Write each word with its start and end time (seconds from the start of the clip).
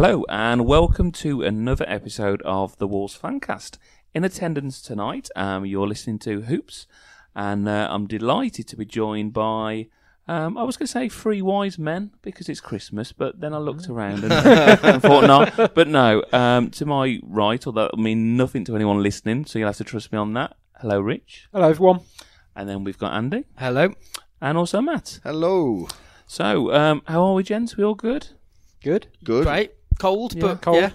Hello, 0.00 0.24
and 0.28 0.64
welcome 0.64 1.10
to 1.10 1.42
another 1.42 1.84
episode 1.88 2.40
of 2.42 2.78
the 2.78 2.86
Wolves 2.86 3.18
Fancast. 3.18 3.78
In 4.14 4.22
attendance 4.22 4.80
tonight, 4.80 5.28
um, 5.34 5.66
you're 5.66 5.88
listening 5.88 6.20
to 6.20 6.42
Hoops, 6.42 6.86
and 7.34 7.68
uh, 7.68 7.88
I'm 7.90 8.06
delighted 8.06 8.68
to 8.68 8.76
be 8.76 8.84
joined 8.84 9.32
by. 9.32 9.88
Um, 10.28 10.56
I 10.56 10.62
was 10.62 10.76
going 10.76 10.86
to 10.86 10.92
say 10.92 11.08
three 11.08 11.42
wise 11.42 11.80
men 11.80 12.12
because 12.22 12.48
it's 12.48 12.60
Christmas, 12.60 13.10
but 13.10 13.40
then 13.40 13.52
I 13.52 13.58
looked 13.58 13.88
around 13.88 14.22
and, 14.22 14.32
and 14.32 15.02
thought 15.02 15.26
not. 15.26 15.56
But 15.74 15.88
no, 15.88 16.22
um, 16.32 16.70
to 16.70 16.86
my 16.86 17.18
right, 17.24 17.66
although 17.66 17.90
I 17.92 18.00
mean 18.00 18.36
nothing 18.36 18.64
to 18.66 18.76
anyone 18.76 19.02
listening, 19.02 19.46
so 19.46 19.58
you'll 19.58 19.66
have 19.66 19.78
to 19.78 19.84
trust 19.84 20.12
me 20.12 20.18
on 20.18 20.32
that. 20.34 20.56
Hello, 20.80 21.00
Rich, 21.00 21.48
Hello, 21.52 21.68
everyone. 21.68 22.02
and 22.54 22.68
then 22.68 22.84
we've 22.84 22.98
got 22.98 23.14
Andy 23.14 23.46
Hello. 23.58 23.92
and 24.40 24.58
also 24.58 24.80
Matt. 24.80 25.18
Hello. 25.24 25.88
So, 26.28 26.72
um, 26.72 27.02
how 27.08 27.24
are 27.24 27.34
we, 27.34 27.42
gents? 27.42 27.76
We 27.76 27.82
all 27.82 27.96
good? 27.96 28.28
Good. 28.80 29.08
Good. 29.24 29.42
Great. 29.44 29.72
Cold, 29.98 30.34
Yeah, 30.34 30.40
but 30.42 30.62
cold. 30.62 30.76
yeah. 30.76 30.90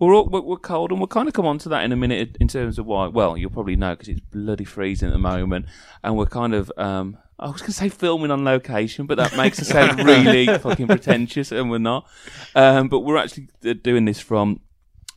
We're 0.00 0.14
all 0.14 0.26
we're, 0.28 0.40
we're 0.40 0.56
cold, 0.56 0.90
and 0.90 1.00
we'll 1.00 1.06
kind 1.08 1.28
of 1.28 1.34
come 1.34 1.46
on 1.46 1.58
to 1.58 1.68
that 1.70 1.84
in 1.84 1.92
a 1.92 1.96
minute 1.96 2.36
in 2.40 2.48
terms 2.48 2.78
of 2.78 2.86
why. 2.86 3.06
Well, 3.06 3.36
you'll 3.36 3.50
probably 3.50 3.76
know 3.76 3.94
because 3.94 4.08
it's 4.08 4.20
bloody 4.20 4.64
freezing 4.64 5.08
at 5.08 5.12
the 5.12 5.18
moment, 5.18 5.66
and 6.02 6.16
we're 6.16 6.26
kind 6.26 6.54
of. 6.54 6.70
Um, 6.76 7.18
I 7.40 7.46
was 7.46 7.60
going 7.60 7.68
to 7.68 7.72
say 7.72 7.88
filming 7.88 8.32
on 8.32 8.44
location, 8.44 9.06
but 9.06 9.16
that 9.18 9.36
makes 9.36 9.60
us 9.60 9.68
sound 9.68 9.98
really 10.04 10.46
fucking 10.58 10.88
pretentious, 10.88 11.52
and 11.52 11.70
we're 11.70 11.78
not. 11.78 12.08
Um, 12.56 12.88
but 12.88 13.00
we're 13.00 13.16
actually 13.16 13.48
uh, 13.64 13.74
doing 13.80 14.06
this 14.06 14.18
from 14.18 14.58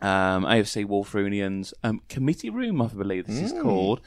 um, 0.02 0.44
AFC 0.46 0.86
Wulfrunians 0.86 1.74
um, 1.84 2.02
committee 2.10 2.52
room, 2.52 2.80
I 2.80 2.88
believe 2.90 3.26
this 3.26 3.40
is 3.52 3.54
called. 3.60 4.02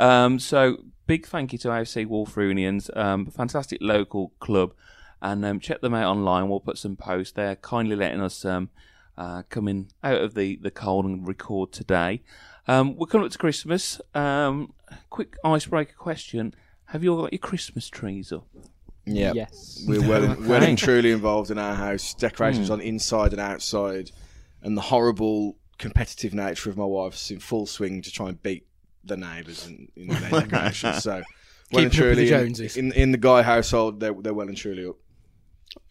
Um, 0.00 0.40
so 0.40 0.78
big 1.06 1.26
thank 1.26 1.52
you 1.52 1.58
to 1.60 1.68
AFC 1.68 2.06
Wulfrunians, 2.08 2.94
um, 2.96 3.26
fantastic 3.26 3.78
local 3.80 4.32
club, 4.40 4.72
and 5.22 5.44
um, 5.44 5.60
check 5.60 5.80
them 5.80 5.94
out 5.94 6.10
online. 6.10 6.48
We'll 6.48 6.60
put 6.60 6.78
some 6.78 6.96
posts 6.96 7.32
there, 7.32 7.56
kindly 7.56 7.96
letting 7.96 8.20
us 8.20 8.44
um, 8.44 8.70
uh, 9.16 9.42
come 9.48 9.68
in 9.68 9.88
out 10.02 10.20
of 10.20 10.34
the, 10.34 10.56
the 10.62 10.70
cold 10.70 11.04
and 11.04 11.26
record 11.26 11.72
today. 11.72 12.22
Um, 12.68 12.96
we're 12.96 13.06
coming 13.06 13.26
up 13.26 13.32
to 13.32 13.38
Christmas. 13.38 14.00
Um, 14.14 14.72
quick 15.08 15.36
icebreaker 15.44 15.94
question: 15.96 16.54
Have 16.86 17.02
you 17.02 17.14
all 17.14 17.22
got 17.22 17.32
your 17.32 17.38
Christmas 17.38 17.88
trees 17.88 18.32
up? 18.32 18.46
Yeah. 19.06 19.32
Yes. 19.34 19.82
We're 19.86 20.06
well, 20.06 20.30
Okay. 20.30 20.42
well 20.46 20.62
and 20.62 20.78
truly 20.78 21.10
involved 21.10 21.50
in 21.50 21.58
our 21.58 21.74
house. 21.74 22.14
Decorations 22.14 22.70
on 22.70 22.80
inside 22.80 23.32
and 23.32 23.40
outside, 23.40 24.10
and 24.62 24.76
the 24.76 24.82
horrible 24.82 25.56
competitive 25.78 26.34
nature 26.34 26.70
of 26.70 26.76
my 26.76 26.84
wife's 26.84 27.30
in 27.30 27.40
full 27.40 27.66
swing 27.66 28.02
to 28.02 28.12
try 28.12 28.28
and 28.28 28.42
beat 28.42 28.66
the 29.02 29.16
neighbours 29.16 29.66
in, 29.66 29.88
in 29.96 30.08
their 30.08 30.30
decorations. 30.42 31.02
So, 31.02 31.22
well 31.72 31.82
and 31.84 31.90
Keeping 31.90 32.06
the 32.08 32.14
truly, 32.14 32.22
in, 32.24 32.28
Joneses. 32.28 32.76
in, 32.76 32.92
in 32.92 33.12
the 33.12 33.18
Guy 33.18 33.42
household, 33.42 33.98
they're, 34.00 34.12
they're 34.12 34.34
well 34.34 34.48
and 34.48 34.56
truly 34.56 34.86
up. 34.86 34.96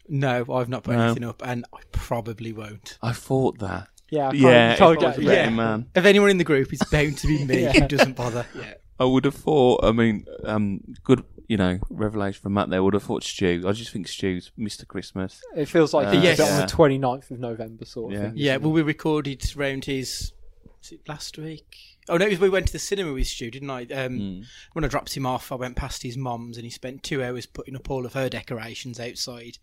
No, 0.08 0.44
I've 0.52 0.68
not 0.68 0.82
put 0.82 0.96
No. 0.96 1.04
anything 1.06 1.24
up, 1.24 1.40
and 1.44 1.64
I 1.72 1.78
probably 1.92 2.52
won't. 2.52 2.98
I 3.02 3.12
thought 3.12 3.58
that. 3.60 3.88
Yeah. 4.10 4.28
I 4.28 4.30
can't- 4.32 4.42
Yeah, 4.42 4.76
can't 4.76 5.02
if 5.02 5.04
I 5.04 5.10
get- 5.12 5.16
betting 5.26 5.50
yeah. 5.52 5.56
man. 5.56 5.86
If 5.94 6.04
anyone 6.04 6.30
in 6.30 6.38
the 6.38 6.44
group, 6.44 6.72
it's 6.72 6.84
bound 6.90 7.16
to 7.18 7.26
be 7.28 7.44
me 7.44 7.62
Yeah. 7.62 7.72
who 7.72 7.88
doesn't 7.88 8.16
bother. 8.16 8.44
Yeah. 8.56 8.74
I 8.98 9.04
would 9.04 9.24
have 9.24 9.34
thought. 9.36 9.84
I 9.84 9.92
mean, 9.92 10.26
um, 10.44 10.80
good. 11.04 11.24
You 11.48 11.56
know, 11.56 11.80
revelation 11.90 12.40
from 12.42 12.54
Matt. 12.54 12.70
There 12.70 12.80
would 12.82 12.94
have 12.94 13.02
thought 13.02 13.24
Stu. 13.24 13.64
I 13.66 13.72
just 13.72 13.90
think 13.92 14.06
Stu's 14.06 14.52
Mr. 14.58 14.86
Christmas. 14.86 15.40
It 15.56 15.66
feels 15.66 15.92
like 15.92 16.06
Uh, 16.08 16.12
it's 16.12 16.22
yes. 16.22 16.38
a 16.38 16.42
on 16.44 16.48
Yeah. 16.48 16.60
the 16.66 16.72
29th 16.72 17.30
of 17.32 17.40
November 17.40 17.84
sort 17.84 18.12
of 18.12 18.20
Yeah. 18.20 18.28
thing. 18.28 18.36
Yeah, 18.36 18.56
well, 18.58 18.70
it? 18.70 18.74
we 18.74 18.82
recorded 18.82 19.42
around 19.56 19.86
his. 19.86 20.32
Was 20.80 20.92
it 20.92 21.00
last 21.08 21.38
week? 21.38 21.89
Oh 22.08 22.16
no, 22.16 22.26
we 22.28 22.48
went 22.48 22.66
to 22.68 22.72
the 22.72 22.78
cinema 22.78 23.12
with 23.12 23.26
Stu, 23.26 23.50
didn't 23.50 23.70
I? 23.70 23.82
Um, 23.82 24.18
Mm. 24.18 24.46
When 24.72 24.84
I 24.84 24.88
dropped 24.88 25.16
him 25.16 25.26
off, 25.26 25.52
I 25.52 25.56
went 25.56 25.76
past 25.76 26.02
his 26.02 26.16
mum's, 26.16 26.56
and 26.56 26.64
he 26.64 26.70
spent 26.70 27.02
two 27.02 27.22
hours 27.22 27.46
putting 27.46 27.76
up 27.76 27.90
all 27.90 28.06
of 28.06 28.14
her 28.14 28.28
decorations 28.28 28.98
outside, 28.98 29.58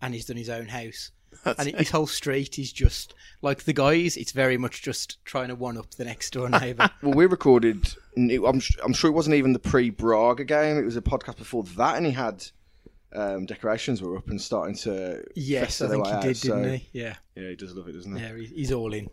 and 0.00 0.14
he's 0.14 0.26
done 0.26 0.36
his 0.36 0.48
own 0.50 0.66
house. 0.68 1.10
and 1.46 1.68
it, 1.68 1.78
his 1.78 1.90
whole 1.90 2.06
street 2.06 2.58
is 2.58 2.72
just 2.72 3.14
like 3.40 3.64
the 3.64 3.72
guys. 3.72 4.16
It's 4.18 4.32
very 4.32 4.58
much 4.58 4.82
just 4.82 5.24
trying 5.24 5.48
to 5.48 5.54
one 5.54 5.78
up 5.78 5.90
the 5.94 6.04
next 6.04 6.32
door 6.32 6.48
neighbour. 6.50 6.90
Well, 7.02 7.14
we 7.14 7.26
recorded. 7.26 7.94
I'm, 8.16 8.60
I'm 8.84 8.92
sure 8.92 9.08
it 9.10 9.14
wasn't 9.14 9.36
even 9.36 9.52
the 9.54 9.58
pre 9.58 9.88
Braga 9.90 10.44
game. 10.44 10.76
It 10.78 10.84
was 10.84 10.96
a 10.96 11.02
podcast 11.02 11.36
before 11.38 11.62
that, 11.76 11.96
and 11.96 12.04
he 12.04 12.12
had 12.12 12.44
um, 13.14 13.46
decorations 13.46 14.02
were 14.02 14.16
up 14.16 14.28
and 14.28 14.40
starting 14.40 14.74
to. 14.78 15.22
yes, 15.34 15.80
I 15.80 15.88
think 15.88 16.06
he 16.06 16.12
out, 16.12 16.22
did, 16.22 16.36
didn't 16.40 16.64
so- 16.64 16.70
he? 16.70 16.88
Yeah, 16.92 17.14
Yeah, 17.34 17.48
he 17.50 17.56
does 17.56 17.74
love 17.74 17.88
it, 17.88 17.92
doesn't 17.92 18.14
he? 18.16 18.22
yeah, 18.22 18.34
he's 18.54 18.72
all 18.72 18.92
in. 18.92 19.08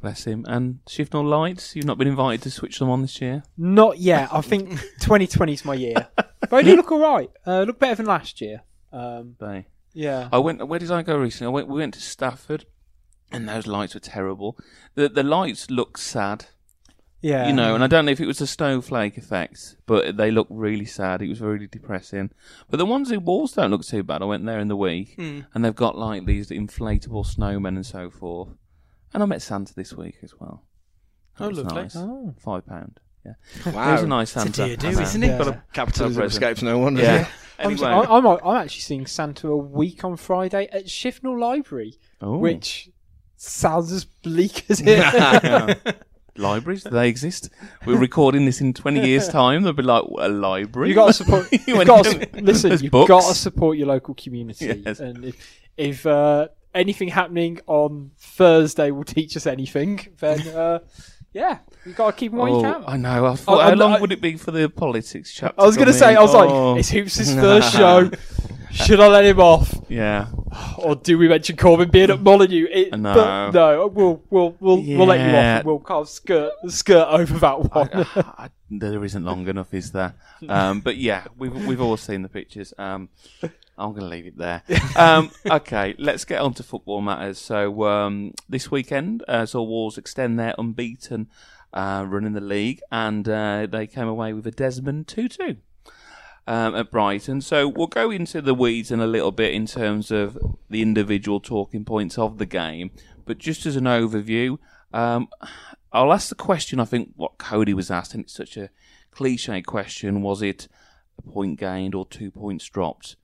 Bless 0.00 0.24
him. 0.24 0.44
And 0.48 0.80
shift 0.88 1.12
Shifnal 1.12 1.28
Lights. 1.28 1.74
You've 1.76 1.86
not 1.86 1.98
been 1.98 2.08
invited 2.08 2.42
to 2.42 2.50
switch 2.50 2.78
them 2.78 2.90
on 2.90 3.02
this 3.02 3.20
year. 3.20 3.42
Not 3.56 3.98
yet. 3.98 4.28
I 4.32 4.40
think 4.40 4.70
2020 5.00 5.52
is 5.52 5.64
my 5.64 5.74
year. 5.74 6.08
But 6.50 6.64
they 6.64 6.76
look 6.76 6.90
all 6.92 7.00
right. 7.00 7.30
Uh, 7.46 7.62
look 7.62 7.78
better 7.78 7.94
than 7.96 8.06
last 8.06 8.40
year. 8.40 8.62
Um, 8.92 9.36
They. 9.40 9.66
yeah. 9.94 10.28
I 10.32 10.38
went. 10.38 10.66
Where 10.66 10.78
did 10.78 10.90
I 10.90 11.02
go 11.02 11.16
recently? 11.16 11.46
I 11.50 11.54
went. 11.54 11.68
We 11.68 11.78
went 11.80 11.94
to 11.94 12.00
Stafford, 12.00 12.66
and 13.30 13.48
those 13.48 13.66
lights 13.66 13.94
were 13.94 14.00
terrible. 14.00 14.58
The 14.94 15.08
the 15.08 15.22
lights 15.22 15.70
looked 15.70 16.00
sad. 16.00 16.46
Yeah. 17.24 17.46
you 17.46 17.52
know, 17.52 17.76
and 17.76 17.84
I 17.84 17.86
don't 17.86 18.04
know 18.04 18.10
if 18.10 18.20
it 18.20 18.26
was 18.26 18.40
a 18.40 18.48
snowflake 18.48 19.16
effect, 19.16 19.76
but 19.86 20.16
they 20.16 20.32
look 20.32 20.48
really 20.50 20.84
sad. 20.84 21.22
It 21.22 21.28
was 21.28 21.40
really 21.40 21.68
depressing. 21.68 22.30
But 22.68 22.78
the 22.78 22.84
ones 22.84 23.12
in 23.12 23.24
walls 23.24 23.52
don't 23.52 23.70
look 23.70 23.84
too 23.84 24.02
bad. 24.02 24.22
I 24.22 24.24
went 24.24 24.44
there 24.44 24.58
in 24.58 24.66
the 24.66 24.74
week, 24.76 25.16
Mm. 25.16 25.46
and 25.54 25.64
they've 25.64 25.72
got 25.72 25.96
like 25.96 26.26
these 26.26 26.48
inflatable 26.50 27.24
snowmen 27.24 27.76
and 27.76 27.86
so 27.86 28.10
forth. 28.10 28.48
And 29.14 29.22
I 29.22 29.26
met 29.26 29.42
Santa 29.42 29.74
this 29.74 29.92
week 29.94 30.16
as 30.22 30.32
well. 30.38 30.64
That 31.38 31.44
Oh, 31.44 31.48
was 31.48 31.58
lovely. 31.58 31.82
Nice. 31.82 31.96
Oh. 31.96 32.34
Five 32.38 32.66
pound. 32.66 32.98
Yeah, 33.24 33.72
Wow. 33.72 33.88
it 33.90 33.92
was 33.92 34.02
a 34.02 34.06
nice 34.08 34.28
It's 34.28 34.36
a 34.36 34.40
Santa. 34.52 34.66
dear 34.66 34.76
do, 34.76 34.88
I 34.88 34.90
know. 34.92 35.00
isn't 35.00 35.22
it? 35.22 35.26
Yeah. 35.28 35.38
Got 35.38 35.48
a- 35.48 35.62
Capitalism 35.72 36.12
Got 36.14 36.18
a 36.18 36.22
present. 36.26 36.42
escapes 36.42 36.62
no 36.62 36.78
one. 36.78 36.94
does 36.94 37.04
yeah. 37.04 37.20
it? 37.20 37.28
I'm, 37.60 37.70
anyway, 37.72 37.86
I- 37.88 38.16
I'm, 38.16 38.26
I'm 38.26 38.56
actually 38.56 38.80
seeing 38.80 39.06
Santa 39.06 39.48
a 39.48 39.56
week 39.56 40.02
on 40.04 40.16
Friday 40.16 40.68
at 40.72 40.86
Shifnal 40.86 41.38
Library, 41.38 41.94
oh, 42.20 42.38
which 42.38 42.90
sounds 43.36 43.92
as 43.92 44.04
bleak 44.04 44.68
as 44.70 44.80
it. 44.84 44.86
Yeah. 44.88 45.74
libraries 46.36 46.82
do 46.84 46.90
they 46.90 47.08
exist? 47.08 47.50
We're 47.86 47.98
recording 47.98 48.44
this 48.46 48.60
in 48.60 48.74
twenty 48.74 49.06
years' 49.06 49.28
time. 49.28 49.62
They'll 49.62 49.72
be 49.72 49.82
like 49.84 50.04
a 50.18 50.28
library. 50.28 50.88
You 50.88 50.94
got 50.96 51.06
to 51.08 51.12
support. 51.12 51.52
You 51.52 51.58
You've 51.66 51.86
got 51.86 52.04
to- 52.06 52.26
to, 52.26 52.42
listen. 52.42 52.72
You've 52.80 52.90
books. 52.90 53.08
got 53.08 53.28
to 53.28 53.34
support 53.34 53.76
your 53.78 53.86
local 53.86 54.14
community. 54.14 54.82
Yes. 54.84 54.98
And 54.98 55.24
if, 55.26 55.60
if 55.76 56.06
uh, 56.06 56.48
anything 56.74 57.08
happening 57.08 57.60
on 57.66 58.12
Thursday 58.18 58.90
will 58.90 59.04
teach 59.04 59.36
us 59.36 59.46
anything, 59.46 60.08
then 60.18 60.40
uh, 60.56 60.78
yeah, 61.32 61.58
you 61.86 61.92
got 61.92 62.10
to 62.10 62.16
keep 62.16 62.32
them 62.32 62.40
while 62.40 62.54
Oh, 62.54 62.56
you 62.58 62.62
can. 62.72 62.84
I 62.86 62.96
know. 62.96 63.26
I 63.26 63.34
thought, 63.36 63.60
I- 63.60 63.64
how 63.64 63.70
I'm 63.70 63.78
long 63.78 63.90
not- 63.92 64.00
would 64.00 64.12
it 64.12 64.20
be 64.20 64.36
for 64.36 64.50
the 64.50 64.68
politics 64.68 65.32
chat? 65.32 65.54
I 65.58 65.64
was 65.64 65.76
going 65.76 65.86
gonna 65.86 65.98
say, 65.98 66.14
I 66.14 66.20
was 66.20 66.34
oh, 66.34 66.72
like, 66.72 66.80
it's 66.80 66.90
Hoops' 66.90 67.34
first 67.34 67.72
show. 67.72 68.10
Should 68.72 69.00
I 69.00 69.08
let 69.08 69.26
him 69.26 69.38
off, 69.38 69.70
yeah. 69.90 70.28
or 70.78 70.96
do 70.96 71.18
we 71.18 71.28
mention 71.28 71.56
Corbyn 71.56 71.90
being 71.90 72.08
at 72.10 72.20
Molineux? 72.22 72.66
It, 72.70 72.98
No. 72.98 73.12
but 73.14 73.50
no. 73.52 73.86
We'll 73.88 74.22
we'll 74.30 74.56
we'll, 74.60 74.82
we'll 74.82 75.06
let 75.06 75.20
you 75.20 75.36
off. 75.36 75.64
We'll 75.64 75.78
kind 75.80 76.00
of 76.00 76.08
skirt 76.08 76.52
skirt 76.68 77.06
over 77.10 77.38
that 77.38 77.58
one. 77.60 77.90
I, 77.92 78.06
I, 78.44 78.48
there 78.70 79.04
isn't 79.04 79.24
long 79.24 79.46
enough, 79.46 79.74
is 79.74 79.92
there? 79.92 80.14
Um, 80.48 80.80
but 80.80 80.96
yeah, 80.96 81.26
we've 81.38 81.54
we've 81.66 81.80
all 81.80 81.96
seen 81.96 82.22
the 82.22 82.28
pictures. 82.28 82.74
Um, 82.76 83.10
I'm 83.82 83.90
going 83.90 84.02
to 84.02 84.08
leave 84.08 84.26
it 84.26 84.38
there. 84.38 84.62
Um, 84.94 85.30
okay, 85.46 85.94
let's 85.98 86.24
get 86.24 86.40
on 86.40 86.52
to 86.54 86.62
football 86.62 87.00
matters. 87.00 87.38
So 87.38 87.84
um, 87.84 88.34
this 88.48 88.70
weekend, 88.70 89.24
uh, 89.26 89.46
saw 89.46 89.62
Wolves 89.62 89.96
extend 89.96 90.38
their 90.38 90.54
unbeaten 90.58 91.28
uh, 91.72 92.04
run 92.06 92.24
in 92.24 92.34
the 92.34 92.40
league, 92.40 92.80
and 92.92 93.26
uh, 93.28 93.66
they 93.70 93.86
came 93.86 94.06
away 94.06 94.32
with 94.32 94.46
a 94.46 94.50
Desmond 94.50 95.08
two-two. 95.08 95.56
Um, 96.44 96.74
at 96.74 96.90
Brighton, 96.90 97.40
so 97.40 97.68
we'll 97.68 97.86
go 97.86 98.10
into 98.10 98.42
the 98.42 98.52
weeds 98.52 98.90
in 98.90 98.98
a 98.98 99.06
little 99.06 99.30
bit 99.30 99.54
in 99.54 99.64
terms 99.64 100.10
of 100.10 100.36
the 100.68 100.82
individual 100.82 101.38
talking 101.38 101.84
points 101.84 102.18
of 102.18 102.38
the 102.38 102.46
game. 102.46 102.90
But 103.24 103.38
just 103.38 103.64
as 103.64 103.76
an 103.76 103.84
overview, 103.84 104.58
um, 104.92 105.28
I'll 105.92 106.12
ask 106.12 106.30
the 106.30 106.34
question. 106.34 106.80
I 106.80 106.84
think 106.84 107.12
what 107.14 107.38
Cody 107.38 107.74
was 107.74 107.92
asked, 107.92 108.14
and 108.14 108.24
it's 108.24 108.34
such 108.34 108.56
a 108.56 108.70
cliche 109.12 109.62
question: 109.62 110.20
was 110.20 110.42
it 110.42 110.66
a 111.16 111.22
point 111.30 111.60
gained 111.60 111.94
or 111.94 112.04
two 112.06 112.32
points 112.32 112.68
dropped? 112.68 113.14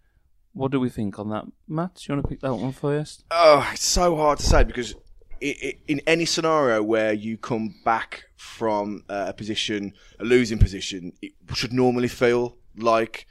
What 0.53 0.73
do 0.73 0.81
we 0.81 0.89
think 0.89 1.19
on 1.19 1.31
that, 1.31 1.45
Matt? 1.69 1.95
Do 1.95 2.01
you 2.09 2.15
want 2.17 2.25
to 2.25 2.29
pick 2.29 2.41
that 2.41 2.55
one 2.55 2.73
first? 2.73 3.25
Oh, 3.31 3.69
it's 3.73 3.85
so 3.85 4.17
hard 4.17 4.39
to 4.39 4.47
say 4.47 4.65
because 4.65 4.95
i 5.43 5.55
i 5.63 5.73
in 5.87 6.01
any 6.07 6.25
scenario 6.25 6.83
where 6.83 7.13
you 7.13 7.37
come 7.37 7.75
back 7.85 8.25
from 8.37 9.05
uh, 9.09 9.27
a 9.29 9.33
position, 9.33 9.93
a 10.19 10.25
losing 10.25 10.59
position, 10.59 11.13
it 11.23 11.33
should 11.55 11.73
normally 11.73 12.09
feel 12.09 12.57
like, 12.77 13.27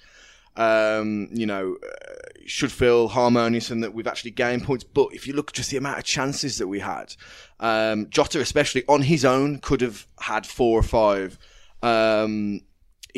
um, 0.55 1.27
you 1.31 1.45
know, 1.45 1.75
uh, 1.83 2.13
should 2.45 2.71
feel 2.71 3.09
harmonious 3.09 3.71
and 3.71 3.83
that 3.83 3.93
we've 3.93 4.07
actually 4.07 4.31
gained 4.31 4.63
points. 4.63 4.83
But 4.83 5.09
if 5.11 5.27
you 5.27 5.33
look 5.33 5.51
just 5.51 5.69
the 5.69 5.77
amount 5.77 5.97
of 5.97 6.03
chances 6.05 6.57
that 6.59 6.67
we 6.67 6.79
had, 6.79 7.15
um, 7.59 8.09
Jota 8.09 8.39
especially 8.39 8.83
on 8.87 9.01
his 9.01 9.25
own 9.25 9.59
could 9.59 9.81
have 9.81 10.07
had 10.19 10.45
four 10.45 10.79
or 10.79 10.83
five. 10.83 11.37
Um, 11.83 12.61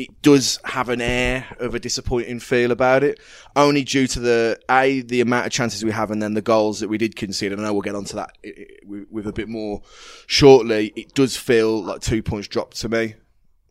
it 0.02 0.22
does 0.22 0.58
have 0.64 0.88
an 0.88 1.00
air 1.00 1.46
of 1.58 1.74
a 1.74 1.80
disappointing 1.80 2.40
feel 2.40 2.70
about 2.72 3.02
it, 3.04 3.18
only 3.54 3.82
due 3.84 4.06
to 4.06 4.20
the 4.20 4.58
a 4.70 5.02
the 5.02 5.20
amount 5.20 5.46
of 5.46 5.52
chances 5.52 5.84
we 5.84 5.90
have 5.92 6.10
and 6.10 6.22
then 6.22 6.34
the 6.34 6.42
goals 6.42 6.80
that 6.80 6.88
we 6.88 6.98
did 6.98 7.16
concede. 7.16 7.52
And 7.52 7.60
I 7.60 7.64
know 7.64 7.72
we'll 7.72 7.82
get 7.82 7.94
onto 7.94 8.16
that 8.16 8.30
i- 8.44 8.48
i- 8.48 8.66
with, 8.86 9.06
with 9.10 9.26
a 9.26 9.32
bit 9.32 9.48
more 9.48 9.82
shortly. 10.26 10.92
It 10.96 11.14
does 11.14 11.36
feel 11.36 11.82
like 11.82 12.00
two 12.00 12.22
points 12.22 12.48
dropped 12.48 12.80
to 12.80 12.88
me, 12.88 13.14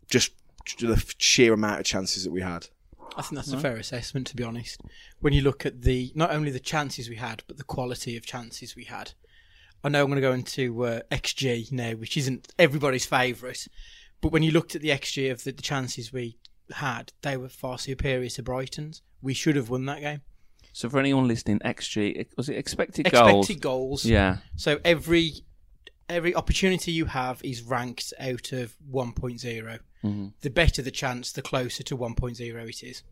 just 0.09 0.31
the 0.79 1.03
sheer 1.17 1.53
amount 1.53 1.79
of 1.79 1.85
chances 1.85 2.23
that 2.25 2.31
we 2.31 2.41
had. 2.41 2.67
I 3.17 3.21
think 3.23 3.35
that's 3.35 3.51
a 3.51 3.57
fair 3.59 3.75
assessment, 3.77 4.27
to 4.27 4.35
be 4.35 4.43
honest. 4.43 4.79
When 5.19 5.33
you 5.33 5.41
look 5.41 5.65
at 5.65 5.81
the 5.81 6.11
not 6.15 6.31
only 6.31 6.51
the 6.51 6.59
chances 6.59 7.09
we 7.09 7.15
had, 7.17 7.43
but 7.47 7.57
the 7.57 7.63
quality 7.63 8.15
of 8.15 8.25
chances 8.25 8.75
we 8.75 8.85
had. 8.85 9.11
I 9.83 9.89
know 9.89 10.01
I'm 10.03 10.07
going 10.09 10.21
to 10.21 10.21
go 10.21 10.33
into 10.33 10.83
uh, 10.85 10.99
XG 11.11 11.71
now, 11.71 11.91
which 11.93 12.17
isn't 12.17 12.53
everybody's 12.59 13.05
favourite, 13.05 13.67
but 14.21 14.31
when 14.31 14.44
you 14.44 14.51
looked 14.51 14.75
at 14.75 14.81
the 14.81 14.89
XG 14.89 15.31
of 15.31 15.44
the, 15.44 15.51
the 15.51 15.62
chances 15.62 16.12
we 16.13 16.38
had, 16.74 17.13
they 17.21 17.38
were 17.38 17.50
far 17.50 17.77
superior 17.77 18.30
to 18.30 18.44
Brighton's. 18.44 19.01
We 19.21 19.33
should 19.33 19.56
have 19.56 19.69
won 19.69 19.86
that 19.86 20.01
game. 20.01 20.21
So 20.74 20.89
for 20.89 21.00
anyone 21.00 21.27
listening, 21.27 21.60
XG 21.60 22.27
was 22.38 22.48
it 22.50 22.56
expected, 22.56 23.07
Expected 23.07 23.31
goals? 23.31 23.45
Expected 23.45 23.62
goals. 23.62 24.06
Yeah. 24.06 24.38
So 24.56 24.80
every 24.86 25.33
every 26.07 26.33
opportunity 26.33 26.92
you 26.92 27.06
have 27.06 27.39
is 27.44 27.62
ranked 27.62 28.13
out 28.19 28.51
of 28.51 28.75
1.0. 28.92 29.80
Mm-hmm. 30.04 30.27
The 30.42 30.50
better 30.50 30.81
the 30.81 30.92
chance, 30.92 31.31
the 31.31 31.42
closer 31.42 31.83
to 31.83 31.98
1.0 31.98 32.69
it 32.69 32.83
is. 32.83 33.04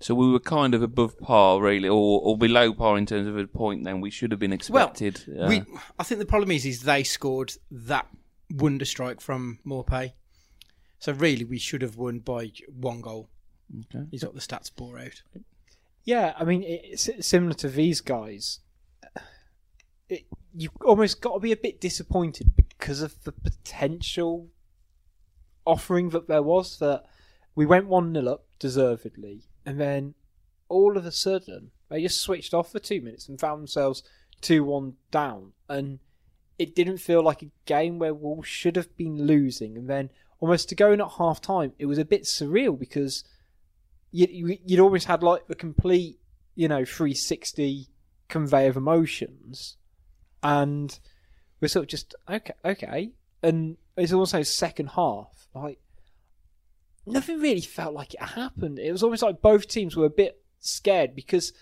So 0.00 0.14
we 0.14 0.30
were 0.30 0.40
kind 0.40 0.74
of 0.74 0.82
above 0.82 1.18
par, 1.18 1.60
really, 1.60 1.88
or, 1.88 2.20
or 2.22 2.38
below 2.38 2.72
par 2.72 2.96
in 2.96 3.04
terms 3.06 3.26
of 3.26 3.36
a 3.36 3.46
point. 3.46 3.84
Then 3.84 4.00
we 4.00 4.10
should 4.10 4.30
have 4.30 4.40
been 4.40 4.52
expected. 4.52 5.22
uh, 5.28 5.46
We, 5.46 5.62
I 5.98 6.02
think 6.04 6.18
the 6.18 6.26
problem 6.26 6.50
is, 6.50 6.64
is 6.64 6.82
they 6.82 7.04
scored 7.04 7.52
that 7.70 8.06
wonder 8.50 8.84
strike 8.86 9.20
from 9.20 9.58
Maupay. 9.66 10.12
So 11.00 11.12
really, 11.12 11.44
we 11.44 11.58
should 11.58 11.82
have 11.82 11.96
won 11.96 12.20
by 12.20 12.52
one 12.68 13.00
goal. 13.00 13.30
Okay. 13.94 14.06
Is 14.12 14.24
what 14.24 14.34
the 14.34 14.40
stats 14.40 14.74
bore 14.74 14.98
out. 14.98 15.22
Yeah, 16.04 16.34
I 16.38 16.44
mean, 16.44 16.62
it's 16.66 17.08
similar 17.20 17.54
to 17.54 17.68
these 17.68 18.00
guys. 18.00 18.60
It, 20.08 20.26
you've 20.54 20.76
almost 20.84 21.20
got 21.20 21.34
to 21.34 21.40
be 21.40 21.52
a 21.52 21.56
bit 21.56 21.80
disappointed 21.80 22.52
because 22.56 23.00
of 23.00 23.22
the 23.24 23.32
potential 23.32 24.48
offering 25.64 26.10
that 26.10 26.28
there 26.28 26.42
was. 26.42 26.78
That 26.80 27.04
we 27.54 27.64
went 27.64 27.86
1 27.86 28.12
0 28.12 28.26
up 28.26 28.44
deservedly, 28.58 29.44
and 29.64 29.80
then 29.80 30.14
all 30.68 30.96
of 30.96 31.06
a 31.06 31.12
sudden 31.12 31.70
they 31.88 32.02
just 32.02 32.20
switched 32.20 32.52
off 32.52 32.72
for 32.72 32.78
two 32.78 33.00
minutes 33.00 33.28
and 33.28 33.40
found 33.40 33.60
themselves 33.60 34.02
2 34.42 34.64
1 34.64 34.94
down. 35.10 35.52
And 35.68 36.00
it 36.58 36.74
didn't 36.74 36.98
feel 36.98 37.22
like 37.22 37.42
a 37.42 37.50
game 37.64 37.98
where 37.98 38.12
Wolves 38.12 38.48
should 38.48 38.76
have 38.76 38.96
been 38.96 39.26
losing. 39.26 39.76
And 39.76 39.88
then 39.88 40.10
almost 40.40 40.68
to 40.70 40.74
go 40.74 40.92
in 40.92 41.00
at 41.00 41.12
half 41.18 41.40
time, 41.40 41.72
it 41.78 41.86
was 41.86 41.98
a 41.98 42.04
bit 42.04 42.24
surreal 42.24 42.78
because 42.78 43.24
you, 44.10 44.58
you'd 44.64 44.80
almost 44.80 45.06
had 45.06 45.22
like 45.22 45.46
the 45.46 45.54
complete, 45.54 46.18
you 46.54 46.66
know, 46.66 46.84
360 46.84 47.88
convey 48.28 48.66
of 48.66 48.76
emotions, 48.76 49.76
and 50.42 50.98
we're 51.60 51.68
sort 51.68 51.84
of 51.84 51.88
just 51.88 52.14
okay, 52.28 52.54
okay, 52.64 53.12
and 53.42 53.76
it's 53.96 54.12
also 54.12 54.42
second 54.42 54.90
half, 54.90 55.48
like 55.54 55.78
nothing 57.06 57.40
really 57.40 57.60
felt 57.60 57.94
like 57.94 58.14
it 58.14 58.22
happened. 58.22 58.78
It 58.78 58.92
was 58.92 59.02
almost 59.02 59.22
like 59.22 59.42
both 59.42 59.68
teams 59.68 59.96
were 59.96 60.06
a 60.06 60.10
bit 60.10 60.42
scared 60.58 61.14
because 61.14 61.52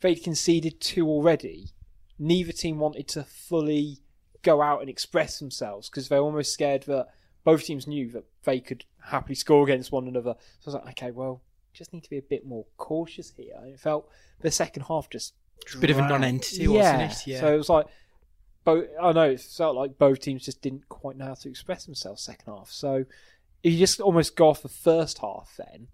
they'd 0.00 0.16
conceded 0.16 0.80
two 0.80 1.08
already. 1.08 1.70
Neither 2.18 2.52
team 2.52 2.78
wanted 2.78 3.08
to 3.08 3.24
fully 3.24 3.98
go 4.42 4.62
out 4.62 4.80
and 4.80 4.88
express 4.88 5.38
themselves 5.38 5.90
because 5.90 6.08
they're 6.08 6.20
almost 6.20 6.52
scared 6.52 6.82
that 6.84 7.08
both 7.46 7.62
teams 7.62 7.86
knew 7.86 8.10
that 8.10 8.24
they 8.42 8.58
could 8.58 8.84
happily 9.04 9.36
score 9.36 9.62
against 9.62 9.92
one 9.92 10.08
another. 10.08 10.34
So 10.58 10.72
I 10.72 10.74
was 10.74 10.74
like, 10.74 11.00
okay, 11.00 11.12
well, 11.12 11.42
just 11.72 11.92
need 11.92 12.02
to 12.02 12.10
be 12.10 12.18
a 12.18 12.22
bit 12.22 12.44
more 12.44 12.66
cautious 12.76 13.32
here. 13.36 13.54
And 13.56 13.68
it 13.72 13.78
felt 13.78 14.10
the 14.40 14.50
second 14.50 14.82
half 14.82 15.08
just 15.08 15.34
A 15.72 15.78
bit 15.78 15.90
of 15.90 15.98
a 15.98 16.08
non-entity, 16.08 16.66
wasn't 16.66 17.02
it? 17.02 17.24
Yeah. 17.24 17.40
So 17.40 17.54
it 17.54 17.56
was 17.56 17.68
like 17.68 17.86
both. 18.64 18.88
I 19.00 19.12
know 19.12 19.30
it 19.30 19.40
felt 19.40 19.76
like 19.76 19.96
both 19.96 20.18
teams 20.18 20.44
just 20.44 20.60
didn't 20.60 20.88
quite 20.88 21.16
know 21.16 21.26
how 21.26 21.34
to 21.34 21.48
express 21.48 21.84
themselves 21.84 22.20
second 22.20 22.52
half. 22.52 22.68
So 22.72 23.04
you 23.62 23.78
just 23.78 24.00
almost 24.00 24.34
go 24.34 24.48
off 24.48 24.62
the 24.62 24.68
first 24.68 25.18
half, 25.18 25.54
then 25.56 25.86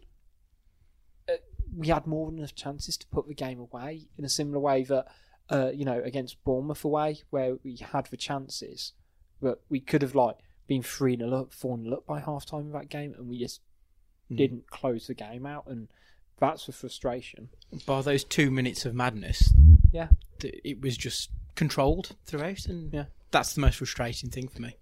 uh, 1.29 1.35
we 1.77 1.89
had 1.89 2.07
more 2.07 2.31
than 2.31 2.39
enough 2.39 2.55
chances 2.55 2.97
to 2.97 3.07
put 3.09 3.29
the 3.29 3.35
game 3.35 3.61
away 3.61 4.09
in 4.17 4.25
a 4.25 4.31
similar 4.31 4.59
way 4.59 4.85
that 4.85 5.07
uh, 5.51 5.71
you 5.75 5.85
know 5.85 6.01
against 6.03 6.43
Bournemouth 6.45 6.83
away, 6.83 7.21
where 7.29 7.57
we 7.63 7.77
had 7.77 8.07
the 8.07 8.17
chances, 8.17 8.95
but 9.39 9.61
we 9.69 9.81
could 9.81 10.01
have 10.01 10.15
like 10.15 10.39
been 10.73 10.83
three 10.83 11.17
0 11.17 11.33
up, 11.35 11.53
four 11.53 11.77
0 11.79 11.97
up 11.97 12.07
by 12.07 12.21
half 12.21 12.47
time 12.47 12.63
in 12.67 12.73
that 12.73 12.89
game, 12.89 13.15
and 13.19 13.29
we 13.29 13.39
just 13.39 13.61
Hmm. 14.29 14.37
didn't 14.37 14.71
close 14.71 15.07
the 15.09 15.15
game 15.15 15.45
out, 15.47 15.67
and 15.67 15.89
that's 16.39 16.67
the 16.67 16.73
frustration. 16.73 17.51
By 17.87 18.01
those 18.03 18.25
two 18.25 18.51
minutes 18.51 18.87
of 18.87 18.95
madness, 18.95 19.53
Yeah. 19.93 20.09
it 20.43 20.81
was 20.81 20.97
just 20.97 21.31
controlled 21.55 22.17
throughout, 22.25 22.67
and 22.67 22.93
Yeah. 22.93 23.07
that's 23.31 23.55
the 23.55 23.61
most 23.61 23.77
frustrating 23.79 24.31
thing 24.31 24.49
for 24.49 24.63
me. 24.63 24.77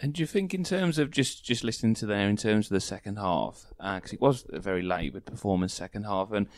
And 0.00 0.12
do 0.14 0.20
you 0.22 0.26
think, 0.26 0.52
in 0.52 0.64
terms 0.64 0.98
of 0.98 1.10
just 1.10 1.44
just 1.44 1.62
listening 1.64 1.94
to 1.94 2.06
there, 2.06 2.28
in 2.28 2.36
terms 2.36 2.66
of 2.66 2.70
the 2.74 2.80
second 2.80 3.16
half, 3.16 3.66
because 3.78 4.12
it 4.12 4.20
was 4.20 4.44
a 4.50 4.58
very 4.60 4.82
laboured 4.82 5.24
performance 5.24 5.72
second 5.72 6.04
half, 6.04 6.32
and 6.32 6.48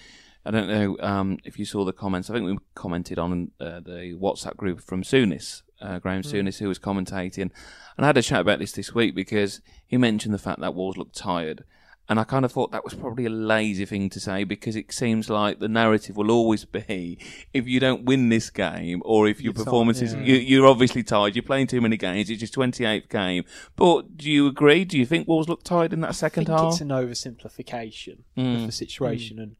I 0.48 0.50
don't 0.50 0.66
know 0.68 0.96
um, 1.00 1.38
if 1.44 1.58
you 1.58 1.66
saw 1.66 1.84
the 1.84 1.92
comments. 1.92 2.30
I 2.30 2.32
think 2.32 2.46
we 2.46 2.56
commented 2.74 3.18
on 3.18 3.50
uh, 3.60 3.80
the 3.80 4.16
WhatsApp 4.18 4.56
group 4.56 4.80
from 4.80 5.02
Souness, 5.02 5.60
uh, 5.82 5.98
Graeme 5.98 6.22
Souness, 6.22 6.58
who 6.58 6.68
was 6.68 6.78
commentating, 6.78 7.50
and 7.96 7.98
I 7.98 8.06
had 8.06 8.16
a 8.16 8.22
chat 8.22 8.40
about 8.40 8.58
this 8.58 8.72
this 8.72 8.94
week 8.94 9.14
because 9.14 9.60
he 9.86 9.98
mentioned 9.98 10.32
the 10.32 10.38
fact 10.38 10.60
that 10.60 10.74
Wolves 10.74 10.96
looked 10.96 11.14
tired. 11.14 11.64
And 12.10 12.18
I 12.18 12.24
kind 12.24 12.46
of 12.46 12.52
thought 12.52 12.72
that 12.72 12.82
was 12.84 12.94
probably 12.94 13.26
a 13.26 13.30
lazy 13.30 13.84
thing 13.84 14.08
to 14.08 14.18
say 14.18 14.44
because 14.44 14.74
it 14.74 14.90
seems 14.90 15.28
like 15.28 15.58
the 15.58 15.68
narrative 15.68 16.16
will 16.16 16.30
always 16.30 16.64
be 16.64 17.18
if 17.52 17.68
you 17.68 17.80
don't 17.80 18.06
win 18.06 18.30
this 18.30 18.48
game 18.48 19.02
or 19.04 19.28
if 19.28 19.42
your 19.42 19.52
tired, 19.52 19.66
performance 19.66 20.00
is 20.00 20.14
yeah. 20.14 20.22
you, 20.22 20.36
you're 20.36 20.66
obviously 20.66 21.02
tired. 21.02 21.36
You're 21.36 21.42
playing 21.42 21.66
too 21.66 21.82
many 21.82 21.98
games. 21.98 22.30
It's 22.30 22.40
your 22.40 22.48
28th 22.48 23.10
game. 23.10 23.44
But 23.76 24.16
do 24.16 24.30
you 24.30 24.46
agree? 24.46 24.86
Do 24.86 24.96
you 24.96 25.04
think 25.04 25.28
Wolves 25.28 25.50
looked 25.50 25.66
tired 25.66 25.92
in 25.92 26.00
that 26.00 26.08
I 26.08 26.12
second 26.12 26.46
think 26.46 26.58
half? 26.58 26.72
it's 26.72 26.80
an 26.80 26.88
oversimplification 26.88 28.20
Mm. 28.38 28.60
of 28.60 28.66
the 28.66 28.72
situation. 28.72 29.38
And 29.38 29.56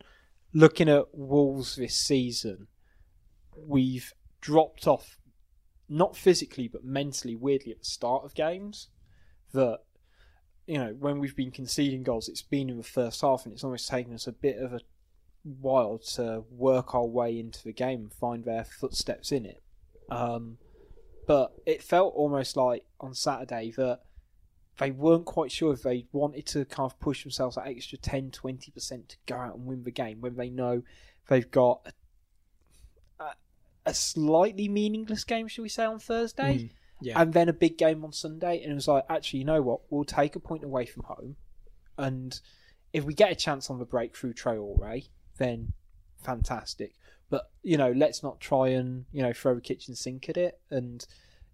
looking 0.59 0.89
at 0.89 1.07
Wolves 1.13 1.77
this 1.77 1.95
season, 1.95 2.67
we've 3.57 4.13
dropped 4.41 4.89
off, 4.89 5.17
not 5.89 6.17
physically 6.17 6.67
but 6.67 6.85
mentally, 6.85 7.37
weirdly 7.37 7.73
at 7.73 7.79
the 7.79 7.85
start 7.85 8.25
of 8.25 8.35
games. 8.35 8.89
That 9.55 9.81
you 10.67 10.79
know, 10.79 10.97
when 10.99 11.19
we've 11.21 11.37
been 11.37 11.53
conceding 11.53 12.03
goals, 12.03 12.29
it's 12.29 12.43
been 12.43 12.69
in 12.69 12.77
the 12.77 12.83
first 12.83 13.21
half, 13.21 13.45
and 13.45 13.53
it's 13.53 13.65
almost 13.65 13.89
taken 13.89 14.13
us 14.13 14.27
a 14.27 14.33
bit 14.33 14.59
of 14.59 14.73
a 14.73 14.81
while 15.45 15.99
to 16.15 16.45
work 16.51 16.95
our 16.95 17.07
way 17.07 17.39
into 17.39 17.63
the 17.63 17.73
game 17.73 18.01
and 18.01 18.13
find 18.13 18.45
their 18.45 18.65
footsteps 18.65 19.31
in 19.31 19.47
it. 19.47 19.63
Um, 20.11 20.59
but 21.27 21.53
it 21.67 21.83
felt 21.83 22.15
almost 22.15 22.57
like 22.57 22.85
on 23.01 23.15
Saturday 23.15 23.73
that 23.77 24.01
they 24.79 24.91
weren't 24.93 25.25
quite 25.25 25.51
sure 25.51 25.73
if 25.73 25.83
they 25.83 26.07
wanted 26.13 26.47
to 26.47 26.65
kind 26.65 26.91
of 26.91 26.99
push 27.01 27.25
themselves 27.25 27.57
that 27.57 27.67
extra 27.67 27.99
10 27.99 28.31
20% 28.31 29.09
to 29.09 29.17
go 29.27 29.37
out 29.37 29.57
and 29.57 29.67
win 29.67 29.83
the 29.85 29.91
game 29.91 30.21
when 30.21 30.37
they 30.37 30.49
know 30.49 30.83
they've 31.29 31.51
got 31.51 31.93
a, 33.19 33.25
a, 33.85 33.93
slightly 33.95 34.69
meaningless 34.69 35.25
game, 35.25 35.49
shall 35.49 35.63
we 35.63 35.69
say, 35.69 35.85
on 35.85 35.99
Thursday, 35.99 36.59
Mm, 36.59 36.71
yeah. 37.01 37.21
and 37.21 37.33
then 37.33 37.49
a 37.49 37.53
big 37.53 37.77
game 37.77 38.05
on 38.05 38.13
Sunday. 38.13 38.63
And 38.63 38.73
it 38.73 38.75
was 38.75 38.89
like, 38.89 39.05
actually, 39.09 39.41
you 39.41 39.45
know 39.45 39.63
what? 39.63 39.81
We'll 39.91 40.05
take 40.05 40.37
a 40.37 40.41
point 40.41 40.65
away 40.65 40.87
from 40.87 41.03
home, 41.05 41.37
and 41.97 42.41
if 42.93 43.05
we 43.05 43.15
get 43.15 43.33
a 43.33 43.37
chance 43.37 43.69
on 43.71 43.79
the 43.79 43.85
breakthrough 43.85 44.33
Traore, 44.33 45.09
then 45.39 45.73
fantastic. 46.23 46.95
But 47.31 47.51
you 47.63 47.77
know, 47.77 47.93
let's 47.93 48.23
not 48.23 48.41
try 48.41 48.69
and 48.69 49.05
you 49.13 49.23
know 49.23 49.33
throw 49.33 49.57
a 49.57 49.61
kitchen 49.61 49.95
sink 49.95 50.29
at 50.29 50.37
it. 50.37 50.61
And 50.71 51.05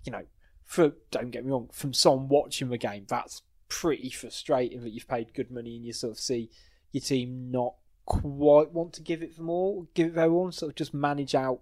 you 0.05 0.13
know, 0.13 0.25
for 0.65 0.93
don't 1.11 1.31
get 1.31 1.45
me 1.45 1.53
wrong, 1.53 1.69
from 1.73 1.93
someone 1.93 2.29
watching 2.29 2.69
the 2.69 2.79
game, 2.79 3.05
that's 3.09 3.43
pretty 3.69 4.11
frustrating 4.11 4.83
that 4.83 4.91
you've 4.91 5.09
paid 5.09 5.35
good 5.35 5.51
money 5.51 5.77
and 5.77 5.85
you 5.85 5.93
sort 5.93 6.13
of 6.13 6.19
see 6.19 6.51
your 6.93 7.01
team 7.01 7.51
not 7.51 7.75
quite 8.07 8.71
want 8.71 8.93
to 8.93 9.03
give 9.03 9.23
it 9.23 9.37
them 9.37 9.49
all, 9.49 9.89
give 9.95 10.09
it 10.09 10.15
their 10.15 10.31
all, 10.31 10.53
sort 10.53 10.71
of 10.71 10.77
just 10.77 10.95
manage 10.95 11.35
out 11.35 11.61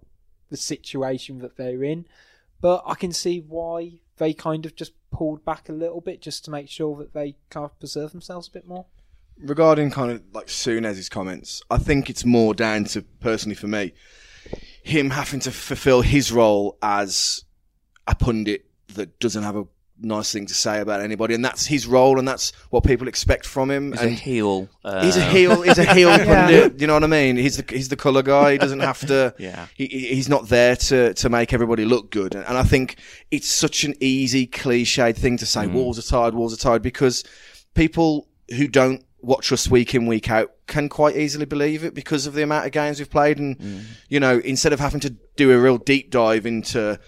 the 0.49 0.57
situation 0.57 1.39
that 1.39 1.57
they're 1.57 1.83
in. 1.83 2.05
But 2.61 2.83
I 2.85 2.95
can 2.95 3.11
see 3.11 3.39
why 3.39 3.93
they 4.17 4.33
kind 4.33 4.65
of 4.65 4.75
just 4.75 4.93
pulled 5.11 5.43
back 5.43 5.69
a 5.69 5.73
little 5.73 6.01
bit 6.01 6.21
just 6.21 6.45
to 6.45 6.51
make 6.51 6.69
sure 6.69 6.95
that 6.97 7.13
they 7.13 7.35
kind 7.49 7.65
of 7.65 7.79
preserve 7.79 8.11
themselves 8.11 8.47
a 8.47 8.51
bit 8.51 8.67
more. 8.67 8.85
regarding 9.39 9.91
kind 9.91 10.11
of 10.11 10.21
like 10.33 10.47
Souness's 10.47 11.09
comments, 11.09 11.61
I 11.69 11.77
think 11.77 12.09
it's 12.09 12.25
more 12.25 12.53
down 12.53 12.85
to 12.85 13.01
personally 13.01 13.55
for 13.55 13.67
me, 13.67 13.93
him 14.83 15.11
having 15.11 15.39
to 15.41 15.51
fulfill 15.51 16.01
his 16.01 16.31
role 16.31 16.77
as 16.81 17.45
a 18.07 18.15
pundit 18.15 18.65
that 18.95 19.19
doesn't 19.19 19.43
have 19.43 19.55
a 19.55 19.65
nice 20.01 20.33
thing 20.33 20.45
to 20.47 20.53
say 20.53 20.79
about 20.81 21.01
anybody, 21.01 21.33
and 21.35 21.45
that's 21.45 21.65
his 21.67 21.85
role, 21.87 22.17
and 22.19 22.27
that's 22.27 22.51
what 22.71 22.83
people 22.83 23.07
expect 23.07 23.45
from 23.45 23.69
him. 23.69 23.91
He's 23.91 24.01
a 24.01 24.09
heel. 24.09 24.67
Uh, 24.83 25.03
he's 25.05 25.17
a 25.17 25.23
heel. 25.23 25.61
He's 25.61 25.77
a 25.77 25.93
heel 25.93 26.09
pundit. 26.25 26.81
You 26.81 26.87
know 26.87 26.93
what 26.95 27.03
I 27.03 27.07
mean? 27.07 27.37
He's 27.37 27.57
the 27.57 27.65
he's 27.73 27.89
the 27.89 27.95
color 27.95 28.23
guy. 28.23 28.53
He 28.53 28.57
doesn't 28.57 28.79
have 28.79 28.99
to. 29.07 29.33
Yeah. 29.39 29.67
He, 29.75 29.85
he- 29.87 30.15
he's 30.15 30.29
not 30.29 30.49
there 30.49 30.75
to, 30.75 31.13
to 31.13 31.29
make 31.29 31.53
everybody 31.53 31.85
look 31.85 32.11
good. 32.11 32.33
And, 32.35 32.45
and 32.47 32.57
I 32.57 32.63
think 32.63 32.97
it's 33.31 33.49
such 33.51 33.83
an 33.83 33.93
easy, 33.99 34.47
cliched 34.47 35.15
thing 35.15 35.37
to 35.37 35.45
say, 35.45 35.67
Wolves 35.67 35.99
are 35.99 36.09
tired, 36.09 36.33
Wolves 36.33 36.53
are 36.53 36.57
tired, 36.57 36.81
because 36.81 37.23
people 37.75 38.27
who 38.55 38.67
don't 38.67 39.03
watch 39.21 39.51
us 39.51 39.69
week 39.69 39.95
in, 39.95 40.05
week 40.05 40.29
out 40.29 40.51
can 40.67 40.89
quite 40.89 41.15
easily 41.15 41.45
believe 41.45 41.83
it 41.83 41.93
because 41.93 42.25
of 42.27 42.33
the 42.33 42.43
amount 42.43 42.65
of 42.65 42.71
games 42.71 42.99
we've 42.99 43.09
played. 43.09 43.37
And, 43.39 43.85
you 44.09 44.19
know, 44.19 44.39
instead 44.39 44.73
of 44.73 44.79
having 44.79 44.99
to 45.01 45.11
do 45.35 45.51
a 45.51 45.57
real 45.59 45.77
deep 45.77 46.09
dive 46.11 46.45
into, 46.45 46.99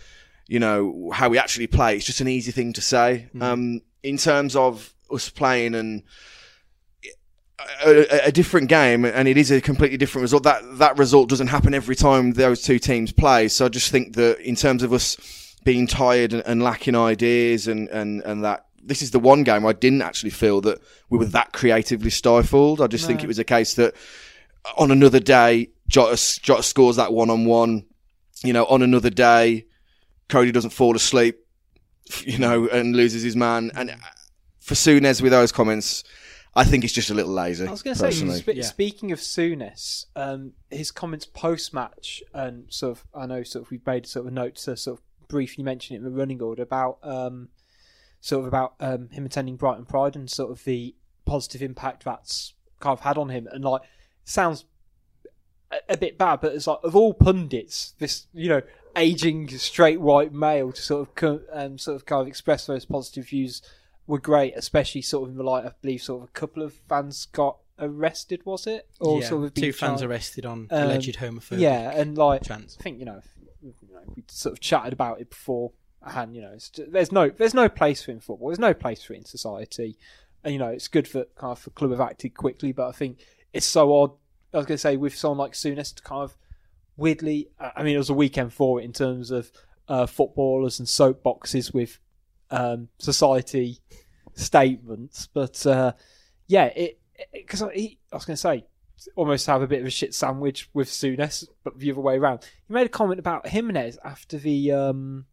you 0.47 0.59
know, 0.59 1.11
how 1.13 1.29
we 1.29 1.37
actually 1.37 1.67
play, 1.67 1.95
it's 1.97 2.05
just 2.05 2.21
an 2.21 2.27
easy 2.27 2.51
thing 2.51 2.73
to 2.73 2.81
say. 2.81 3.27
Um, 3.41 3.81
in 4.03 4.17
terms 4.17 4.55
of 4.55 4.93
us 5.11 5.29
playing 5.29 5.75
and, 5.75 6.03
a, 7.85 8.27
a- 8.27 8.31
different 8.31 8.69
game 8.69 9.05
and 9.05 9.27
it 9.27 9.37
is 9.37 9.49
a 9.51 9.61
completely 9.61 9.97
different 9.97 10.23
result. 10.23 10.43
That 10.43 10.61
that 10.77 10.97
result 10.97 11.29
doesn't 11.29 11.47
happen 11.47 11.73
every 11.73 11.95
time 11.95 12.33
those 12.33 12.61
two 12.61 12.79
teams 12.79 13.11
play. 13.11 13.47
So 13.47 13.65
I 13.65 13.69
just 13.69 13.91
think 13.91 14.15
that 14.15 14.39
in 14.39 14.55
terms 14.55 14.83
of 14.83 14.93
us 14.93 15.55
being 15.63 15.87
tired 15.87 16.33
and, 16.33 16.43
and 16.45 16.61
lacking 16.61 16.95
ideas, 16.95 17.67
and, 17.67 17.89
and, 17.89 18.21
and 18.21 18.43
that 18.43 18.67
this 18.81 19.01
is 19.01 19.11
the 19.11 19.19
one 19.19 19.43
game 19.43 19.65
I 19.65 19.73
didn't 19.73 20.03
actually 20.03 20.29
feel 20.29 20.61
that 20.61 20.79
we 21.09 21.17
were 21.17 21.25
that 21.25 21.53
creatively 21.53 22.11
stifled. 22.11 22.81
I 22.81 22.87
just 22.87 23.07
think 23.07 23.23
it 23.23 23.27
was 23.27 23.39
a 23.39 23.43
case 23.43 23.73
that 23.75 23.95
on 24.77 24.91
another 24.91 25.19
day, 25.19 25.69
Jota, 25.87 26.17
Jota 26.41 26.63
scores 26.63 26.97
that 26.97 27.13
one 27.13 27.29
on 27.29 27.45
one. 27.45 27.85
You 28.43 28.53
know, 28.53 28.65
on 28.65 28.81
another 28.81 29.09
day, 29.09 29.65
Cody 30.29 30.51
doesn't 30.51 30.71
fall 30.71 30.95
asleep, 30.95 31.39
you 32.25 32.37
know, 32.37 32.67
and 32.67 32.95
loses 32.95 33.23
his 33.23 33.35
man. 33.35 33.71
And 33.75 33.95
for 34.59 34.73
Souness 34.73 35.21
with 35.21 35.31
those 35.31 35.51
comments, 35.51 36.03
I 36.55 36.63
think 36.63 36.83
it's 36.83 36.93
just 36.93 37.09
a 37.09 37.13
little 37.13 37.33
lazy. 37.33 37.67
I 37.67 37.71
was 37.71 37.83
going 37.83 37.95
to 37.95 37.99
say, 37.99 38.07
personally. 38.07 38.39
spe- 38.39 38.47
Yeah. 38.55 38.63
speaking 38.63 39.11
of 39.11 39.19
Souness, 39.19 40.05
um, 40.15 40.53
his 40.71 40.89
comments 40.91 41.25
post 41.25 41.73
match, 41.73 42.23
and 42.33 42.65
sort 42.71 42.97
of, 42.97 43.05
I 43.13 43.25
know 43.25 43.43
sort 43.43 43.65
of 43.65 43.71
we've 43.71 43.85
made 43.85 44.07
sort 44.07 44.25
of 44.25 44.31
a 44.31 44.35
note 44.35 44.55
to 44.57 44.77
sort 44.77 44.99
of 44.99 45.27
briefly 45.27 45.63
mention 45.63 45.95
it 45.95 45.99
in 45.99 46.03
the 46.05 46.11
running 46.11 46.41
order 46.41 46.63
about 46.63 46.99
um, 47.03 47.49
sort 48.21 48.41
of 48.41 48.47
about 48.47 48.75
um, 48.79 49.09
him 49.09 49.25
attending 49.25 49.55
Brighton 49.57 49.85
Pride 49.85 50.15
and 50.15 50.29
sort 50.29 50.49
of 50.51 50.63
the 50.63 50.95
positive 51.25 51.61
impact 51.61 52.05
that's 52.05 52.53
kind 52.79 52.93
of 52.93 53.01
had 53.01 53.17
on 53.17 53.29
him, 53.29 53.47
and 53.51 53.63
like 53.65 53.81
sounds 54.23 54.65
a, 55.71 55.77
a 55.93 55.97
bit 55.97 56.17
bad, 56.17 56.39
but 56.39 56.53
it's 56.53 56.67
like 56.67 56.79
of 56.83 56.95
all 56.95 57.13
pundits, 57.13 57.95
this 57.99 58.27
you 58.33 58.47
know 58.47 58.61
aging 58.95 59.49
straight 59.57 59.99
white 59.99 60.33
male 60.33 60.71
to 60.71 60.81
sort 60.81 61.07
of 61.07 61.15
co- 61.15 61.41
um, 61.51 61.77
sort 61.77 61.95
of 61.95 62.05
kind 62.05 62.21
of 62.21 62.27
express 62.27 62.65
those 62.65 62.85
positive 62.85 63.27
views 63.27 63.61
were 64.07 64.19
great, 64.19 64.53
especially 64.55 65.01
sort 65.01 65.23
of 65.23 65.31
in 65.31 65.37
the 65.37 65.43
light. 65.43 65.65
I 65.65 65.71
believe 65.81 66.01
sort 66.01 66.23
of 66.23 66.29
a 66.29 66.31
couple 66.31 66.63
of 66.63 66.73
fans 66.87 67.25
got 67.25 67.57
arrested, 67.79 68.45
was 68.45 68.67
it? 68.67 68.87
Or 68.99 69.19
yeah, 69.21 69.27
sort 69.27 69.45
of 69.45 69.53
two 69.53 69.73
fans 69.73 70.01
arrested 70.01 70.45
on 70.45 70.67
Um, 70.71 70.83
alleged 70.83 71.17
homophobia. 71.17 71.59
Yeah, 71.59 71.91
and 71.91 72.17
like 72.17 72.43
chance. 72.43 72.77
I 72.79 72.83
think 72.83 72.99
you 72.99 73.05
know, 73.05 73.21
you 73.61 73.73
know, 73.91 73.99
we 74.15 74.23
sort 74.27 74.53
of 74.53 74.59
chatted 74.59 74.93
about 74.93 75.19
it 75.21 75.29
before, 75.29 75.71
and 76.01 76.35
you 76.35 76.41
know, 76.41 76.51
it's 76.53 76.69
ju- 76.69 76.87
there's 76.89 77.11
no 77.11 77.29
there's 77.29 77.53
no 77.53 77.67
place 77.67 78.03
for 78.03 78.11
it 78.11 78.15
in 78.15 78.19
football. 78.21 78.49
There's 78.49 78.59
no 78.59 78.73
place 78.73 79.03
for 79.03 79.13
it 79.13 79.17
in 79.17 79.25
society, 79.25 79.97
and 80.43 80.53
you 80.53 80.59
know, 80.59 80.69
it's 80.69 80.87
good 80.87 81.07
for 81.07 81.25
kind 81.35 81.51
of 81.51 81.59
for 81.59 81.71
club 81.71 81.91
have 81.91 82.01
acted 82.01 82.35
quickly, 82.35 82.71
but 82.71 82.87
I 82.87 82.91
think 82.91 83.19
it's 83.53 83.65
so 83.65 83.93
odd. 83.93 84.11
I 84.53 84.57
was 84.57 84.65
going 84.67 84.75
to 84.75 84.81
say 84.81 84.95
with 84.95 85.15
someone 85.15 85.39
like 85.39 85.51
Souness 85.53 85.93
to 85.95 86.03
kind 86.03 86.21
of 86.23 86.37
weirdly. 86.97 87.49
I 87.59 87.83
mean, 87.83 87.95
it 87.95 87.99
was 87.99 88.09
a 88.09 88.13
weekend 88.13 88.53
for 88.53 88.79
it 88.79 88.83
in 88.85 88.93
terms 88.93 89.31
of 89.31 89.51
uh, 89.87 90.05
footballers 90.05 90.79
and 90.79 90.87
soapboxes 90.87 91.73
with 91.73 91.99
um, 92.51 92.89
society 92.99 93.79
statements, 94.33 95.27
but 95.33 95.65
uh, 95.65 95.93
yeah, 96.47 96.65
it 96.65 96.99
because 97.33 97.61
I, 97.61 97.67
I 98.11 98.15
was 98.15 98.25
going 98.25 98.35
to 98.35 98.37
say 98.37 98.65
almost 99.15 99.45
have 99.47 99.61
a 99.61 99.67
bit 99.67 99.81
of 99.81 99.85
a 99.87 99.91
shit 99.91 100.13
sandwich 100.13 100.69
with 100.73 100.89
Souness, 100.89 101.45
but 101.63 101.77
the 101.79 101.91
other 101.91 102.01
way 102.01 102.17
around. 102.17 102.45
He 102.67 102.73
made 102.73 102.85
a 102.85 102.89
comment 102.89 103.19
about 103.19 103.47
Jimenez 103.47 103.97
after 104.03 104.37
the. 104.37 104.71
Um, 104.71 105.25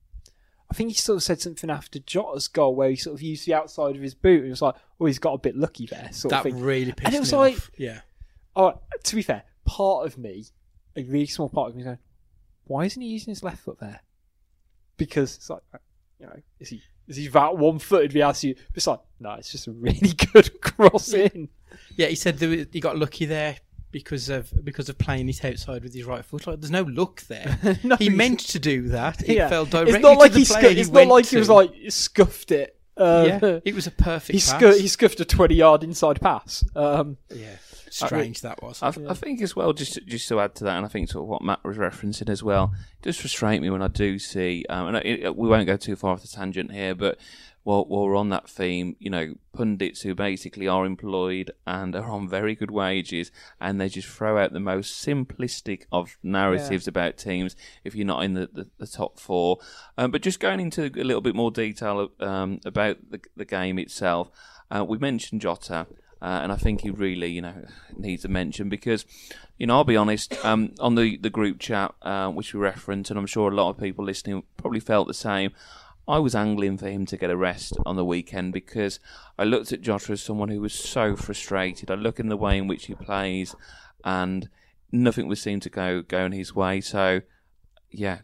I 0.71 0.75
think 0.75 0.89
he 0.89 0.95
sort 0.95 1.17
of 1.19 1.23
said 1.23 1.39
something 1.41 1.69
after 1.69 1.99
Jota's 1.99 2.49
goal 2.49 2.75
where 2.75 2.89
he 2.89 2.97
sort 2.97 3.13
of 3.15 3.21
used 3.21 3.47
the 3.47 3.53
outside 3.53 3.95
of 3.95 4.01
his 4.01 4.15
boot 4.15 4.39
and 4.39 4.47
it 4.47 4.51
was 4.51 4.63
like, 4.63 4.75
oh, 4.99 5.05
he's 5.05 5.19
got 5.19 5.35
a 5.35 5.39
bit 5.39 5.55
lucky 5.55 5.85
there, 5.87 6.09
sort 6.13 6.33
of 6.33 6.39
That 6.39 6.51
thing. 6.51 6.61
really 6.63 6.93
pissed 6.93 7.01
me 7.01 7.05
off. 7.05 7.07
And 7.09 7.15
it 7.15 7.21
was 7.21 7.33
me 7.33 7.39
like- 7.39 7.57
off. 7.57 7.71
Yeah. 7.77 8.01
Oh, 8.57 8.81
to 9.05 9.15
be 9.15 9.21
fair, 9.23 9.43
part 9.67 10.07
of 10.07 10.17
me, 10.17 10.47
a 10.97 11.03
really 11.05 11.27
small 11.27 11.49
part 11.49 11.71
of 11.71 11.77
me, 11.77 11.83
going, 11.85 11.99
why 12.65 12.85
isn't 12.85 13.01
he 13.03 13.09
using 13.09 13.31
his 13.33 13.43
left 13.43 13.59
foot 13.65 13.79
there? 13.81 14.01
Because 14.97 15.37
it's 15.37 15.51
like, 15.51 15.63
you 16.19 16.27
know, 16.27 16.37
is 16.61 16.69
he 16.69 16.83
is 17.09 17.17
he 17.17 17.29
that 17.29 17.57
one 17.59 17.79
footed? 17.79 18.13
We 18.13 18.23
ask 18.23 18.45
you. 18.45 18.55
It's 18.75 18.87
like, 18.87 19.01
no, 19.19 19.33
it's 19.35 19.51
just 19.51 19.67
a 19.67 19.73
really 19.73 20.13
good 20.33 20.61
cross 20.61 21.13
in. 21.13 21.49
Yeah, 21.97 22.07
he 22.07 22.15
said 22.15 22.39
there 22.39 22.49
was, 22.49 22.67
he 22.73 22.81
got 22.81 22.97
lucky 22.97 23.27
there 23.27 23.57
because 23.91 24.29
of 24.29 24.53
because 24.65 24.89
of 24.89 24.99
playing 24.99 25.29
it 25.29 25.45
outside 25.45 25.83
with 25.83 25.93
his 25.95 26.05
right 26.05 26.25
foot. 26.25 26.47
Like, 26.47 26.61
there's 26.61 26.71
no 26.71 26.83
luck 26.83 27.23
there. 27.23 27.59
No, 27.85 27.97
he 27.97 28.09
meant 28.11 28.41
to 28.41 28.59
do 28.59 28.89
that. 28.91 29.23
It 29.29 29.37
Yeah. 29.37 29.49
fell 29.49 29.65
directly 29.65 29.95
It's 29.95 30.03
not 30.03 30.19
like 30.19 30.33
to 30.33 30.39
he. 30.39 30.45
Scu- 30.45 30.77
it's 30.77 30.91
not 30.91 31.07
like 31.09 31.27
he 31.27 31.37
was 31.37 31.49
like 31.49 31.73
scuffed 31.89 32.53
it. 32.53 32.79
Uh, 32.97 33.25
yeah, 33.43 33.59
it 33.65 33.75
was 33.75 33.87
a 33.87 33.91
perfect 33.91 34.27
he, 34.39 34.39
pass. 34.39 34.53
scu- 34.63 34.79
he 34.81 34.87
scuffed 34.87 35.19
a 35.19 35.25
twenty-yard 35.25 35.83
inside 35.83 36.21
pass. 36.21 36.63
Um, 36.77 37.17
yeah, 37.35 37.57
strange 37.93 38.41
that 38.41 38.63
was. 38.63 38.83
I, 38.83 38.89
I 38.89 39.15
think 39.15 39.41
as 39.43 39.55
well, 39.55 39.73
just 39.73 39.99
just 40.07 40.29
to 40.29 40.41
add 40.41 40.55
to 40.57 40.65
that, 40.65 40.77
and 40.77 40.85
I 40.85 40.89
think 40.89 41.11
sort 41.11 41.25
of 41.25 41.29
what 41.29 41.43
Matt 41.43 41.65
was 41.65 41.77
referencing 41.77 42.29
as 42.29 42.43
well, 42.43 42.73
it 42.99 43.03
does 43.03 43.19
frustrate 43.19 43.61
me 43.61 43.71
when 43.71 43.83
I 43.83 43.89
do 43.89 44.19
see, 44.19 44.65
um, 44.69 44.89
and 44.95 44.97
it, 45.05 45.37
we 45.37 45.49
won't 45.49 45.67
go 45.67 45.77
too 45.77 45.97
far 45.97 46.13
off 46.13 46.23
the 46.23 46.29
tangent 46.29 46.73
here, 46.73 46.95
but 46.95 47.19
while, 47.65 47.85
while 47.85 48.07
we're 48.07 48.17
on 48.17 48.31
that 48.31 48.49
theme, 48.49 48.97
you 48.99 49.11
know, 49.11 49.35
pundits 49.53 50.03
who 50.03 50.15
basically 50.15 50.67
are 50.67 50.85
employed 50.85 51.53
and 51.67 51.95
are 51.95 52.11
on 52.11 52.29
very 52.29 52.55
good 52.55 52.71
wages, 52.71 53.31
and 53.61 53.81
they 53.81 53.89
just 53.89 54.09
throw 54.09 54.39
out 54.39 54.53
the 54.53 54.61
most 54.61 55.05
simplistic 55.05 55.83
of 55.93 56.19
narratives 56.23 56.89
about 56.89 57.17
teams 57.17 57.55
if 57.85 57.95
you're 57.95 58.07
not 58.07 58.25
in 58.25 58.35
the, 58.35 58.49
the, 58.53 58.69
the 58.79 58.87
top 58.87 59.19
four. 59.21 59.59
Um, 59.97 60.11
but 60.11 60.23
just 60.23 60.41
going 60.41 60.61
into 60.61 60.85
a 60.85 61.05
little 61.05 61.21
bit 61.21 61.37
more 61.37 61.51
detail 61.51 62.11
um, 62.21 62.61
about 62.65 62.99
the, 63.11 63.21
the 63.37 63.45
game 63.45 63.79
itself, 63.79 64.31
uh, 64.71 64.85
we 64.85 64.99
mentioned 64.99 65.41
Jota. 65.41 65.87
Uh, 66.23 66.39
and 66.45 66.53
I 66.53 66.57
think 66.57 66.83
he 66.83 66.91
really, 66.91 67.33
you 67.33 67.43
know, 67.43 67.65
needs 67.97 68.25
a 68.25 68.29
mention 68.29 68.69
because, 68.69 69.05
you 69.59 69.67
know, 69.67 69.75
I'll 69.75 69.85
be 69.85 69.97
honest. 69.97 70.33
Um, 70.45 70.73
on 70.79 70.95
the, 70.95 71.17
the 71.17 71.31
group 71.31 71.59
chat, 71.59 71.95
uh, 72.01 72.31
which 72.31 72.55
we 72.55 72.61
referenced, 72.61 73.11
and 73.11 73.19
I'm 73.19 73.27
sure 73.27 73.51
a 73.51 73.55
lot 73.55 73.71
of 73.71 73.79
people 73.79 74.05
listening 74.05 74.45
probably 74.57 74.79
felt 74.79 75.09
the 75.09 75.15
same. 75.15 75.51
I 76.07 76.21
was 76.21 76.37
angling 76.37 76.79
for 76.79 76.89
him 76.89 77.07
to 77.07 77.17
get 77.17 77.31
a 77.31 77.37
rest 77.37 77.77
on 77.85 77.97
the 77.97 78.05
weekend 78.05 78.53
because 78.53 79.01
I 79.37 79.43
looked 79.43 79.73
at 79.73 79.81
Jota 79.81 80.13
as 80.13 80.23
someone 80.23 80.49
who 80.49 80.61
was 80.61 80.75
so 80.75 81.17
frustrated. 81.17 81.91
I 81.91 81.95
look 81.95 82.21
in 82.21 82.29
the 82.29 82.37
way 82.37 82.57
in 82.57 82.69
which 82.69 82.87
he 82.87 82.95
plays, 82.95 83.57
and 84.05 84.49
nothing 84.93 85.27
was 85.27 85.43
seemed 85.43 85.63
to 85.63 85.71
go 85.71 86.03
going 86.03 86.31
his 86.31 86.55
way. 86.55 86.81
So, 86.81 87.23
yeah, 87.91 88.19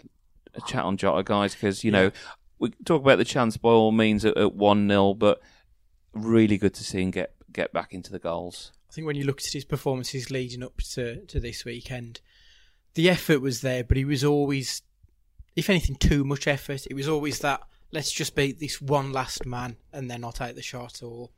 a 0.55 0.61
chat 0.61 0.85
on 0.85 0.97
Jota, 0.99 1.25
guys, 1.25 1.55
because 1.55 1.83
you 1.83 1.90
know 1.90 2.12
we 2.61 2.71
talk 2.85 3.02
about 3.02 3.19
the 3.19 3.25
chance 3.25 3.57
by 3.57 3.71
all 3.71 3.93
means 3.93 4.25
at, 4.25 4.37
at 4.37 4.55
one 4.55 4.88
0 4.88 5.14
but 5.14 5.40
really 6.12 6.59
good 6.59 6.75
to 6.75 6.85
see 6.85 7.02
him 7.02 7.11
get 7.11 7.35
get 7.52 7.73
back 7.73 7.93
into 7.93 8.12
the 8.12 8.19
goals. 8.19 8.73
I 8.90 8.93
think 8.93 9.07
when 9.07 9.17
you 9.17 9.25
looked 9.25 9.47
at 9.47 9.52
his 9.52 9.64
performances 9.64 10.31
leading 10.31 10.62
up 10.62 10.78
to, 10.93 11.25
to 11.26 11.40
this 11.40 11.64
weekend, 11.64 12.21
the 12.95 13.11
effort 13.11 13.40
was 13.40 13.61
there, 13.61 13.85
but 13.85 13.97
he 13.97 14.05
was 14.05 14.25
always, 14.25 14.83
if 15.57 15.69
anything, 15.69 15.97
too 15.97 16.25
much 16.25 16.47
effort. 16.47 16.87
It 16.87 16.95
was 16.95 17.09
always 17.09 17.40
that 17.40 17.61
let's 17.93 18.12
just 18.12 18.35
beat 18.35 18.59
this 18.59 18.81
one 18.81 19.12
last 19.12 19.47
man 19.47 19.76
and 19.93 20.11
then 20.11 20.25
I'll 20.25 20.33
take 20.33 20.55
the 20.55 20.62
shot, 20.62 21.02
or 21.02 21.31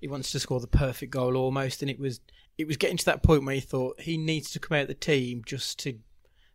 he 0.00 0.08
wants 0.08 0.30
to 0.32 0.40
score 0.40 0.60
the 0.60 0.66
perfect 0.66 1.12
goal 1.12 1.36
almost. 1.36 1.82
And 1.82 1.90
it 1.90 1.98
was 1.98 2.20
it 2.58 2.66
was 2.66 2.76
getting 2.76 2.96
to 2.96 3.04
that 3.06 3.22
point 3.22 3.44
where 3.44 3.54
he 3.54 3.60
thought 3.60 4.00
he 4.00 4.16
needs 4.16 4.50
to 4.52 4.58
come 4.58 4.76
out 4.76 4.82
of 4.82 4.88
the 4.88 4.94
team 4.94 5.42
just 5.44 5.78
to 5.80 5.98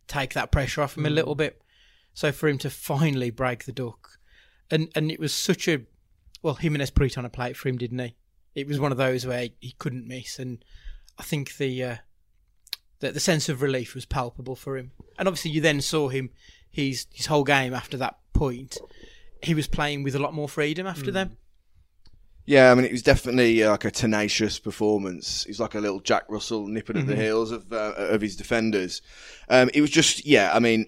take 0.07 0.33
that 0.33 0.51
pressure 0.51 0.81
off 0.81 0.97
him 0.97 1.05
a 1.05 1.09
mm. 1.09 1.15
little 1.15 1.35
bit. 1.35 1.61
So 2.13 2.31
for 2.31 2.49
him 2.49 2.57
to 2.59 2.69
finally 2.69 3.29
break 3.29 3.65
the 3.65 3.71
duck, 3.71 4.19
and 4.69 4.89
and 4.95 5.11
it 5.11 5.19
was 5.19 5.33
such 5.33 5.67
a 5.67 5.81
well, 6.41 6.55
Jimenez 6.55 6.89
put 6.89 7.05
it 7.05 7.17
on 7.17 7.25
a 7.25 7.29
plate 7.29 7.55
for 7.55 7.69
him, 7.69 7.77
didn't 7.77 7.99
he? 7.99 8.15
It 8.55 8.67
was 8.67 8.79
one 8.79 8.91
of 8.91 8.97
those 8.97 9.25
where 9.25 9.49
he 9.59 9.75
couldn't 9.77 10.07
miss, 10.07 10.39
and 10.39 10.63
I 11.17 11.23
think 11.23 11.57
the 11.57 11.83
uh, 11.83 11.95
the, 12.99 13.11
the 13.11 13.19
sense 13.19 13.49
of 13.49 13.61
relief 13.61 13.95
was 13.95 14.05
palpable 14.05 14.55
for 14.55 14.77
him. 14.77 14.91
And 15.17 15.27
obviously, 15.27 15.51
you 15.51 15.61
then 15.61 15.81
saw 15.81 16.09
him 16.09 16.31
his 16.69 17.07
his 17.13 17.27
whole 17.27 17.43
game 17.43 17.73
after 17.73 17.97
that 17.97 18.17
point. 18.33 18.77
He 19.41 19.53
was 19.53 19.67
playing 19.67 20.03
with 20.03 20.15
a 20.15 20.19
lot 20.19 20.33
more 20.33 20.49
freedom 20.49 20.85
after 20.85 21.11
them. 21.11 21.37
Yeah, 22.45 22.71
I 22.71 22.75
mean, 22.75 22.85
it 22.85 22.91
was 22.91 23.03
definitely 23.03 23.63
uh, 23.63 23.71
like 23.71 23.85
a 23.85 23.91
tenacious 23.91 24.59
performance. 24.59 25.43
He's 25.45 25.59
like 25.59 25.75
a 25.75 25.79
little 25.79 25.99
Jack 25.99 26.25
Russell 26.27 26.67
nipping 26.67 26.97
at 26.97 27.07
the 27.07 27.15
heels 27.15 27.51
of 27.51 27.71
uh, 27.71 27.93
of 27.95 28.21
his 28.21 28.35
defenders. 28.35 29.01
Um, 29.47 29.69
it 29.73 29.81
was 29.81 29.89
just, 29.89 30.25
yeah, 30.25 30.51
I 30.53 30.59
mean, 30.59 30.87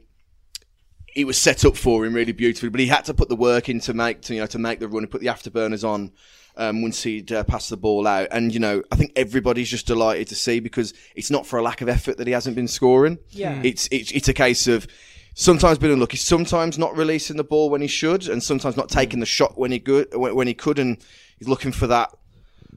it 1.15 1.25
was 1.25 1.37
set 1.37 1.63
up 1.63 1.77
for 1.77 2.05
him 2.05 2.13
really 2.13 2.31
beautifully, 2.31 2.69
but 2.69 2.79
he 2.79 2.87
had 2.87 3.05
to 3.05 3.13
put 3.13 3.29
the 3.29 3.35
work 3.35 3.69
in 3.69 3.79
to 3.81 3.93
make 3.93 4.21
to 4.23 4.33
you 4.33 4.41
know 4.41 4.47
to 4.47 4.59
make 4.59 4.79
the 4.79 4.87
run 4.87 5.03
and 5.03 5.11
put 5.11 5.21
the 5.21 5.27
afterburners 5.27 5.87
on 5.87 6.11
um, 6.55 6.81
once 6.81 7.03
he'd 7.03 7.31
uh, 7.31 7.43
passed 7.43 7.69
the 7.69 7.77
ball 7.77 8.07
out. 8.07 8.27
And 8.31 8.53
you 8.53 8.59
know, 8.59 8.83
I 8.91 8.95
think 8.95 9.11
everybody's 9.15 9.69
just 9.69 9.87
delighted 9.87 10.27
to 10.29 10.35
see 10.35 10.59
because 10.59 10.93
it's 11.15 11.31
not 11.31 11.45
for 11.45 11.59
a 11.59 11.61
lack 11.61 11.81
of 11.81 11.89
effort 11.89 12.17
that 12.17 12.27
he 12.27 12.33
hasn't 12.33 12.55
been 12.55 12.67
scoring. 12.67 13.19
Yeah. 13.29 13.61
it's 13.63 13.87
it's 13.91 14.11
it's 14.11 14.27
a 14.27 14.33
case 14.33 14.67
of. 14.67 14.87
Sometimes 15.35 15.79
being 15.79 15.91
unlucky, 15.91 16.17
sometimes 16.17 16.77
not 16.77 16.95
releasing 16.95 17.37
the 17.37 17.43
ball 17.43 17.71
when 17.71 17.81
he 17.81 17.87
should, 17.87 18.27
and 18.27 18.43
sometimes 18.43 18.77
not 18.77 18.87
taking 18.87 19.19
the 19.19 19.25
shot 19.25 19.57
when 19.57 19.71
he 19.71 19.79
good 19.79 20.13
when, 20.13 20.35
when 20.35 20.45
he 20.45 20.53
could, 20.53 20.77
and 20.77 21.03
he's 21.39 21.47
looking 21.47 21.71
for 21.71 21.87
that 21.87 22.11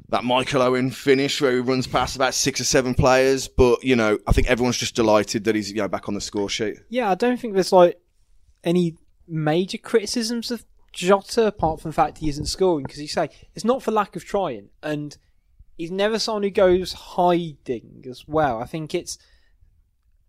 that 0.09 0.25
Michael 0.25 0.63
Owen 0.63 0.91
finish 0.91 1.41
where 1.41 1.53
he 1.53 1.59
runs 1.59 1.87
past 1.87 2.17
about 2.17 2.35
six 2.35 2.61
or 2.61 2.65
seven 2.65 2.95
players. 2.95 3.49
But 3.49 3.83
you 3.85 3.97
know, 3.97 4.19
I 4.27 4.33
think 4.33 4.49
everyone's 4.49 4.79
just 4.79 4.95
delighted 4.95 5.45
that 5.45 5.55
he's 5.55 5.71
you 5.71 5.79
know 5.79 5.89
back 5.89 6.09
on 6.09 6.15
the 6.15 6.21
score 6.21 6.49
sheet. 6.49 6.79
Yeah, 6.89 7.11
I 7.11 7.15
don't 7.15 7.39
think 7.39 7.55
there's 7.55 7.73
like 7.73 8.01
any 8.65 8.97
major 9.29 9.79
criticisms 9.79 10.51
of 10.51 10.65
Jota 10.97 11.47
apart 11.47 11.81
from 11.81 11.91
the 11.91 11.95
fact 11.95 12.19
he 12.19 12.29
isn't 12.31 12.47
scoring 12.47 12.85
because 12.85 13.01
you 13.01 13.09
say 13.09 13.29
it's 13.55 13.65
not 13.65 13.83
for 13.83 13.91
lack 13.91 14.17
of 14.17 14.25
trying 14.25 14.71
and 14.83 15.17
he's 15.77 15.91
never 15.91 16.19
someone 16.19 16.43
who 16.43 16.51
goes 16.51 16.95
hiding 16.95 18.05
as 18.09 18.27
well. 18.27 18.63
I 18.63 18.65
think 18.65 18.95
it's 18.95 19.19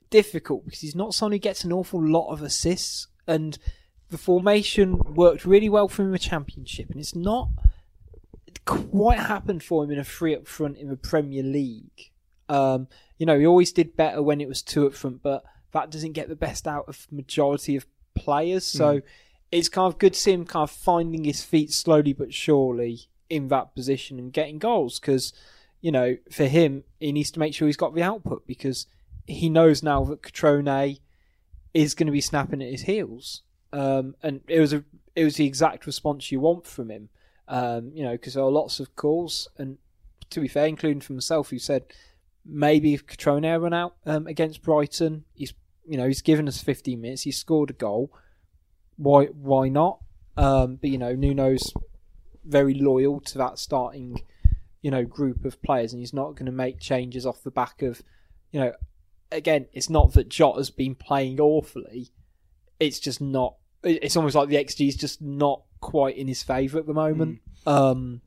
difficult 0.10 0.66
because 0.66 0.82
he's 0.82 0.96
not 0.96 1.14
someone 1.14 1.32
who 1.32 1.40
gets 1.40 1.64
an 1.64 1.72
awful 1.72 2.06
lot 2.06 2.32
of 2.32 2.42
assists 2.42 3.08
and 3.26 3.58
the 4.10 4.18
formation 4.18 4.98
worked 5.16 5.46
really 5.46 5.70
well 5.70 5.88
for 5.88 6.02
him 6.02 6.08
in 6.08 6.12
the 6.12 6.20
championship 6.20 6.90
and 6.90 7.00
it's 7.00 7.16
not 7.16 7.48
quite 8.66 9.20
happened 9.20 9.64
for 9.64 9.86
him 9.86 9.92
in 9.92 10.00
a 10.00 10.04
three 10.04 10.36
up 10.36 10.48
front 10.48 10.78
in 10.78 10.90
the 10.90 10.98
Premier 10.98 11.44
League. 11.44 12.12
Um, 12.50 12.90
you 13.18 13.26
know, 13.26 13.40
he 13.40 13.46
always 13.46 13.72
did 13.72 13.96
better 13.96 14.22
when 14.22 14.42
it 14.42 14.50
was 14.50 14.62
two 14.62 14.86
up 14.86 14.94
front, 14.94 15.24
but 15.24 15.46
that 15.72 15.92
doesn't 15.92 16.12
get 16.12 16.28
the 16.28 16.36
best 16.36 16.68
out 16.68 16.86
of 16.90 17.08
majority 17.10 17.78
of 17.78 17.86
players. 18.16 18.66
So 18.66 19.02
it's 19.52 19.70
kind 19.70 19.92
of 19.92 20.00
good 20.00 20.14
to 20.14 20.20
see 20.20 20.34
him 20.34 20.46
kind 20.46 20.64
of 20.64 20.72
finding 20.72 21.24
his 21.24 21.44
feet 21.44 21.72
slowly 21.72 22.14
but 22.14 22.34
surely 22.34 23.02
in 23.30 23.48
that 23.50 23.74
position 23.76 24.20
and 24.20 24.34
getting 24.34 24.58
goals 24.58 25.00
because 25.00 25.34
you 25.82 25.92
know 25.92 26.18
for 26.32 26.46
him 26.46 26.84
he 27.00 27.12
needs 27.12 27.32
to 27.32 27.40
make 27.40 27.54
sure 27.54 27.68
he's 27.68 27.78
got 27.78 27.94
the 27.94 28.04
output 28.04 28.46
because 28.48 28.88
he 29.28 29.50
knows 29.50 29.84
now 29.84 30.04
that 30.06 30.22
Cutrone 30.22 31.00
is 31.74 31.94
going 31.94 32.08
to 32.08 32.14
be 32.14 32.22
snapping 32.22 32.62
at 32.62 32.72
his 32.72 32.84
heels. 32.84 33.44
Um, 33.74 34.16
and 34.24 34.42
it 34.48 34.60
was 34.60 34.74
a 34.74 34.84
it 35.16 35.24
was 35.24 35.36
the 35.36 35.46
exact 35.46 35.86
response 35.86 36.32
you 36.32 36.40
want 36.40 36.66
from 36.66 36.90
him. 36.90 37.10
Um, 37.50 37.92
you 37.94 38.04
know 38.04 38.12
because 38.12 38.34
there 38.34 38.44
are 38.44 38.52
lots 38.52 38.80
of 38.80 38.96
calls 38.96 39.48
and 39.58 39.78
to 40.30 40.42
be 40.42 40.50
fair 40.50 40.66
including 40.66 41.00
from 41.00 41.16
himself 41.16 41.50
who 41.50 41.60
said 41.60 41.86
maybe 42.46 42.94
if 42.94 43.08
Cutrone 43.08 43.62
run 43.62 43.74
out 43.74 43.96
um, 44.06 44.28
against 44.28 44.62
Brighton 44.62 45.24
he's 45.34 45.54
you 45.88 45.96
know 45.96 46.08
he's 46.08 46.22
given 46.22 46.50
us 46.50 46.62
15 46.62 47.00
minutes 47.00 47.22
he's 47.22 47.38
scored 47.38 47.70
a 47.70 47.74
goal 47.74 48.12
why 48.98 49.26
why 49.26 49.70
not? 49.70 50.00
Um, 50.36 50.76
but 50.76 50.90
you 50.90 50.98
know, 50.98 51.16
Nuno's 51.16 51.74
very 52.46 52.74
loyal 52.74 53.20
to 53.22 53.38
that 53.38 53.60
starting, 53.60 54.22
you 54.82 54.92
know, 54.92 55.04
group 55.04 55.46
of 55.46 55.62
players, 55.62 55.94
and 55.94 56.00
he's 56.00 56.14
not 56.14 56.36
going 56.36 56.46
to 56.46 56.52
make 56.52 56.80
changes 56.80 57.26
off 57.26 57.44
the 57.44 57.52
back 57.52 57.82
of, 57.82 58.02
you 58.52 58.60
know, 58.60 58.74
again, 59.32 59.68
it's 59.74 59.90
not 59.90 60.14
that 60.14 60.30
Jota's 60.30 60.70
been 60.70 60.96
playing 60.96 61.40
awfully. 61.40 62.10
It's 62.80 63.00
just 63.00 63.22
not. 63.22 63.56
It's 63.84 64.16
almost 64.16 64.36
like 64.36 64.50
the 64.50 64.56
XG 64.56 64.88
is 64.88 64.96
just 64.96 65.22
not 65.22 65.62
quite 65.80 66.18
in 66.18 66.28
his 66.28 66.44
favour 66.44 66.80
at 66.80 66.88
the 66.88 66.94
moment. 66.94 67.40
Um, 67.66 68.22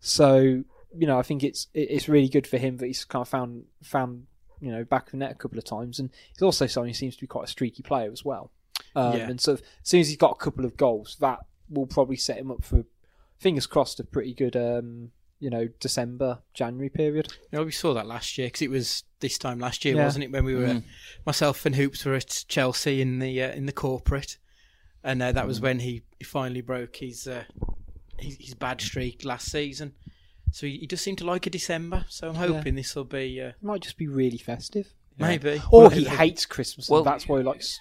so 0.00 0.64
you 0.96 1.06
know, 1.06 1.18
I 1.18 1.22
think 1.22 1.42
it's 1.42 1.68
it's 1.74 2.08
really 2.08 2.28
good 2.28 2.46
for 2.46 2.58
him 2.58 2.78
that 2.78 2.86
he's 2.86 3.04
kind 3.04 3.22
of 3.22 3.28
found 3.28 3.64
found 3.82 4.26
you 4.60 4.70
know 4.70 4.84
back 4.84 5.06
of 5.06 5.12
the 5.12 5.18
net 5.18 5.32
a 5.32 5.34
couple 5.34 5.58
of 5.58 5.64
times, 5.64 5.98
and 5.98 6.10
he's 6.32 6.42
also 6.42 6.66
someone 6.66 6.88
who 6.88 6.94
seems 6.94 7.14
to 7.16 7.20
be 7.20 7.26
quite 7.26 7.44
a 7.44 7.50
streaky 7.50 7.82
player 7.82 8.10
as 8.10 8.24
well. 8.24 8.50
Um, 8.94 9.16
Yeah. 9.16 9.28
And 9.30 9.40
so 9.40 9.54
as 9.54 9.62
soon 9.82 10.00
as 10.00 10.08
he's 10.08 10.16
got 10.16 10.32
a 10.32 10.42
couple 10.44 10.64
of 10.64 10.76
goals, 10.76 11.16
that 11.20 11.40
will 11.70 11.86
probably 11.86 12.16
set 12.16 12.38
him 12.38 12.50
up 12.50 12.64
for 12.64 12.84
fingers 13.38 13.66
crossed 13.66 14.00
a 14.00 14.04
pretty 14.04 14.34
good 14.34 14.56
um, 14.56 15.10
you 15.38 15.48
know 15.50 15.68
December 15.80 16.38
January 16.54 16.88
period. 16.88 17.32
You 17.52 17.58
know, 17.58 17.64
we 17.64 17.70
saw 17.72 17.94
that 17.94 18.06
last 18.06 18.36
year 18.38 18.48
because 18.48 18.62
it 18.62 18.70
was 18.70 19.04
this 19.20 19.38
time 19.38 19.58
last 19.60 19.84
year, 19.84 19.94
Yeah. 19.96 20.04
wasn't 20.04 20.24
it? 20.24 20.32
When 20.32 20.44
we 20.44 20.54
were, 20.54 20.66
Mm. 20.66 20.82
myself 21.26 21.64
and 21.66 21.74
Hoops 21.76 22.04
were 22.04 22.14
at 22.14 22.44
Chelsea 22.48 23.00
in 23.00 23.18
the 23.20 23.42
uh, 23.42 23.52
in 23.52 23.66
the 23.66 23.72
corporate, 23.72 24.38
and 25.04 25.22
uh, 25.22 25.30
that 25.32 25.46
was 25.46 25.60
when 25.60 25.78
he, 25.80 26.02
he 26.18 26.24
finally 26.24 26.60
broke 26.62 26.96
his, 26.96 27.26
uh, 27.28 27.44
his 28.18 28.36
his 28.40 28.54
bad 28.54 28.80
streak 28.80 29.24
last 29.24 29.50
season. 29.52 29.92
So 30.50 30.66
he, 30.66 30.78
he 30.78 30.86
does 30.86 31.00
seem 31.02 31.14
to 31.16 31.24
like 31.26 31.46
a 31.46 31.50
December. 31.50 32.06
So 32.08 32.30
I'm 32.30 32.34
hoping 32.34 32.74
this 32.74 32.96
will 32.96 33.04
be 33.04 33.40
uh, 33.40 33.52
might 33.62 33.82
just 33.82 33.98
be 33.98 34.08
really 34.08 34.38
festive, 34.38 34.92
maybe. 35.18 35.60
or 35.70 35.90
Maybe. 35.90 36.04
he 36.04 36.08
hates 36.08 36.46
Christmas 36.46 36.88
Well- 36.88 37.00
and 37.02 37.06
that's 37.06 37.28
why 37.28 37.38
he 37.38 37.44
likes 37.44 37.78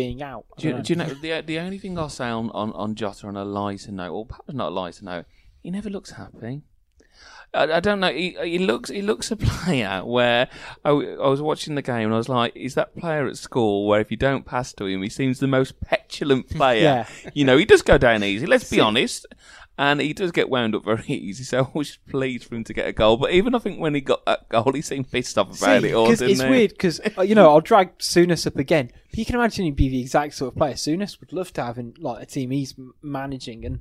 being 0.00 0.22
out. 0.22 0.44
Do 0.58 0.68
you, 0.68 0.72
don't 0.74 0.86
do 0.86 0.92
you 0.92 0.96
know 0.96 1.04
the 1.06 1.40
the 1.42 1.58
only 1.58 1.78
thing 1.78 1.98
I'll 1.98 2.08
say 2.08 2.28
on, 2.28 2.50
on, 2.50 2.72
on 2.72 2.94
Jota 2.94 3.26
on 3.26 3.36
a 3.36 3.44
lighter 3.44 3.92
note, 3.92 4.12
or 4.12 4.26
perhaps 4.26 4.52
not 4.52 4.68
a 4.68 4.74
lighter 4.74 5.04
note, 5.04 5.26
he 5.62 5.70
never 5.70 5.90
looks 5.90 6.12
happy. 6.12 6.62
I, 7.52 7.72
I 7.72 7.80
don't 7.80 8.00
know. 8.00 8.12
He, 8.12 8.36
he 8.42 8.58
looks 8.58 8.90
he 8.90 9.02
looks 9.02 9.30
a 9.30 9.36
player 9.36 10.02
where 10.04 10.48
I 10.84 10.92
was 10.92 11.42
watching 11.42 11.74
the 11.74 11.82
game 11.82 12.04
and 12.04 12.14
I 12.14 12.16
was 12.16 12.28
like, 12.28 12.54
is 12.54 12.74
that 12.74 12.96
player 12.96 13.26
at 13.26 13.36
school 13.36 13.86
where 13.86 14.00
if 14.00 14.10
you 14.10 14.16
don't 14.16 14.44
pass 14.44 14.72
to 14.74 14.86
him, 14.86 15.02
he 15.02 15.08
seems 15.08 15.40
the 15.40 15.46
most 15.46 15.80
petulant 15.80 16.48
player. 16.56 16.82
Yeah. 16.82 17.30
You 17.34 17.44
know, 17.44 17.56
he 17.56 17.64
does 17.64 17.82
go 17.82 17.98
down 17.98 18.22
easy. 18.22 18.46
Let's 18.46 18.70
be 18.70 18.80
honest. 18.80 19.26
And 19.80 19.98
he 19.98 20.12
does 20.12 20.30
get 20.30 20.50
wound 20.50 20.74
up 20.74 20.84
very 20.84 21.04
easy, 21.08 21.42
so 21.42 21.64
I 21.64 21.70
was 21.72 21.96
pleased 22.06 22.44
for 22.44 22.54
him 22.54 22.64
to 22.64 22.74
get 22.74 22.86
a 22.86 22.92
goal. 22.92 23.16
But 23.16 23.30
even 23.30 23.54
I 23.54 23.58
think 23.60 23.80
when 23.80 23.94
he 23.94 24.02
got 24.02 24.26
that 24.26 24.46
goal, 24.50 24.72
he 24.74 24.82
seemed 24.82 25.10
pissed 25.10 25.38
off 25.38 25.58
about 25.58 25.80
See, 25.80 25.88
it 25.88 25.94
all, 25.94 26.06
didn't 26.08 26.30
it's 26.32 26.42
he? 26.42 26.50
weird 26.50 26.70
because 26.72 27.00
you 27.24 27.34
know 27.34 27.48
I'll 27.48 27.62
drag 27.62 27.96
Souness 27.96 28.46
up 28.46 28.56
again. 28.56 28.92
But 29.08 29.18
you 29.18 29.24
can 29.24 29.36
imagine 29.36 29.64
he'd 29.64 29.76
be 29.76 29.88
the 29.88 30.02
exact 30.02 30.34
sort 30.34 30.52
of 30.52 30.58
player. 30.58 30.74
Souness 30.74 31.18
would 31.18 31.32
love 31.32 31.54
to 31.54 31.64
have 31.64 31.78
in 31.78 31.94
like 31.98 32.22
a 32.22 32.26
team 32.26 32.50
he's 32.50 32.74
managing, 33.00 33.64
and 33.64 33.80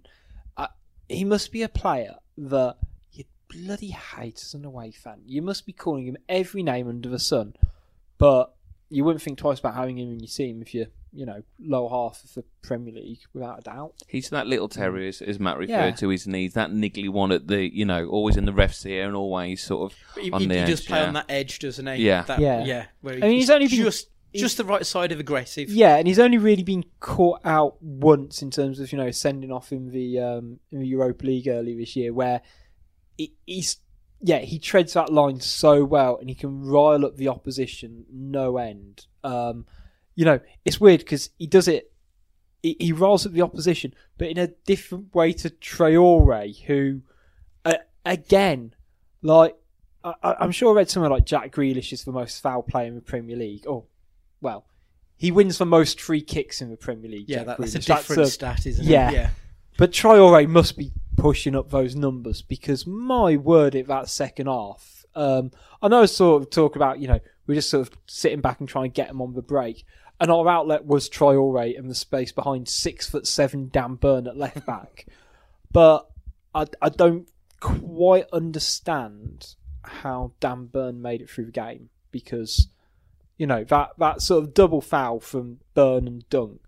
uh, 0.55 0.67
he 1.09 1.25
must 1.25 1.51
be 1.51 1.63
a 1.63 1.69
player 1.69 2.15
that 2.37 2.77
you 3.11 3.25
bloody 3.49 3.89
hate 3.89 4.41
as 4.41 4.53
an 4.53 4.63
away 4.63 4.91
fan. 4.91 5.19
You 5.25 5.41
must 5.41 5.65
be 5.65 5.73
calling 5.73 6.05
him 6.05 6.15
every 6.29 6.63
name 6.63 6.87
under 6.87 7.09
the 7.09 7.19
sun, 7.19 7.55
but 8.17 8.55
you 8.89 9.03
wouldn't 9.03 9.21
think 9.21 9.37
twice 9.37 9.59
about 9.59 9.75
having 9.75 9.97
him 9.97 10.11
in 10.11 10.19
your 10.19 10.27
team 10.27 10.61
if 10.61 10.73
you're 10.73 10.87
you 11.11 11.25
know 11.25 11.41
low 11.59 11.87
half 11.89 12.23
of 12.23 12.33
the 12.35 12.43
Premier 12.61 12.93
League 12.93 13.19
without 13.33 13.59
a 13.59 13.61
doubt. 13.61 13.93
He's 14.07 14.29
that 14.29 14.47
little 14.47 14.67
terrier, 14.69 15.07
as, 15.09 15.21
as 15.21 15.39
Matt 15.39 15.57
referred 15.57 15.71
Yeah. 15.73 15.91
to 15.91 16.09
his 16.09 16.27
knees, 16.27 16.53
that 16.53 16.69
niggly 16.71 17.09
one 17.09 17.31
at 17.31 17.47
the, 17.47 17.73
you 17.73 17.85
know, 17.85 18.07
always 18.07 18.37
in 18.37 18.45
the 18.45 18.53
ref's 18.53 18.85
ear 18.85 19.07
and 19.07 19.15
always 19.15 19.63
sort 19.63 19.91
of 19.91 19.97
He, 20.21 20.29
on 20.31 20.41
he, 20.41 20.47
the 20.47 20.53
he 20.55 20.59
edge. 20.61 20.67
does 20.69 20.81
play 20.81 20.99
yeah. 21.01 21.07
on 21.07 21.13
that 21.15 21.25
edge, 21.29 21.59
doesn't 21.59 21.87
he? 21.87 22.05
Yeah. 22.05 22.21
That, 22.23 22.39
Yeah. 22.39 22.63
yeah. 22.63 22.85
Where 23.01 23.15
I 23.15 23.19
mean, 23.21 23.31
he's 23.31 23.43
he's 23.43 23.49
only 23.49 23.67
been- 23.67 23.77
just 23.83 24.09
just 24.35 24.57
the 24.57 24.63
right 24.65 24.85
side 24.85 25.11
of 25.11 25.19
aggressive. 25.19 25.71
Yeah, 25.71 25.95
and 25.95 26.07
he's 26.07 26.19
only 26.19 26.37
really 26.37 26.61
been 26.61 26.85
caught 26.99 27.41
out 27.43 27.81
once 27.81 28.43
in 28.43 28.51
terms 28.51 28.79
of 28.79 28.91
you 28.91 28.97
know 28.99 29.09
sending 29.09 29.51
off 29.51 29.71
in 29.71 29.89
the 29.91 30.19
um, 30.19 30.59
in 30.71 30.81
the 30.81 30.87
Europa 30.87 31.25
League 31.25 31.47
earlier 31.47 31.75
this 31.75 31.95
year, 31.95 32.13
where 32.13 32.41
he, 33.17 33.33
he's 33.47 33.77
yeah 34.21 34.39
he 34.39 34.59
treads 34.59 34.93
that 34.93 35.11
line 35.11 35.39
so 35.39 35.83
well 35.83 36.17
and 36.17 36.29
he 36.29 36.35
can 36.35 36.61
rile 36.61 37.05
up 37.05 37.15
the 37.17 37.27
opposition 37.27 38.05
no 38.11 38.57
end. 38.57 39.05
Um, 39.23 39.65
you 40.15 40.25
know, 40.25 40.39
it's 40.65 40.81
weird 40.81 40.99
because 40.99 41.29
he 41.37 41.47
does 41.47 41.67
it. 41.67 41.91
He, 42.61 42.75
he 42.79 42.91
riles 42.91 43.25
up 43.25 43.31
the 43.31 43.41
opposition, 43.41 43.93
but 44.17 44.27
in 44.27 44.37
a 44.37 44.47
different 44.47 45.15
way 45.15 45.31
to 45.33 45.49
Traore, 45.49 46.61
who 46.65 47.01
uh, 47.63 47.75
again, 48.05 48.73
like 49.21 49.55
I, 50.03 50.13
I'm 50.23 50.51
sure 50.51 50.73
I 50.73 50.77
read 50.77 50.89
somewhere 50.89 51.09
like 51.09 51.25
Jack 51.25 51.51
Grealish 51.51 51.93
is 51.93 52.03
the 52.03 52.11
most 52.11 52.41
foul 52.41 52.63
player 52.63 52.87
in 52.87 52.95
the 52.95 53.01
Premier 53.01 53.35
League. 53.35 53.65
Or, 53.67 53.85
well, 54.41 54.65
he 55.17 55.31
wins 55.31 55.57
the 55.57 55.65
most 55.65 55.99
free 55.99 56.21
kicks 56.21 56.61
in 56.61 56.69
the 56.69 56.77
Premier 56.77 57.11
League. 57.11 57.29
Yeah, 57.29 57.43
that, 57.43 57.57
that's 57.57 57.75
a 57.75 57.79
different 57.79 58.21
a- 58.21 58.27
stat, 58.27 58.65
isn't 58.65 58.85
yeah. 58.85 59.09
it? 59.09 59.13
Yeah. 59.13 59.29
but 59.77 59.91
Traore 59.91 60.47
must 60.47 60.77
be 60.77 60.91
pushing 61.19 61.55
up 61.55 61.69
those 61.69 61.95
numbers 61.95 62.41
because 62.41 62.87
my 62.87 63.35
word, 63.35 63.75
at 63.75 63.87
that 63.87 64.09
second 64.09 64.47
half, 64.47 65.05
um, 65.15 65.51
I 65.81 65.87
know 65.87 66.01
I 66.01 66.05
sort 66.05 66.41
of 66.41 66.49
talk 66.49 66.75
about 66.75 66.99
you 66.99 67.07
know 67.07 67.19
we're 67.45 67.55
just 67.55 67.69
sort 67.69 67.87
of 67.87 67.97
sitting 68.05 68.41
back 68.41 68.59
and 68.59 68.69
trying 68.69 68.91
to 68.91 68.95
get 68.95 69.07
them 69.07 69.21
on 69.21 69.33
the 69.33 69.41
break, 69.41 69.85
and 70.19 70.31
our 70.31 70.47
outlet 70.47 70.85
was 70.85 71.09
Traore 71.09 71.75
in 71.75 71.87
the 71.87 71.95
space 71.95 72.31
behind 72.31 72.67
six 72.67 73.09
foot 73.09 73.27
seven 73.27 73.69
Dan 73.71 73.95
Burn 73.95 74.27
at 74.27 74.37
left 74.37 74.65
back, 74.65 75.05
but 75.71 76.09
I, 76.55 76.67
I 76.81 76.89
don't 76.89 77.27
quite 77.59 78.27
understand 78.31 79.55
how 79.83 80.31
Dan 80.39 80.65
Burn 80.65 81.01
made 81.01 81.21
it 81.21 81.29
through 81.29 81.45
the 81.45 81.51
game 81.51 81.89
because 82.11 82.67
you 83.37 83.47
know 83.47 83.63
that 83.65 83.91
that 83.97 84.21
sort 84.21 84.43
of 84.43 84.53
double 84.53 84.81
foul 84.81 85.19
from 85.19 85.59
Burn 85.73 86.07
and 86.07 86.29
Dunk, 86.29 86.61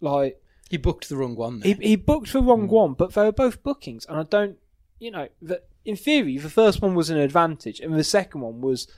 like 0.00 0.41
He 0.72 0.78
booked 0.78 1.10
the 1.10 1.18
wrong 1.18 1.36
one. 1.36 1.60
he 1.60 1.74
he 1.74 1.96
booked 1.96 2.32
the 2.32 2.40
wrong 2.40 2.62
hmm. 2.62 2.74
one, 2.74 2.92
but 2.94 3.12
they 3.12 3.24
were 3.24 3.30
both 3.30 3.62
bookings, 3.62 4.06
and 4.06 4.18
I 4.18 4.22
don't, 4.22 4.56
you 4.98 5.10
know, 5.10 5.28
that 5.42 5.68
in 5.84 5.96
theory 5.96 6.38
the 6.38 6.48
first 6.48 6.80
one 6.80 6.94
was 6.94 7.10
an 7.10 7.18
advantage, 7.18 7.78
and 7.78 7.92
the 7.92 8.02
second 8.02 8.40
one 8.40 8.62
was, 8.62 8.88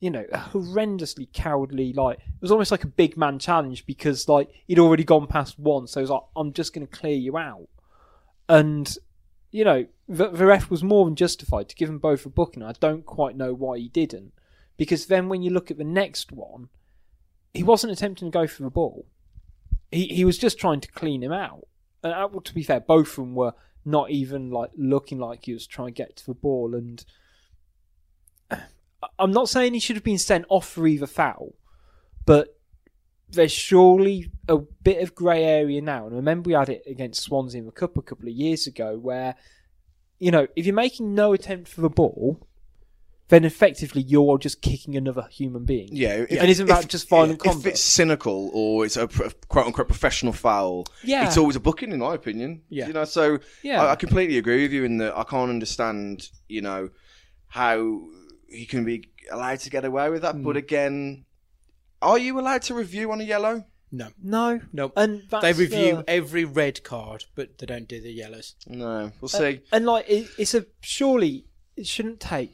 you 0.00 0.08
know, 0.08 0.24
horrendously 0.32 1.30
cowardly. 1.34 1.92
Like 1.92 2.20
it 2.20 2.40
was 2.40 2.50
almost 2.50 2.70
like 2.70 2.84
a 2.84 2.86
big 2.86 3.18
man 3.18 3.38
challenge 3.38 3.84
because 3.84 4.30
like 4.30 4.48
he'd 4.66 4.78
already 4.78 5.04
gone 5.04 5.26
past 5.26 5.58
one, 5.58 5.86
so 5.86 6.00
it 6.00 6.04
was 6.04 6.10
like 6.10 6.22
I'm 6.34 6.54
just 6.54 6.72
going 6.72 6.86
to 6.86 6.96
clear 6.96 7.16
you 7.16 7.36
out, 7.36 7.68
and 8.48 8.96
you 9.50 9.62
know 9.62 9.84
the, 10.08 10.30
the 10.30 10.46
ref 10.46 10.70
was 10.70 10.82
more 10.82 11.04
than 11.04 11.16
justified 11.16 11.68
to 11.68 11.76
give 11.76 11.88
them 11.88 11.98
both 11.98 12.24
a 12.24 12.30
booking. 12.30 12.62
I 12.62 12.72
don't 12.72 13.04
quite 13.04 13.36
know 13.36 13.52
why 13.52 13.76
he 13.76 13.90
didn't, 13.90 14.32
because 14.78 15.04
then 15.04 15.28
when 15.28 15.42
you 15.42 15.50
look 15.50 15.70
at 15.70 15.76
the 15.76 15.84
next 15.84 16.32
one, 16.32 16.70
he 17.52 17.62
wasn't 17.62 17.92
attempting 17.92 18.32
to 18.32 18.38
go 18.38 18.46
for 18.46 18.62
the 18.62 18.70
ball 18.70 19.04
he 19.90 20.06
he 20.06 20.24
was 20.24 20.38
just 20.38 20.58
trying 20.58 20.80
to 20.80 20.92
clean 20.92 21.22
him 21.22 21.32
out. 21.32 21.66
And 22.02 22.12
uh, 22.12 22.28
to 22.42 22.54
be 22.54 22.62
fair, 22.62 22.80
both 22.80 23.10
of 23.10 23.16
them 23.16 23.34
were 23.34 23.52
not 23.84 24.10
even 24.10 24.50
like 24.50 24.70
looking 24.76 25.18
like 25.18 25.44
he 25.44 25.52
was 25.52 25.66
trying 25.66 25.88
to 25.88 25.92
get 25.92 26.16
to 26.16 26.26
the 26.26 26.34
ball. 26.34 26.74
And 26.74 27.04
I- 28.50 28.58
I'm 29.18 29.32
not 29.32 29.48
saying 29.48 29.74
he 29.74 29.80
should 29.80 29.96
have 29.96 30.04
been 30.04 30.18
sent 30.18 30.46
off 30.48 30.68
for 30.68 30.86
either 30.86 31.06
foul, 31.06 31.54
but 32.26 32.58
there's 33.28 33.52
surely 33.52 34.30
a 34.48 34.58
bit 34.58 35.02
of 35.02 35.14
grey 35.14 35.44
area 35.44 35.80
now. 35.80 36.06
And 36.06 36.16
remember, 36.16 36.48
we 36.48 36.54
had 36.54 36.68
it 36.68 36.82
against 36.86 37.22
Swansea 37.22 37.60
in 37.60 37.66
the 37.66 37.72
cup 37.72 37.96
a 37.96 38.02
couple 38.02 38.28
of 38.28 38.34
years 38.34 38.66
ago, 38.66 38.98
where 38.98 39.36
you 40.18 40.30
know 40.30 40.46
if 40.56 40.66
you're 40.66 40.74
making 40.74 41.14
no 41.14 41.32
attempt 41.32 41.68
for 41.68 41.80
the 41.80 41.90
ball, 41.90 42.46
then 43.30 43.44
effectively 43.44 44.02
you're 44.02 44.38
just 44.38 44.60
kicking 44.62 44.96
another 44.96 45.26
human 45.32 45.64
being. 45.64 45.88
Yeah, 45.90 46.26
if- 46.28 46.40
and 46.40 46.50
isn't 46.50 46.66
that 46.66 46.84
if- 46.84 46.88
just 46.88 47.08
violent 47.08 47.32
If 47.38 47.38
conduct? 47.52 47.66
it's 47.66 47.80
cynical 47.80 48.50
or 48.52 48.84
it's 48.84 48.96
a 48.96 49.08
quote 49.48 49.66
unquote 49.66 49.88
professional 49.88 50.32
foul, 50.34 50.86
Yeah. 51.02 51.26
it's 51.26 51.36
always 51.38 51.56
a 51.56 51.60
booking, 51.60 51.90
in 51.92 51.98
my 52.00 52.14
opinion. 52.14 52.62
Yeah. 52.68 52.86
you 52.88 52.92
know. 52.92 53.04
So 53.04 53.38
Yeah. 53.62 53.82
I, 53.82 53.92
I 53.92 53.96
completely 53.96 54.36
agree 54.38 54.62
with 54.62 54.72
you 54.72 54.84
in 54.84 54.98
that 54.98 55.16
I 55.16 55.24
can't 55.24 55.48
understand, 55.50 56.28
you 56.48 56.60
know, 56.60 56.90
how 57.46 58.02
he 58.48 58.66
can 58.66 58.84
be 58.84 59.08
allowed 59.30 59.60
to 59.60 59.70
get 59.70 59.84
away 59.84 60.10
with 60.10 60.22
that. 60.22 60.34
Hmm. 60.36 60.42
But 60.42 60.56
again, 60.56 61.24
are 62.02 62.18
you 62.18 62.38
allowed 62.38 62.62
to 62.62 62.74
review 62.74 63.10
on 63.12 63.20
a 63.20 63.24
yellow? 63.24 63.64
No. 63.92 64.08
No, 64.22 64.60
no. 64.72 64.92
and 64.96 65.22
that's 65.28 65.42
They 65.42 65.52
review 65.52 65.96
the- 65.96 66.04
every 66.10 66.44
red 66.44 66.84
card, 66.84 67.24
but 67.34 67.58
they 67.58 67.66
don't 67.66 67.88
do 67.88 68.00
the 68.00 68.12
yellows. 68.12 68.54
No, 68.68 69.10
we'll 69.20 69.26
Uh, 69.34 69.38
see. 69.38 69.60
and 69.72 69.84
like 69.86 70.08
it, 70.08 70.28
it's 70.38 70.54
a 70.54 70.66
surely 70.80 71.46
it 71.76 71.86
shouldn't 71.88 72.20
take 72.20 72.52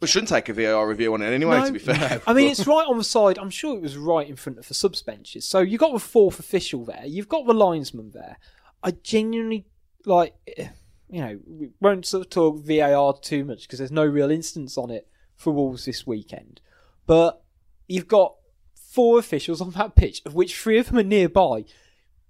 We 0.00 0.06
shouldn't 0.06 0.28
take 0.28 0.48
a 0.48 0.52
VAR 0.52 0.86
review 0.88 1.12
on 1.14 1.22
it 1.22 1.32
anyway. 1.32 1.58
No, 1.58 1.66
to 1.66 1.72
be 1.72 1.78
fair, 1.78 2.22
I 2.26 2.32
mean, 2.32 2.48
it's 2.48 2.66
right 2.66 2.86
on 2.86 2.96
the 2.96 3.04
side. 3.04 3.38
I'm 3.38 3.50
sure 3.50 3.76
it 3.76 3.82
was 3.82 3.96
right 3.96 4.28
in 4.28 4.36
front 4.36 4.58
of 4.58 4.68
the 4.68 4.74
subs 4.74 5.02
benches. 5.02 5.46
So 5.46 5.60
you've 5.60 5.80
got 5.80 5.92
the 5.92 5.98
fourth 5.98 6.38
official 6.38 6.84
there. 6.84 7.04
You've 7.04 7.28
got 7.28 7.46
the 7.46 7.54
linesman 7.54 8.12
there. 8.12 8.38
I 8.82 8.92
genuinely 8.92 9.66
like, 10.06 10.34
eh, 10.56 10.68
you 11.08 11.20
know, 11.20 11.38
we 11.46 11.70
won't 11.80 12.06
sort 12.06 12.24
of 12.24 12.30
talk 12.30 12.64
VAR 12.64 13.14
too 13.20 13.44
much 13.44 13.62
because 13.62 13.78
there's 13.78 13.90
no 13.90 14.04
real 14.04 14.30
instance 14.30 14.78
on 14.78 14.90
it 14.90 15.08
for 15.36 15.52
Wolves 15.52 15.84
this 15.84 16.06
weekend. 16.06 16.60
But 17.06 17.42
you've 17.88 18.08
got 18.08 18.36
four 18.74 19.18
officials 19.18 19.60
on 19.60 19.70
that 19.70 19.96
pitch, 19.96 20.22
of 20.24 20.34
which 20.34 20.56
three 20.56 20.78
of 20.78 20.88
them 20.88 20.98
are 20.98 21.02
nearby. 21.02 21.64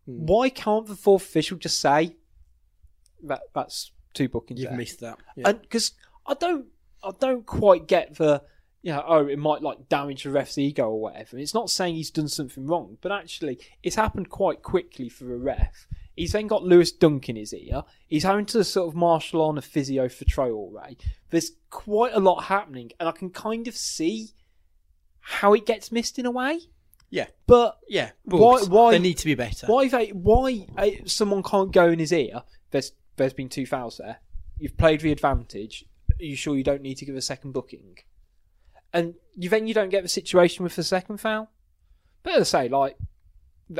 Hmm. 0.06 0.26
Why 0.26 0.48
can't 0.48 0.86
the 0.86 0.96
fourth 0.96 1.22
official 1.22 1.58
just 1.58 1.80
say 1.80 2.16
that 3.22 3.42
that's 3.54 3.92
two 4.14 4.28
bookings? 4.28 4.60
You've 4.60 4.70
there? 4.70 4.78
missed 4.78 5.00
that. 5.00 5.18
Yeah. 5.36 5.52
because 5.52 5.92
I 6.26 6.34
don't, 6.34 6.66
I 7.02 7.10
don't 7.18 7.46
quite 7.46 7.86
get 7.86 8.16
the, 8.16 8.42
you 8.82 8.92
know, 8.92 9.04
oh, 9.06 9.26
it 9.26 9.38
might 9.38 9.62
like 9.62 9.88
damage 9.88 10.24
the 10.24 10.30
ref's 10.30 10.58
ego 10.58 10.88
or 10.88 11.00
whatever. 11.00 11.38
It's 11.38 11.54
not 11.54 11.70
saying 11.70 11.94
he's 11.94 12.10
done 12.10 12.28
something 12.28 12.66
wrong, 12.66 12.98
but 13.00 13.12
actually, 13.12 13.58
it's 13.82 13.96
happened 13.96 14.28
quite 14.30 14.62
quickly 14.62 15.08
for 15.08 15.32
a 15.32 15.36
ref. 15.38 15.86
He's 16.16 16.32
then 16.32 16.46
got 16.48 16.64
Lewis 16.64 16.92
Dunk 16.92 17.28
in 17.28 17.36
his 17.36 17.54
ear. 17.54 17.82
He's 18.06 18.24
having 18.24 18.44
to 18.46 18.62
sort 18.64 18.88
of 18.88 18.94
marshal 18.94 19.40
on 19.42 19.56
a 19.56 19.62
physio 19.62 20.08
for 20.08 20.24
Traore. 20.26 20.96
There's 21.30 21.52
quite 21.70 22.12
a 22.14 22.20
lot 22.20 22.44
happening, 22.44 22.90
and 23.00 23.08
I 23.08 23.12
can 23.12 23.30
kind 23.30 23.66
of 23.68 23.74
see 23.76 24.30
how 25.20 25.54
it 25.54 25.66
gets 25.66 25.92
missed 25.92 26.18
in 26.18 26.26
a 26.26 26.30
way. 26.30 26.60
yeah. 27.10 27.26
But 27.46 27.78
Yeah. 27.88 28.10
Why- 28.24 28.62
why- 28.62 28.92
They 28.92 28.98
need 28.98 29.18
to 29.18 29.24
be 29.24 29.34
better. 29.34 29.66
why 29.66 29.88
they 29.88 30.08
why 30.08 30.66
uh, 30.76 30.90
someone 31.06 31.42
can't 31.42 31.72
go 31.72 31.88
in 31.88 31.98
his 31.98 32.12
ear? 32.12 32.42
There's 32.70 32.92
there's 33.16 33.32
been 33.32 33.48
two 33.48 33.66
fouls 33.66 33.98
there. 33.98 34.18
You've 34.58 34.76
played 34.76 35.00
the 35.00 35.10
advantage. 35.12 35.84
Are 36.20 36.24
you 36.24 36.36
sure 36.36 36.56
you 36.56 36.64
don't 36.64 36.82
need 36.82 36.96
to 36.98 37.04
give 37.04 37.16
a 37.16 37.22
second 37.22 37.52
booking? 37.52 37.98
And 38.92 39.14
you 39.36 39.48
then 39.48 39.66
you 39.66 39.74
don't 39.74 39.90
get 39.90 40.02
the 40.02 40.08
situation 40.08 40.64
with 40.64 40.76
the 40.76 40.82
second 40.82 41.18
foul. 41.18 41.50
But 42.22 42.34
as 42.34 42.54
I 42.54 42.64
say, 42.64 42.68
like 42.68 42.96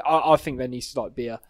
I, 0.04 0.32
I 0.32 0.36
think 0.36 0.58
there 0.58 0.68
needs 0.68 0.92
to 0.92 1.00
like 1.02 1.14
be 1.14 1.28
a 1.28 1.40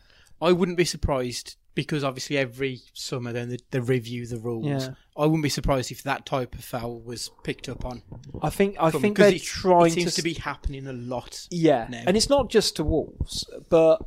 I 0.40 0.53
wouldn't 0.53 0.79
be 0.79 0.85
surprised 0.85 1.57
because 1.74 2.03
obviously 2.03 2.37
every 2.37 2.81
summer 2.94 3.33
then 3.33 3.50
they, 3.50 3.59
they 3.70 3.81
review 3.81 4.26
the 4.26 4.38
rules. 4.38 4.66
Yeah. 4.66 4.94
I 5.16 5.22
wouldn't 5.26 5.42
be 5.42 5.48
surprised 5.48 5.90
if 5.90 6.03
that 6.03 6.26
type 6.26 6.55
of 6.55 6.64
foul 6.64 7.00
was 7.00 7.31
picked 7.44 7.68
up 7.68 7.85
on. 7.85 8.03
I 8.42 8.50
think 8.50 8.76
I 8.81 8.90
think 8.90 9.18
they're 9.18 9.35
it, 9.35 9.42
trying 9.42 9.88
it 9.88 9.92
seems 9.92 10.14
to 10.14 10.22
to 10.22 10.22
be 10.22 10.35
happening 10.35 10.87
a 10.87 10.92
lot. 10.92 11.46
Yeah, 11.50 11.87
now. 11.88 12.03
and 12.07 12.16
it's 12.16 12.29
not 12.29 12.50
just 12.50 12.76
to 12.76 12.85
Wolves, 12.85 13.44
but 13.68 14.03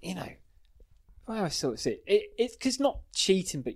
you 0.00 0.14
know, 0.14 0.28
I 1.28 1.48
sort 1.48 1.74
of 1.74 1.80
see 1.80 1.90
it. 1.90 2.04
it 2.06 2.22
it's 2.38 2.56
'cause 2.56 2.74
it's 2.74 2.80
not 2.80 3.00
cheating, 3.14 3.62
but 3.62 3.74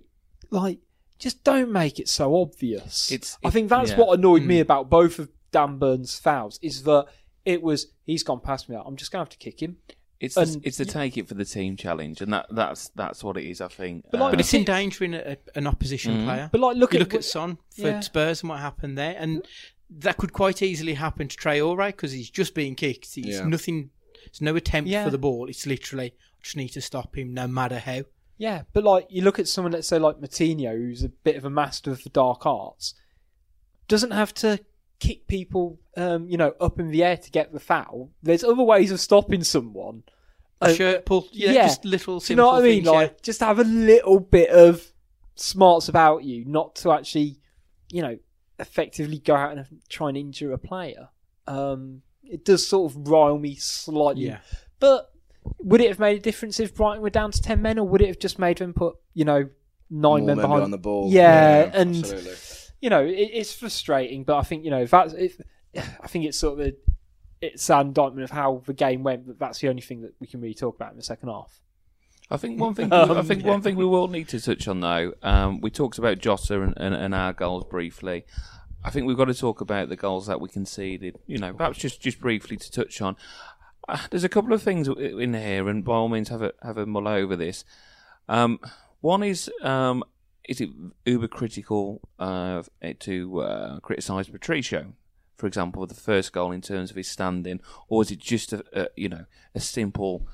like, 0.49 0.79
just 1.19 1.43
don't 1.43 1.71
make 1.71 1.99
it 1.99 2.09
so 2.09 2.35
obvious. 2.35 3.11
It's- 3.11 3.37
I 3.43 3.49
think 3.49 3.69
that's 3.69 3.91
yeah. 3.91 3.97
what 3.97 4.17
annoyed 4.17 4.41
Hmm. 4.43 4.47
me 4.47 4.59
about 4.61 4.89
both 4.89 5.19
of 5.19 5.29
Dan 5.51 5.77
Burn's 5.77 6.17
fouls 6.17 6.59
is 6.61 6.83
that 6.83 7.05
it 7.45 7.61
was 7.61 7.87
he's 8.05 8.23
gone 8.23 8.39
past 8.39 8.69
me. 8.69 8.75
I'm 8.83 8.95
just 8.95 9.11
gonna 9.11 9.21
have 9.21 9.29
to 9.29 9.37
kick 9.37 9.61
him. 9.61 9.77
It's 10.19 10.35
the, 10.35 10.59
it's 10.63 10.77
the 10.77 10.83
take 10.85 11.17
it 11.17 11.29
for 11.29 11.33
the 11.33 11.45
team 11.45 11.77
challenge, 11.77 12.19
and 12.21 12.33
that 12.33 12.47
that's 12.51 12.89
that's 12.89 13.23
what 13.23 13.37
it 13.37 13.45
is. 13.45 13.61
I 13.61 13.67
think. 13.69 14.05
But 14.11 14.19
like- 14.19 14.27
Uh, 14.27 14.31
But 14.31 14.39
it's 14.41 14.53
endangering 14.53 15.13
a, 15.13 15.37
an 15.55 15.65
opposition 15.67 16.13
Mhm. 16.17 16.25
player. 16.25 16.49
But 16.51 16.59
like, 16.61 16.75
look 16.77 16.93
you 16.93 16.99
at 16.99 17.03
look 17.03 17.13
at 17.13 17.23
Son 17.23 17.57
for 17.69 17.87
Yeah. 17.87 17.99
Spurs 18.01 18.41
and 18.41 18.49
what 18.49 18.59
happened 18.59 18.97
there, 18.97 19.15
and 19.17 19.45
that 19.89 20.17
could 20.17 20.33
quite 20.33 20.61
easily 20.61 20.93
happen 20.95 21.27
to 21.29 21.37
Traore 21.37 21.87
because 21.87 22.11
he's 22.11 22.29
just 22.29 22.53
being 22.53 22.75
kicked. 22.75 23.17
It's 23.17 23.27
Yeah. 23.39 23.45
nothing. 23.45 23.91
It's 24.25 24.41
no 24.41 24.55
attempt 24.55 24.89
Yeah. 24.89 25.05
for 25.05 25.09
the 25.09 25.17
ball. 25.17 25.47
It's 25.49 25.65
literally 25.65 26.07
I 26.11 26.41
just 26.43 26.55
need 26.57 26.69
to 26.69 26.81
stop 26.81 27.17
him, 27.17 27.33
no 27.33 27.47
matter 27.47 27.79
how. 27.79 28.03
Yeah, 28.39 28.63
but 28.73 28.83
like 28.85 29.05
you 29.09 29.21
look 29.21 29.37
at 29.37 29.47
someone, 29.47 29.73
let's 29.73 29.87
say 29.87 29.99
like 29.99 30.19
Moutinho, 30.19 30.71
who's 30.75 31.03
a 31.03 31.09
bit 31.09 31.35
of 31.35 31.43
a 31.45 31.49
master 31.49 31.91
of 31.91 32.01
the 32.03 32.09
dark 32.09 32.45
arts, 32.45 32.95
doesn't 33.87 34.11
have 34.11 34.33
to 34.35 34.59
kick 34.99 35.27
people, 35.27 35.77
um, 35.97 36.27
you 36.29 36.37
know, 36.37 36.53
up 36.61 36.79
in 36.79 36.89
the 36.89 37.03
air 37.03 37.17
to 37.17 37.29
get 37.31 37.51
the 37.51 37.59
foul. 37.59 38.11
There's 38.23 38.43
other 38.43 38.63
ways 38.63 38.91
of 38.91 38.99
stopping 39.01 39.43
someone. 39.43 40.03
A 40.61 40.65
Uh, 40.65 40.73
shirt 40.73 41.05
pull, 41.05 41.27
yeah, 41.31 41.51
yeah. 41.51 41.67
just 41.67 41.83
little 41.85 42.19
Do 42.19 42.31
you 42.31 42.37
know 42.37 42.47
what 42.47 42.61
I 42.61 42.63
mean? 42.63 42.83
things, 42.83 42.85
yeah. 42.85 42.91
Like, 42.91 43.21
just 43.21 43.41
have 43.41 43.59
a 43.59 43.63
little 43.63 44.19
bit 44.19 44.49
of 44.49 44.91
smarts 45.35 45.89
about 45.89 46.23
you, 46.23 46.45
not 46.45 46.75
to 46.77 46.91
actually, 46.91 47.39
you 47.91 48.01
know, 48.01 48.17
effectively 48.57 49.19
go 49.19 49.35
out 49.35 49.57
and 49.57 49.65
try 49.89 50.09
and 50.09 50.17
injure 50.17 50.53
a 50.53 50.57
player. 50.57 51.09
Um, 51.47 52.01
it 52.23 52.45
does 52.45 52.65
sort 52.67 52.91
of 52.91 53.07
rile 53.07 53.37
me 53.37 53.55
slightly. 53.55 54.27
Yeah. 54.27 54.39
But 54.79 55.11
would 55.59 55.81
it 55.81 55.87
have 55.87 55.99
made 55.99 56.17
a 56.17 56.21
difference 56.21 56.59
if 56.59 56.75
Brighton 56.75 57.01
were 57.01 57.09
down 57.09 57.31
to 57.31 57.41
ten 57.41 57.61
men, 57.61 57.79
or 57.79 57.87
would 57.87 58.01
it 58.01 58.07
have 58.07 58.19
just 58.19 58.39
made 58.39 58.57
them 58.57 58.73
put, 58.73 58.95
you 59.13 59.25
know, 59.25 59.49
nine 59.89 60.01
More 60.01 60.17
men 60.19 60.25
men 60.25 60.37
behind 60.37 60.63
on 60.63 60.71
the 60.71 60.77
ball. 60.77 61.11
Yeah, 61.11 61.71
and 61.73 61.95
absolutely. 61.95 62.33
you 62.81 62.89
know, 62.89 63.03
it, 63.03 63.29
it's 63.33 63.53
frustrating. 63.53 64.23
But 64.23 64.37
I 64.37 64.43
think 64.43 64.63
you 64.63 64.71
know, 64.71 64.81
if 64.81 64.91
that's 64.91 65.13
if 65.13 65.39
I 65.75 66.07
think 66.07 66.25
it's 66.25 66.37
sort 66.37 66.59
of 66.59 66.67
a, 66.67 66.73
it's 67.41 67.69
an 67.69 67.87
indictment 67.87 68.23
of 68.23 68.31
how 68.31 68.63
the 68.65 68.73
game 68.73 69.03
went. 69.03 69.27
But 69.27 69.39
that's 69.39 69.59
the 69.59 69.69
only 69.69 69.81
thing 69.81 70.01
that 70.01 70.13
we 70.19 70.27
can 70.27 70.41
really 70.41 70.53
talk 70.53 70.75
about 70.75 70.91
in 70.91 70.97
the 70.97 71.03
second 71.03 71.29
half. 71.29 71.61
I 72.31 72.37
think 72.37 72.59
one 72.59 72.75
thing. 72.75 72.93
Um, 72.99 73.11
I 73.11 73.21
think 73.23 73.43
one 73.43 73.61
thing 73.61 73.75
we 73.75 73.85
will 73.85 74.07
need 74.07 74.29
to 74.29 74.39
touch 74.39 74.67
on 74.67 74.81
though. 74.81 75.13
Um, 75.23 75.61
we 75.61 75.71
talked 75.71 75.97
about 75.97 76.19
Jota 76.19 76.61
and, 76.61 76.73
and, 76.77 76.93
and 76.93 77.15
our 77.15 77.33
goals 77.33 77.65
briefly. 77.65 78.25
I 78.83 78.91
think 78.91 79.07
we've 79.07 79.17
got 79.17 79.25
to 79.25 79.33
talk 79.33 79.59
about 79.59 79.89
the 79.89 79.97
goals 79.97 80.27
that 80.27 80.39
we 80.39 80.47
conceded. 80.47 81.17
You 81.27 81.37
know, 81.37 81.53
perhaps 81.53 81.77
just, 81.77 81.99
just 82.01 82.21
briefly 82.21 82.55
to 82.55 82.71
touch 82.71 83.01
on. 83.01 83.17
There's 84.09 84.23
a 84.23 84.29
couple 84.29 84.53
of 84.53 84.61
things 84.61 84.87
in 84.87 85.33
here, 85.33 85.69
and 85.69 85.83
by 85.83 85.93
all 85.93 86.09
means, 86.09 86.29
have 86.29 86.41
a 86.41 86.53
have 86.61 86.77
a 86.77 86.85
mull 86.85 87.07
over 87.07 87.35
this. 87.35 87.63
Um, 88.27 88.59
one 89.01 89.23
is, 89.23 89.49
um, 89.61 90.03
is 90.47 90.61
it 90.61 90.69
uber 91.05 91.27
critical 91.27 92.01
uh, 92.19 92.63
to 92.99 93.41
uh, 93.41 93.79
criticise 93.79 94.27
Patricio, 94.27 94.93
for 95.37 95.47
example, 95.47 95.85
the 95.87 95.95
first 95.95 96.33
goal 96.33 96.51
in 96.51 96.61
terms 96.61 96.91
of 96.91 96.97
his 96.97 97.07
standing, 97.07 97.61
or 97.87 98.01
is 98.01 98.11
it 98.11 98.19
just 98.19 98.53
a, 98.53 98.63
a 98.73 98.87
you 98.95 99.09
know 99.09 99.25
a 99.55 99.59
simple 99.59 100.27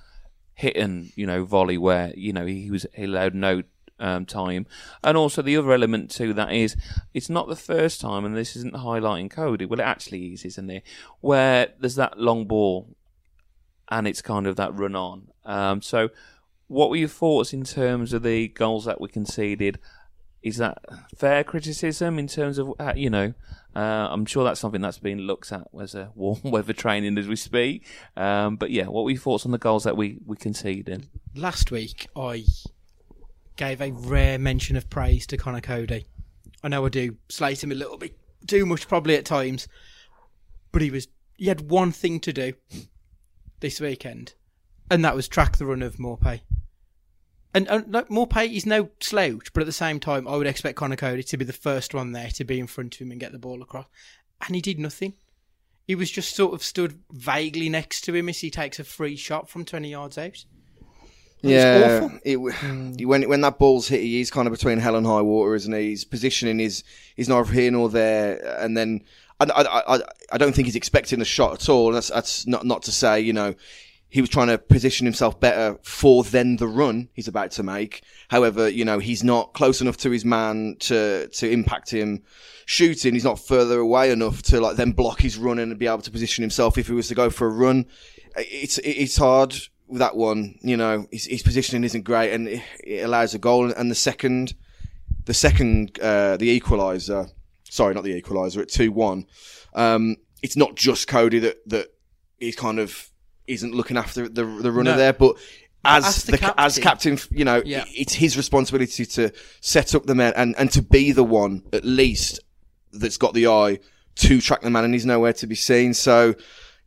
hit 0.54 0.76
and 0.78 1.12
you 1.16 1.28
know 1.28 1.44
volley 1.46 1.78
where 1.78 2.14
you 2.16 2.34
know 2.34 2.46
he 2.46 2.72
was 2.72 2.86
he 2.94 3.04
allowed 3.04 3.36
no 3.36 3.64
um, 4.00 4.26
time, 4.26 4.66
and 5.04 5.16
also 5.16 5.42
the 5.42 5.58
other 5.58 5.72
element 5.72 6.12
to 6.12 6.34
that 6.34 6.52
is 6.52 6.76
it's 7.14 7.30
not 7.30 7.48
the 7.48 7.56
first 7.56 8.02
time, 8.02 8.26
and 8.26 8.36
this 8.36 8.56
isn't 8.56 8.74
highlighting 8.74 9.30
Cody. 9.30 9.66
Well, 9.66 9.80
it 9.80 9.84
actually 9.84 10.34
is, 10.34 10.44
isn't 10.44 10.70
it? 10.70 10.84
Where 11.22 11.70
there's 11.80 11.96
that 11.96 12.20
long 12.20 12.46
ball, 12.46 12.96
and 13.90 14.08
it's 14.08 14.22
kind 14.22 14.48
of 14.48 14.56
that 14.56 14.74
run 14.78 14.96
on. 14.96 15.28
Um, 15.46 15.82
so, 15.82 16.10
what 16.68 16.90
were 16.90 16.96
your 16.96 17.08
thoughts 17.08 17.54
in 17.54 17.64
terms 17.64 18.14
of 18.14 18.24
the 18.24 18.48
goals 18.50 18.86
that 18.86 19.00
we 19.00 19.10
conceded? 19.10 19.80
Is 20.42 20.58
that 20.58 20.78
fair 21.16 21.44
criticism 21.44 22.20
in 22.20 22.28
terms 22.28 22.58
of 22.58 22.74
uh, 22.80 22.94
you 22.96 23.10
know? 23.10 23.34
Uh, 23.76 24.08
I'm 24.10 24.26
sure 24.26 24.46
that's 24.46 24.60
something 24.60 24.80
that's 24.80 25.00
being 25.00 25.18
looked 25.18 25.52
at 25.52 25.68
as 25.82 25.96
a 25.96 26.12
warm 26.16 26.40
weather 26.44 26.74
training 26.74 27.18
as 27.18 27.28
we 27.28 27.36
speak. 27.36 27.86
Um, 28.16 28.56
but 28.56 28.72
yeah, 28.72 28.86
what 28.86 29.04
were 29.04 29.12
your 29.12 29.20
thoughts 29.20 29.46
on 29.46 29.52
the 29.52 29.58
goals 29.58 29.84
that 29.84 29.98
we 29.98 30.20
we 30.26 30.38
conceded? 30.38 31.08
Last 31.36 31.72
week, 31.72 32.08
I 32.16 32.46
gave 33.58 33.82
a 33.82 33.92
rare 33.92 34.38
mention 34.38 34.76
of 34.76 34.90
praise 34.90 35.28
to 35.28 35.38
Connor 35.38 35.62
Cody. 35.62 36.06
I 36.64 36.68
know 36.68 36.86
I 36.86 36.90
do 36.90 37.18
slate 37.30 37.64
him 37.64 37.72
a 37.72 37.76
little 37.76 37.98
bit 37.98 38.18
too 38.48 38.66
much, 38.66 38.88
probably 38.88 39.16
at 39.16 39.26
times, 39.26 39.68
but 40.72 40.82
he 40.82 40.90
was 40.90 41.08
he 41.38 41.48
had 41.48 41.70
one 41.70 41.92
thing 41.92 42.20
to 42.22 42.34
do 42.34 42.54
this 43.60 43.80
weekend, 43.80 44.34
and 44.90 45.04
that 45.04 45.16
was 45.16 45.28
track 45.28 45.58
the 45.58 45.66
run 45.66 45.82
of 45.82 45.98
Maupay. 45.98 46.42
And, 47.54 47.70
and 47.70 47.94
like 47.94 48.10
Maupay 48.10 48.54
is 48.54 48.66
no 48.66 48.90
slouch, 49.00 49.54
but 49.54 49.62
at 49.62 49.66
the 49.66 49.72
same 49.72 50.00
time, 50.00 50.28
I 50.28 50.36
would 50.36 50.48
expect 50.48 50.78
Connor 50.78 50.98
Cody 50.98 51.24
to 51.24 51.38
be 51.38 51.46
the 51.46 51.54
first 51.54 51.94
one 51.94 52.12
there 52.12 52.30
to 52.32 52.44
be 52.44 52.60
in 52.60 52.68
front 52.68 52.96
of 52.96 53.02
him 53.02 53.12
and 53.12 53.20
get 53.20 53.32
the 53.32 53.40
ball 53.40 53.62
across, 53.62 53.88
and 54.46 54.56
he 54.56 54.62
did 54.62 54.80
nothing. 54.80 55.14
He 55.88 55.96
was 55.96 56.12
just 56.12 56.36
sort 56.36 56.54
of 56.54 56.64
stood 56.64 57.00
vaguely 57.12 57.70
next 57.70 58.02
to 58.02 58.16
him 58.16 58.28
as 58.28 58.40
he 58.40 58.50
takes 58.50 58.80
a 58.80 58.84
free 58.84 59.16
shot 59.16 59.50
from 59.50 59.66
twenty 59.66 59.92
yards 59.92 60.18
out. 60.18 60.44
Yeah, 61.42 62.00
awful. 62.04 62.20
it, 62.24 62.38
mm. 62.38 63.06
when 63.06 63.30
when 63.30 63.42
that 63.42 63.60
ball's 63.60 63.88
hit, 63.88 64.02
he's 64.02 64.32
kind 64.32 64.48
of 64.48 64.54
between 64.54 64.80
hell 64.80 64.96
and 64.96 65.06
high 65.06 65.22
water, 65.22 65.56
isn't 65.56 65.74
he? 65.74 65.92
His 65.92 66.04
positioning 66.04 66.60
is 66.60 66.84
is 67.18 67.30
neither 67.30 67.52
here 67.52 67.72
nor 67.72 67.90
there, 67.90 68.58
and 68.60 68.76
then 68.76 69.04
I, 69.40 69.46
I, 69.46 69.96
I, 69.96 70.02
I 70.32 70.38
don't 70.38 70.56
think 70.56 70.68
he's 70.68 70.76
expecting 70.76 71.20
the 71.20 71.26
shot 71.26 71.54
at 71.54 71.70
all. 71.70 71.92
That's 71.92 72.10
that's 72.10 72.48
not 72.48 72.66
not 72.66 72.84
to 72.84 72.92
say 72.92 73.20
you 73.20 73.34
know 73.34 73.56
he 74.08 74.22
was 74.22 74.30
trying 74.30 74.48
to 74.48 74.58
position 74.58 75.06
himself 75.06 75.40
better 75.40 75.78
for 75.84 76.24
then 76.24 76.56
the 76.56 76.68
run 76.68 77.10
he's 77.14 77.28
about 77.28 77.52
to 77.52 77.64
make. 77.64 78.02
However, 78.30 78.70
you 78.70 78.86
know 78.86 79.00
he's 79.00 79.24
not 79.24 79.54
close 79.54 79.82
enough 79.82 79.98
to 79.98 80.10
his 80.10 80.24
man 80.24 80.78
to 80.82 81.28
to 81.28 81.50
impact 81.50 81.92
him 81.92 82.24
shooting. 82.66 83.14
He's 83.14 83.24
not 83.24 83.40
further 83.40 83.80
away 83.80 84.12
enough 84.12 84.42
to 84.44 84.62
like 84.62 84.78
then 84.78 84.92
block 84.92 85.22
his 85.22 85.38
run 85.38 85.60
and 85.60 85.78
be 85.78 85.88
able 85.88 86.02
to 86.02 86.12
position 86.12 86.44
himself 86.44 86.78
if 86.78 86.88
he 86.88 86.94
was 86.94 87.08
to 87.10 87.16
go 87.16 87.30
for 87.30 87.48
a 87.48 87.52
run. 87.52 87.86
It's 88.38 88.78
it's 88.80 89.18
hard 89.18 89.56
with 89.88 90.00
that 90.00 90.16
one. 90.16 90.60
You 90.62 90.78
know 90.78 91.08
his, 91.12 91.26
his 91.26 91.44
positioning 91.44 91.84
isn't 91.84 92.04
great 92.04 92.34
and 92.34 92.48
it, 92.48 93.02
allows 93.04 93.34
a 93.34 93.40
goal. 93.40 93.72
And 93.72 93.92
the 93.92 93.96
second, 93.96 94.54
the 95.26 95.34
second, 95.34 96.00
uh, 96.00 96.38
the 96.38 96.60
equaliser. 96.60 97.32
Sorry, 97.76 97.94
not 97.94 98.06
the 98.06 98.22
equaliser 98.22 98.62
at 98.62 98.70
two 98.70 98.92
one. 98.92 99.26
Um, 99.74 100.16
it's 100.42 100.56
not 100.56 100.76
just 100.76 101.08
Cody 101.10 101.40
that 101.40 101.58
that 101.70 101.88
is 102.40 102.56
kind 102.56 102.80
of 102.80 103.10
isn't 103.48 103.74
looking 103.76 103.98
after 103.98 104.30
the 104.30 104.46
the 104.46 104.72
runner 104.72 104.92
No. 104.92 104.98
there, 104.98 105.12
but 105.14 105.36
as, 105.84 106.06
As 106.06 106.24
the 106.24 106.32
the, 106.38 106.54
as 106.60 106.80
captain- 106.80 107.18
captain, 107.18 107.38
you 107.38 107.44
know, 107.46 107.62
Yeah. 107.66 107.84
it's 107.90 108.14
his 108.14 108.38
responsibility 108.38 109.06
to 109.06 109.32
set 109.62 109.94
up 109.94 110.06
the 110.06 110.16
men 110.16 110.34
and, 110.36 110.56
and 110.58 110.72
to 110.72 110.82
be 110.82 111.12
the 111.12 111.24
one 111.24 111.62
at 111.74 111.84
least 111.86 112.40
that's 112.92 113.18
got 113.18 113.34
the 113.36 113.48
eye 113.48 113.80
to 114.16 114.40
track 114.42 114.62
the 114.62 114.70
man, 114.70 114.86
and 114.86 114.94
he's 114.94 115.06
nowhere 115.06 115.34
to 115.34 115.46
be 115.46 115.54
seen. 115.56 115.94
So 115.94 116.34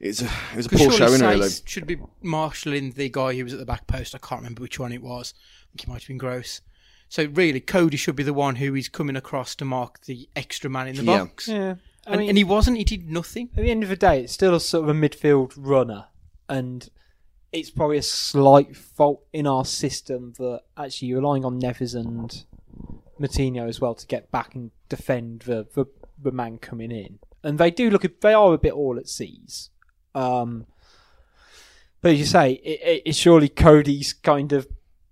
it's 0.01 0.23
a 0.23 0.25
it 0.53 0.57
was 0.57 0.67
a 0.67 0.71
poor 0.71 0.91
showing, 0.91 1.21
really. 1.21 1.51
Should 1.67 1.87
be 1.87 1.99
marshalling 2.23 2.93
the 2.93 3.11
guy 3.11 3.35
who 3.37 3.45
was 3.45 3.53
at 3.53 3.59
the 3.59 3.67
back 3.67 3.87
post. 3.87 4.15
I 4.15 4.19
can't 4.19 4.41
remember 4.41 4.63
which 4.63 4.79
one 4.79 4.93
it 4.93 5.03
was. 5.03 5.35
I 5.37 5.67
think 5.73 5.83
it 5.83 5.89
might 5.89 6.01
have 6.03 6.09
been 6.09 6.17
Gross. 6.19 6.63
So 7.09 7.25
really, 7.27 7.61
Cody 7.61 7.97
should 7.97 8.17
be 8.17 8.23
the 8.23 8.35
one 8.35 8.57
who 8.57 8.75
is 8.75 8.89
coming 8.89 9.17
across 9.17 9.55
to 9.57 9.65
mark 9.65 10.03
the 10.05 10.29
extra 10.37 10.69
man 10.69 10.89
in 10.89 10.97
the 10.97 11.05
Yeah. 11.05 11.19
box. 11.19 11.49
Yeah. 11.49 11.75
I 12.07 12.13
And, 12.13 12.21
mean, 12.21 12.29
and 12.31 12.39
he 12.39 12.45
wasn't. 12.45 12.77
He 12.79 12.85
did 12.85 13.09
nothing. 13.11 13.51
at 13.57 13.63
the 13.63 13.71
end 13.71 13.83
of 13.83 13.89
the 13.89 13.97
day, 13.97 14.23
it's 14.23 14.33
still 14.33 14.55
a 14.55 14.61
sort 14.61 14.89
of 14.89 14.95
a 14.97 14.99
midfield 14.99 15.53
runner, 15.57 16.07
and 16.49 16.89
it's 17.53 17.71
probably 17.71 17.97
a 17.99 18.03
slight 18.03 18.77
fault 18.77 19.25
in 19.33 19.47
our 19.47 19.65
system 19.65 20.35
that 20.39 20.63
actually 20.77 21.09
you're 21.09 21.21
relying 21.21 21.45
on 21.45 21.61
Neves 21.61 21.95
and 21.95 22.45
Moutinho 23.21 23.69
as 23.69 23.81
well 23.81 23.95
to 23.95 24.07
get 24.07 24.31
back 24.31 24.55
and 24.55 24.71
defend 24.89 25.41
the 25.43 25.67
the, 25.75 25.87
the 26.23 26.33
man 26.33 26.59
coming 26.59 26.91
in, 26.93 27.19
and 27.43 27.59
they 27.59 27.71
do 27.71 27.91
look 27.91 28.05
they 28.21 28.33
are 28.35 28.55
a 28.55 28.59
bit 28.59 28.73
all 28.73 28.99
at 28.99 29.09
seas. 29.09 29.71
Um, 30.15 30.67
but 32.01 32.13
as 32.13 32.19
you 32.19 32.25
say, 32.27 32.53
it, 32.53 32.81
it, 32.83 33.03
it's 33.07 33.19
surely 33.19 33.49
Cody's 33.49 34.13
kind 34.13 34.53
of 34.53 34.67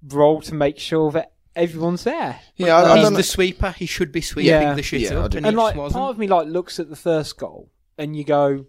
role 0.09 0.41
to 0.43 0.55
make 0.55 0.79
sure 0.79 1.11
that 1.13 1.33
everyone's 1.57 2.05
there. 2.05 2.39
Yeah, 2.57 2.77
I, 2.77 2.93
I 2.93 2.99
He's 2.99 3.11
know. 3.11 3.17
the 3.17 3.23
sweeper. 3.23 3.71
He 3.73 3.87
should 3.87 4.13
be 4.13 4.21
sweeping 4.21 4.51
Yeah. 4.51 4.75
the 4.75 4.83
shit 4.83 5.01
Yeah, 5.01 5.15
I 5.15 5.23
up, 5.23 5.35
and, 5.35 5.47
and 5.47 5.55
he 5.55 5.57
like 5.57 5.75
just 5.75 5.79
wasn't. 5.79 6.01
part 6.01 6.11
of 6.11 6.19
me 6.19 6.27
like 6.29 6.47
looks 6.47 6.79
at 6.79 6.89
the 6.91 6.97
first 6.97 7.37
goal 7.39 7.71
and 7.99 8.15
you 8.17 8.23
go 8.25 8.67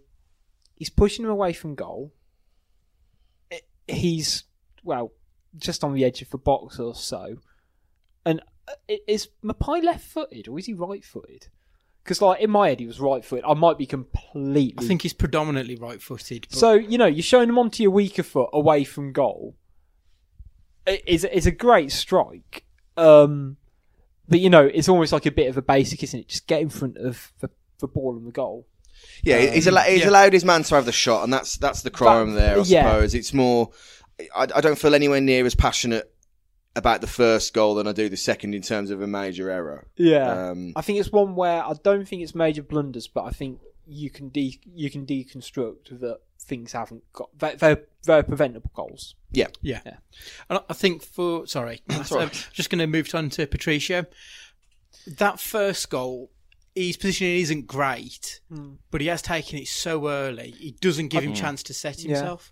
he's 0.75 0.89
pushing 0.89 1.25
him 1.25 1.31
away 1.31 1.53
from 1.53 1.75
goal 1.75 2.13
I- 3.51 3.61
he's 3.87 4.43
well 4.83 5.11
just 5.55 5.83
on 5.83 5.93
the 5.93 6.05
edge 6.05 6.21
of 6.21 6.29
the 6.29 6.37
box 6.37 6.79
or 6.79 6.93
so 6.95 7.37
and 8.25 8.41
uh, 8.67 8.73
i- 8.89 8.99
is 9.07 9.29
Maupay 9.43 9.83
left 9.83 10.05
footed 10.05 10.47
or 10.47 10.57
is 10.59 10.65
he 10.67 10.73
right 10.73 11.03
footed 11.03 11.47
because 12.03 12.21
like 12.21 12.39
in 12.41 12.49
my 12.51 12.69
head 12.69 12.79
he 12.79 12.85
was 12.87 12.99
right 12.99 13.23
footed 13.25 13.43
I 13.45 13.53
might 13.53 13.77
be 13.77 13.85
completely 13.85 14.73
I 14.77 14.83
think 14.83 15.01
he's 15.01 15.13
predominantly 15.13 15.75
right-footed. 15.75 16.47
But 16.49 16.57
so 16.57 16.73
you 16.73 16.97
know 16.97 17.05
you're 17.05 17.23
showing 17.23 17.49
him 17.49 17.57
onto 17.59 17.83
your 17.83 17.91
weaker 17.91 18.23
foot 18.23 18.49
away 18.53 18.83
from 18.85 19.11
goal 19.11 19.55
It- 20.85 21.03
it's, 21.05 21.23
it's 21.25 21.45
a 21.47 21.51
great 21.51 21.91
strike 21.91 22.63
um 22.97 23.57
but 24.27 24.39
you 24.39 24.49
know 24.49 24.65
it's 24.65 24.89
almost 24.89 25.13
like 25.13 25.25
a 25.25 25.31
bit 25.31 25.47
of 25.49 25.57
a 25.57 25.61
basic 25.61 26.03
isn't 26.03 26.21
it 26.21 26.27
just 26.27 26.47
get 26.47 26.61
in 26.61 26.69
front 26.69 26.97
of 26.97 27.31
the, 27.39 27.49
the 27.79 27.87
ball 27.87 28.17
and 28.17 28.27
the 28.27 28.31
goal 28.31 28.65
Yeah, 29.23 29.39
he's, 29.39 29.67
al- 29.67 29.77
he's 29.83 30.01
yeah. 30.01 30.09
allowed 30.09 30.33
his 30.33 30.43
man 30.43 30.63
to 30.63 30.75
have 30.75 30.85
the 30.85 30.91
shot, 30.91 31.23
and 31.23 31.31
that's 31.31 31.57
that's 31.57 31.83
the 31.83 31.91
crime 31.91 32.33
That- 32.33 32.39
there. 32.41 32.59
I 32.59 32.63
yeah. 32.63 32.83
suppose 32.83 33.13
it's 33.13 33.33
more. 33.33 33.69
I, 34.35 34.47
I 34.55 34.61
don't 34.61 34.77
feel 34.77 34.95
anywhere 34.95 35.21
near 35.21 35.45
as 35.45 35.53
passionate 35.55 36.11
about 36.75 37.01
the 37.01 37.07
first 37.07 37.53
goal 37.53 37.75
than 37.75 37.87
I 37.87 37.91
do 37.91 38.09
the 38.09 38.17
second 38.17 38.53
in 38.55 38.61
terms 38.63 38.89
of 38.91 39.01
a 39.01 39.07
major 39.07 39.49
error. 39.51 39.87
Yeah, 39.95 40.49
Um, 40.49 40.73
I 40.75 40.81
think 40.81 40.99
it's 40.99 41.11
one 41.11 41.35
where 41.35 41.63
I 41.63 41.73
don't 41.83 42.07
think 42.07 42.21
it's 42.23 42.33
major 42.35 42.63
blunders, 42.63 43.07
but 43.07 43.23
I 43.25 43.29
think 43.31 43.59
you 43.87 44.09
can 44.09 44.29
de- 44.29 44.59
you 44.65 44.89
can 44.89 45.05
deconstruct 45.05 45.99
that 45.99 46.19
things 46.39 46.71
haven't 46.71 47.03
got 47.13 47.29
they're 47.37 47.55
they're, 47.55 47.83
they're 48.03 48.23
preventable 48.23 48.71
goals. 48.73 49.15
Yeah. 49.31 49.47
Yeah. 49.61 49.81
And 50.49 50.59
I 50.69 50.73
think 50.73 51.03
for 51.03 51.47
sorry, 51.47 51.81
That's 51.87 52.11
I'm 52.11 52.19
right. 52.19 52.47
just 52.53 52.69
going 52.69 52.79
to 52.79 52.87
move 52.87 53.13
on 53.13 53.29
to 53.31 53.47
Patricio. 53.47 54.05
That 55.05 55.39
first 55.39 55.89
goal, 55.89 56.31
his 56.75 56.97
positioning 56.97 57.39
isn't 57.39 57.67
great, 57.67 58.41
hmm. 58.49 58.73
but 58.91 59.01
he 59.01 59.07
has 59.07 59.21
taken 59.21 59.59
it 59.59 59.67
so 59.67 60.09
early. 60.09 60.55
It 60.59 60.79
doesn't 60.79 61.09
give 61.09 61.23
him 61.23 61.33
mm. 61.33 61.37
chance 61.37 61.63
to 61.63 61.73
set 61.73 62.01
himself. 62.01 62.51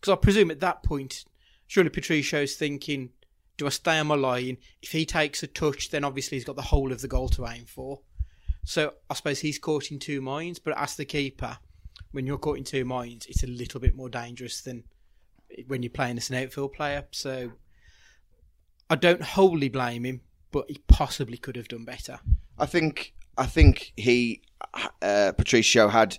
Because 0.00 0.12
I 0.12 0.16
presume 0.16 0.50
at 0.50 0.60
that 0.60 0.82
point, 0.82 1.24
surely 1.66 1.88
Patricio's 1.88 2.56
thinking, 2.56 3.10
"Do 3.56 3.66
I 3.66 3.70
stay 3.70 3.98
on 3.98 4.08
my 4.08 4.16
line? 4.16 4.58
If 4.82 4.92
he 4.92 5.06
takes 5.06 5.42
a 5.42 5.46
touch, 5.46 5.90
then 5.90 6.04
obviously 6.04 6.36
he's 6.36 6.44
got 6.44 6.56
the 6.56 6.62
whole 6.62 6.92
of 6.92 7.00
the 7.00 7.08
goal 7.08 7.28
to 7.30 7.46
aim 7.46 7.64
for." 7.64 8.00
So 8.64 8.94
I 9.08 9.14
suppose 9.14 9.40
he's 9.40 9.58
caught 9.58 9.90
in 9.90 9.98
two 9.98 10.20
minds. 10.20 10.58
But 10.58 10.78
as 10.78 10.96
the 10.96 11.04
keeper, 11.04 11.58
when 12.12 12.26
you're 12.26 12.38
caught 12.38 12.58
in 12.58 12.64
two 12.64 12.84
minds, 12.84 13.26
it's 13.26 13.42
a 13.44 13.48
little 13.48 13.80
bit 13.80 13.94
more 13.94 14.08
dangerous 14.08 14.62
than 14.62 14.84
when 15.66 15.82
you're 15.82 15.90
playing 15.90 16.16
as 16.16 16.30
an 16.30 16.36
outfield 16.36 16.72
player. 16.72 17.04
So 17.10 17.52
I 18.90 18.96
don't 18.96 19.22
wholly 19.22 19.68
blame 19.68 20.04
him, 20.04 20.20
but 20.50 20.66
he 20.68 20.82
possibly 20.88 21.36
could 21.36 21.56
have 21.56 21.68
done 21.68 21.84
better. 21.84 22.20
I 22.58 22.66
think 22.66 23.14
I 23.36 23.46
think 23.46 23.92
he 23.96 24.42
uh, 25.02 25.32
Patricio 25.36 25.88
had 25.88 26.18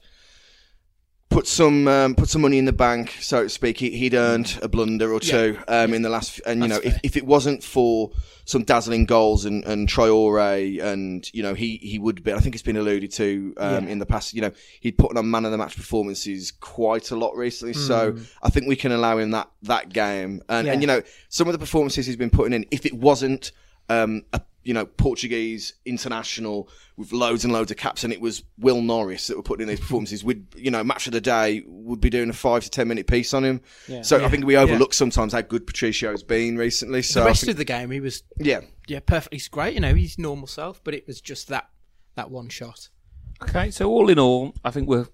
put 1.29 1.47
some 1.47 1.87
um, 1.87 2.15
put 2.15 2.29
some 2.29 2.41
money 2.41 2.57
in 2.57 2.65
the 2.65 2.73
bank, 2.73 3.15
so 3.19 3.43
to 3.43 3.49
speak. 3.49 3.79
He, 3.79 3.91
he'd 3.91 4.13
earned 4.13 4.57
a 4.61 4.67
blunder 4.67 5.11
or 5.11 5.19
two 5.19 5.57
um, 5.67 5.93
in 5.93 6.01
the 6.01 6.09
last, 6.09 6.39
and 6.45 6.61
you 6.61 6.69
That's 6.69 6.83
know, 6.85 6.89
if, 6.91 6.99
if 7.03 7.17
it 7.17 7.25
wasn't 7.25 7.63
for 7.63 8.11
some 8.45 8.63
dazzling 8.63 9.05
goals 9.05 9.45
and 9.45 9.63
and 9.65 9.87
Traore, 9.87 10.81
and 10.81 11.29
you 11.33 11.43
know, 11.43 11.53
he 11.53 11.77
he 11.77 11.99
would 11.99 12.23
be. 12.23 12.31
I 12.33 12.39
think 12.39 12.55
it's 12.55 12.61
been 12.63 12.77
alluded 12.77 13.11
to 13.13 13.53
um, 13.57 13.85
Yeah. 13.85 13.91
in 13.91 13.99
the 13.99 14.05
past. 14.05 14.33
You 14.33 14.41
know, 14.41 14.51
he'd 14.79 14.97
put 14.97 15.17
on 15.17 15.29
man 15.29 15.45
of 15.45 15.51
the 15.51 15.57
match 15.57 15.75
performances 15.75 16.51
quite 16.51 17.11
a 17.11 17.15
lot 17.15 17.35
recently. 17.35 17.73
So 17.73 18.15
I 18.41 18.49
think 18.49 18.67
we 18.67 18.75
can 18.75 18.91
allow 18.91 19.17
him 19.17 19.31
that 19.31 19.49
that 19.63 19.91
game, 19.91 20.41
and 20.47 20.67
Yeah. 20.67 20.73
and 20.73 20.81
you 20.81 20.87
know, 20.87 21.01
some 21.29 21.47
of 21.47 21.53
the 21.53 21.59
performances 21.59 22.05
he's 22.05 22.15
been 22.15 22.29
putting 22.29 22.53
in. 22.53 22.65
If 22.71 22.85
it 22.85 22.93
wasn't 22.93 23.51
um, 23.89 24.23
a 24.33 24.41
you 24.65 24.73
know 24.73 24.85
Portuguese 24.85 25.73
international 25.85 26.67
with 26.97 27.11
loads 27.13 27.43
and 27.45 27.53
loads 27.53 27.71
of 27.71 27.77
caps, 27.77 28.03
and 28.03 28.11
it 28.11 28.19
was 28.19 28.43
Will 28.57 28.81
Norris 28.81 29.27
that 29.27 29.37
were 29.37 29.43
putting 29.43 29.63
in 29.63 29.69
these 29.69 29.79
performances. 29.79 30.23
We'd 30.23 30.45
you 30.55 30.71
know 30.71 30.83
match 30.83 31.07
of 31.07 31.13
the 31.13 31.21
day 31.21 31.63
would 31.67 32.01
be 32.01 32.09
doing 32.09 32.29
a 32.29 32.33
five 32.33 32.63
to 32.63 32.69
ten 32.69 32.87
minute 32.87 33.07
piece 33.07 33.33
on 33.33 33.45
him. 33.45 33.61
Yeah. 33.87 34.01
So 34.01 34.25
I 34.25 34.27
think 34.27 34.45
we 34.45 34.57
overlook 34.57 34.93
sometimes 34.93 35.31
how 35.33 35.41
good 35.41 35.65
Patricio's 35.65 36.23
been 36.23 36.57
recently. 36.57 37.01
So 37.03 37.21
the 37.21 37.27
rest 37.27 37.41
think- 37.41 37.51
of 37.51 37.57
the 37.57 37.65
game, 37.65 37.91
he 37.91 37.99
was 38.01 38.23
yeah, 38.37 38.61
yeah 38.87 38.99
perfect. 38.99 39.33
He's 39.33 39.47
great, 39.47 39.73
you 39.75 39.79
know, 39.79 39.93
he's 39.93 40.17
normal 40.19 40.47
self, 40.47 40.83
but 40.83 40.93
it 40.93 41.07
was 41.07 41.21
just 41.21 41.47
that 41.47 41.69
that 42.15 42.29
one 42.31 42.49
shot. 42.49 42.89
Okay, 43.43 43.69
so 43.71 43.89
all 43.89 44.09
in 44.09 44.17
all, 44.17 44.53
I 44.63 44.71
think 44.71 44.87
we're 44.87 45.07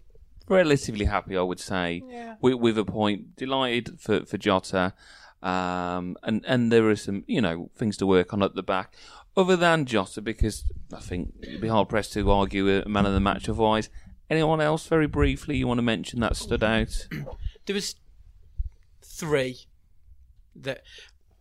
relatively 0.48 1.06
happy. 1.06 1.36
I 1.38 1.42
would 1.42 1.60
say 1.60 2.04
Yeah. 2.08 2.36
with, 2.42 2.56
with 2.56 2.78
a 2.78 2.86
point. 2.86 3.36
Delighted 3.36 4.00
for 4.00 4.26
for 4.26 4.38
Jota, 4.38 4.94
um, 5.42 6.16
and 6.24 6.44
and 6.48 6.72
there 6.72 6.88
are 6.90 6.96
some 6.96 7.24
you 7.28 7.42
know 7.42 7.70
things 7.76 7.98
to 7.98 8.06
work 8.06 8.34
on 8.34 8.44
at 8.44 8.54
the 8.56 8.64
back. 8.64 8.94
Other 9.38 9.56
than 9.56 9.86
Jota, 9.86 10.22
because 10.22 10.66
I 10.94 11.00
think 11.00 11.34
you'd 11.42 11.62
be 11.62 11.68
hard 11.70 11.88
pressed 11.90 12.14
to 12.14 12.30
argue 12.32 12.68
a 12.82 12.88
man 12.90 13.06
of 13.06 13.14
the 13.14 13.20
match 13.20 13.48
otherwise. 13.48 13.90
Anyone 14.30 14.60
else, 14.62 14.88
very 14.88 15.08
briefly, 15.08 15.58
you 15.58 15.68
want 15.68 15.78
to 15.78 15.82
mention 15.84 16.20
that 16.22 16.36
stood 16.36 16.64
out? 16.64 17.08
There 17.68 17.76
was 17.76 17.96
three 19.04 19.60
that 20.56 20.82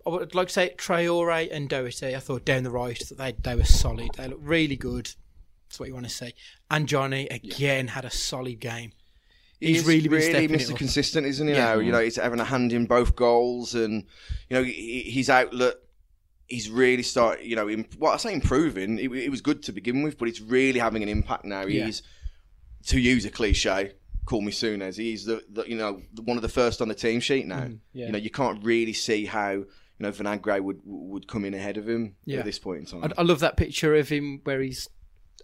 I 0.07 0.11
would 0.11 0.35
like 0.35 0.49
to 0.49 0.53
say 0.53 0.75
Traore 0.77 1.49
and 1.51 1.69
Doherty. 1.69 2.15
I 2.15 2.21
thought 2.21 2.45
down 2.45 2.63
the 2.63 2.71
right 2.71 2.99
that 3.09 3.19
they 3.19 3.33
they 3.33 3.55
were 3.57 3.65
solid. 3.65 4.11
They 4.17 4.29
looked 4.29 4.45
really 4.45 4.77
good. 4.77 5.11
That's 5.67 5.81
what 5.81 5.89
you 5.89 5.95
want 5.95 6.07
to 6.07 6.13
see. 6.13 6.35
And 6.71 6.87
Johnny 6.87 7.27
again 7.29 7.89
had 7.89 8.05
a 8.05 8.11
solid 8.11 8.61
game. 8.61 8.93
He's 9.61 9.87
really 9.87 10.09
been 10.09 10.23
stepping 10.23 10.51
Mr. 10.51 10.77
Consistent, 10.77 11.27
isn't 11.27 11.47
he? 11.49 11.55
Yeah. 11.55 11.75
Now 11.75 11.79
you 11.81 11.93
know 11.93 12.01
he's 12.01 12.17
having 12.17 12.41
a 12.41 12.45
hand 12.45 12.73
in 12.73 12.87
both 12.87 13.15
goals, 13.17 13.75
and 13.75 14.05
you 14.49 14.57
know 14.57 14.63
he- 14.63 15.11
his 15.11 15.31
outlet. 15.31 15.75
He's 16.51 16.69
really 16.69 17.03
started, 17.05 17.47
you 17.47 17.57
know, 17.57 17.71
im- 17.71 17.87
well, 17.99 18.13
I 18.13 18.17
say 18.19 18.33
improving. 18.35 18.99
It, 18.99 19.11
it 19.13 19.31
was 19.31 19.41
good 19.41 19.63
to 19.63 19.73
begin 19.73 20.03
with, 20.03 20.19
but 20.19 20.29
it's 20.29 20.41
really 20.41 20.81
having 20.81 21.03
an 21.03 21.09
impact 21.09 21.45
now. 21.45 21.63
Yeah. 21.63 21.87
He's, 21.87 22.03
to 22.89 22.99
use 23.01 23.25
a 23.25 23.31
cliche, 23.31 23.93
call 24.27 24.41
me 24.43 24.51
Souness. 24.53 24.97
He's 24.97 25.25
the, 25.25 25.43
the, 25.49 25.65
you 25.69 25.77
know, 25.77 26.03
the, 26.13 26.23
one 26.23 26.37
of 26.37 26.43
the 26.43 26.49
first 26.49 26.83
on 26.83 26.89
the 26.89 26.95
team 26.95 27.21
sheet 27.21 27.47
now. 27.47 27.61
Mm, 27.61 27.79
yeah. 27.93 28.07
You 28.07 28.13
know, 28.13 28.19
you 28.19 28.31
can't 28.31 28.63
really 28.65 28.93
see 28.93 29.27
how, 29.27 29.51
you 29.53 29.67
know, 30.01 30.11
Vinagre 30.11 30.61
would 30.61 30.81
would 30.85 31.29
come 31.29 31.45
in 31.45 31.55
ahead 31.55 31.77
of 31.77 31.89
him 31.89 32.17
Yeah. 32.25 32.39
at 32.41 32.45
this 32.47 32.59
point 32.59 32.81
in 32.81 32.87
time. 32.87 33.13
I, 33.17 33.21
I 33.21 33.25
love 33.25 33.41
that 33.41 33.57
picture 33.57 33.95
of 33.95 34.09
him 34.09 34.41
where 34.45 34.61
he's 34.61 34.89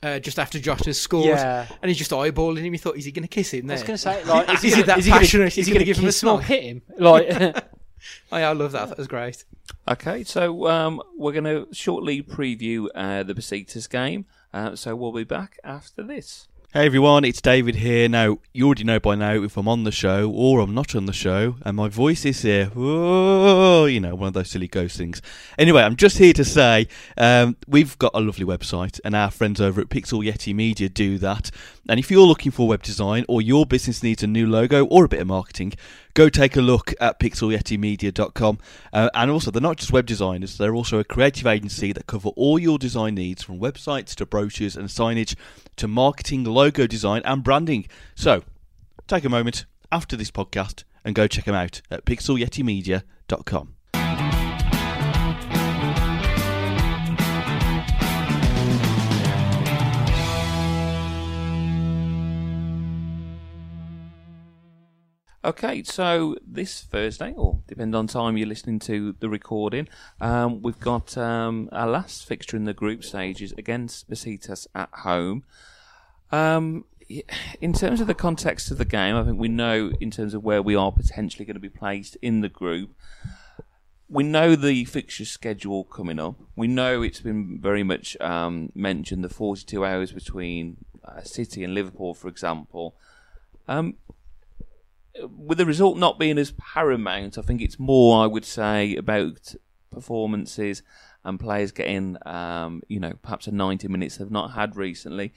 uh, 0.02 0.18
just 0.18 0.38
after 0.38 0.58
Jota's 0.58 1.00
scored, 1.00 1.26
Yeah. 1.26 1.66
and 1.82 1.88
he's 1.88 1.98
just 1.98 2.10
eyeballing 2.10 2.58
him. 2.64 2.72
He 2.72 2.78
thought, 2.78 2.96
is 2.96 3.04
he 3.04 3.12
going 3.12 3.22
to 3.22 3.28
kiss 3.28 3.52
him? 3.52 3.70
I 3.70 3.74
was 3.74 3.82
going 3.82 3.94
to 3.94 3.98
say, 3.98 4.24
like, 4.26 4.48
is 4.50 4.62
he, 4.62 4.68
Is 4.68 4.74
he 4.74 4.80
gonna- 4.82 4.86
that 4.86 4.98
is 4.98 5.04
he 5.04 5.10
gonna- 5.10 5.20
passionate? 5.20 5.58
Is 5.58 5.66
he 5.66 5.72
gonna 5.72 5.84
give 5.84 5.96
him 5.98 6.04
a 6.04 6.08
kiss 6.08 6.22
him 6.22 6.28
or 6.30 6.38
smack? 6.38 6.48
hit 6.48 6.62
him? 6.64 6.82
Like, 6.98 7.64
Oh, 8.32 8.36
yeah, 8.36 8.50
I 8.50 8.52
love 8.52 8.72
that. 8.72 8.88
That 8.88 8.98
was 8.98 9.08
great. 9.08 9.44
Okay, 9.88 10.22
so 10.24 10.68
um, 10.68 11.02
we're 11.16 11.32
going 11.32 11.44
to 11.44 11.66
shortly 11.72 12.22
preview 12.22 12.88
uh, 12.94 13.22
the 13.22 13.34
Besiktas 13.34 13.88
game. 13.88 14.26
Uh, 14.52 14.76
so 14.76 14.94
we'll 14.94 15.12
be 15.12 15.24
back 15.24 15.58
after 15.64 16.02
this. 16.02 16.48
Hey 16.76 16.84
everyone, 16.84 17.24
it's 17.24 17.40
David 17.40 17.76
here. 17.76 18.06
Now, 18.06 18.38
you 18.52 18.66
already 18.66 18.84
know 18.84 19.00
by 19.00 19.14
now 19.14 19.42
if 19.42 19.56
I'm 19.56 19.66
on 19.66 19.84
the 19.84 19.90
show 19.90 20.30
or 20.30 20.60
I'm 20.60 20.74
not 20.74 20.94
on 20.94 21.06
the 21.06 21.12
show, 21.14 21.56
and 21.62 21.74
my 21.74 21.88
voice 21.88 22.26
is 22.26 22.42
here. 22.42 22.66
Whoa, 22.66 23.86
you 23.86 23.98
know, 23.98 24.14
one 24.14 24.28
of 24.28 24.34
those 24.34 24.50
silly 24.50 24.68
ghost 24.68 24.98
things. 24.98 25.22
Anyway, 25.56 25.80
I'm 25.80 25.96
just 25.96 26.18
here 26.18 26.34
to 26.34 26.44
say 26.44 26.88
um, 27.16 27.56
we've 27.66 27.96
got 27.98 28.10
a 28.12 28.20
lovely 28.20 28.44
website, 28.44 29.00
and 29.06 29.16
our 29.16 29.30
friends 29.30 29.58
over 29.58 29.80
at 29.80 29.88
Pixel 29.88 30.22
Yeti 30.22 30.54
Media 30.54 30.90
do 30.90 31.16
that. 31.16 31.50
And 31.88 31.98
if 31.98 32.10
you're 32.10 32.26
looking 32.26 32.52
for 32.52 32.68
web 32.68 32.82
design 32.82 33.24
or 33.26 33.40
your 33.40 33.64
business 33.64 34.02
needs 34.02 34.22
a 34.22 34.26
new 34.26 34.46
logo 34.46 34.84
or 34.84 35.06
a 35.06 35.08
bit 35.08 35.20
of 35.20 35.28
marketing, 35.28 35.72
go 36.16 36.30
take 36.30 36.56
a 36.56 36.62
look 36.62 36.94
at 36.98 37.20
pixelyetimedia.com. 37.20 38.58
Uh, 38.92 39.10
and 39.14 39.30
also, 39.30 39.50
they're 39.50 39.62
not 39.62 39.76
just 39.76 39.92
web 39.92 40.06
designers, 40.06 40.58
they're 40.58 40.74
also 40.74 40.98
a 40.98 41.04
creative 41.04 41.46
agency 41.46 41.92
that 41.92 42.06
cover 42.06 42.30
all 42.30 42.58
your 42.58 42.78
design 42.78 43.14
needs 43.14 43.42
from 43.42 43.60
websites 43.60 44.14
to 44.16 44.26
brochures 44.26 44.76
and 44.76 44.88
signage 44.88 45.36
to 45.76 45.86
marketing, 45.86 46.42
logo 46.42 46.86
design, 46.86 47.22
and 47.24 47.44
branding. 47.44 47.86
So, 48.14 48.42
take 49.06 49.24
a 49.24 49.28
moment 49.28 49.66
after 49.92 50.16
this 50.16 50.30
podcast 50.30 50.84
and 51.04 51.14
go 51.14 51.28
check 51.28 51.44
them 51.44 51.54
out 51.54 51.82
at 51.90 52.04
pixelyetimedia.com. 52.06 53.75
Okay, 65.46 65.84
so 65.84 66.34
this 66.44 66.82
Thursday, 66.82 67.32
or 67.36 67.60
depend 67.68 67.94
on 67.94 68.08
time 68.08 68.36
you're 68.36 68.48
listening 68.48 68.80
to 68.80 69.14
the 69.20 69.28
recording, 69.28 69.86
um, 70.20 70.60
we've 70.60 70.80
got 70.80 71.16
um, 71.16 71.68
our 71.70 71.86
last 71.86 72.26
fixture 72.26 72.56
in 72.56 72.64
the 72.64 72.74
group 72.74 73.04
stages 73.04 73.54
against 73.56 74.10
Besiktas 74.10 74.66
at 74.74 74.88
home. 74.92 75.44
Um, 76.32 76.84
in 77.60 77.72
terms 77.72 78.00
of 78.00 78.08
the 78.08 78.14
context 78.14 78.72
of 78.72 78.78
the 78.78 78.84
game, 78.84 79.14
I 79.14 79.22
think 79.22 79.38
we 79.38 79.46
know 79.46 79.92
in 80.00 80.10
terms 80.10 80.34
of 80.34 80.42
where 80.42 80.60
we 80.60 80.74
are 80.74 80.90
potentially 80.90 81.44
going 81.44 81.54
to 81.54 81.60
be 81.60 81.68
placed 81.68 82.16
in 82.20 82.40
the 82.40 82.48
group. 82.48 82.90
We 84.08 84.24
know 84.24 84.56
the 84.56 84.84
fixture 84.84 85.24
schedule 85.24 85.84
coming 85.84 86.18
up. 86.18 86.34
We 86.56 86.66
know 86.66 87.02
it's 87.02 87.20
been 87.20 87.60
very 87.60 87.84
much 87.84 88.16
um, 88.20 88.72
mentioned 88.74 89.22
the 89.22 89.28
42 89.28 89.84
hours 89.84 90.10
between 90.10 90.78
uh, 91.04 91.22
City 91.22 91.62
and 91.62 91.72
Liverpool, 91.72 92.14
for 92.14 92.26
example. 92.26 92.96
Um, 93.68 93.94
with 95.24 95.58
the 95.58 95.66
result 95.66 95.96
not 95.96 96.18
being 96.18 96.38
as 96.38 96.52
paramount, 96.52 97.38
I 97.38 97.42
think 97.42 97.60
it's 97.60 97.78
more, 97.78 98.22
I 98.22 98.26
would 98.26 98.44
say, 98.44 98.96
about 98.96 99.54
performances 99.90 100.82
and 101.24 101.40
players 101.40 101.72
getting, 101.72 102.16
um, 102.26 102.82
you 102.88 103.00
know, 103.00 103.14
perhaps 103.22 103.46
a 103.46 103.52
90 103.52 103.88
minutes 103.88 104.16
they've 104.16 104.30
not 104.30 104.52
had 104.52 104.76
recently. 104.76 105.32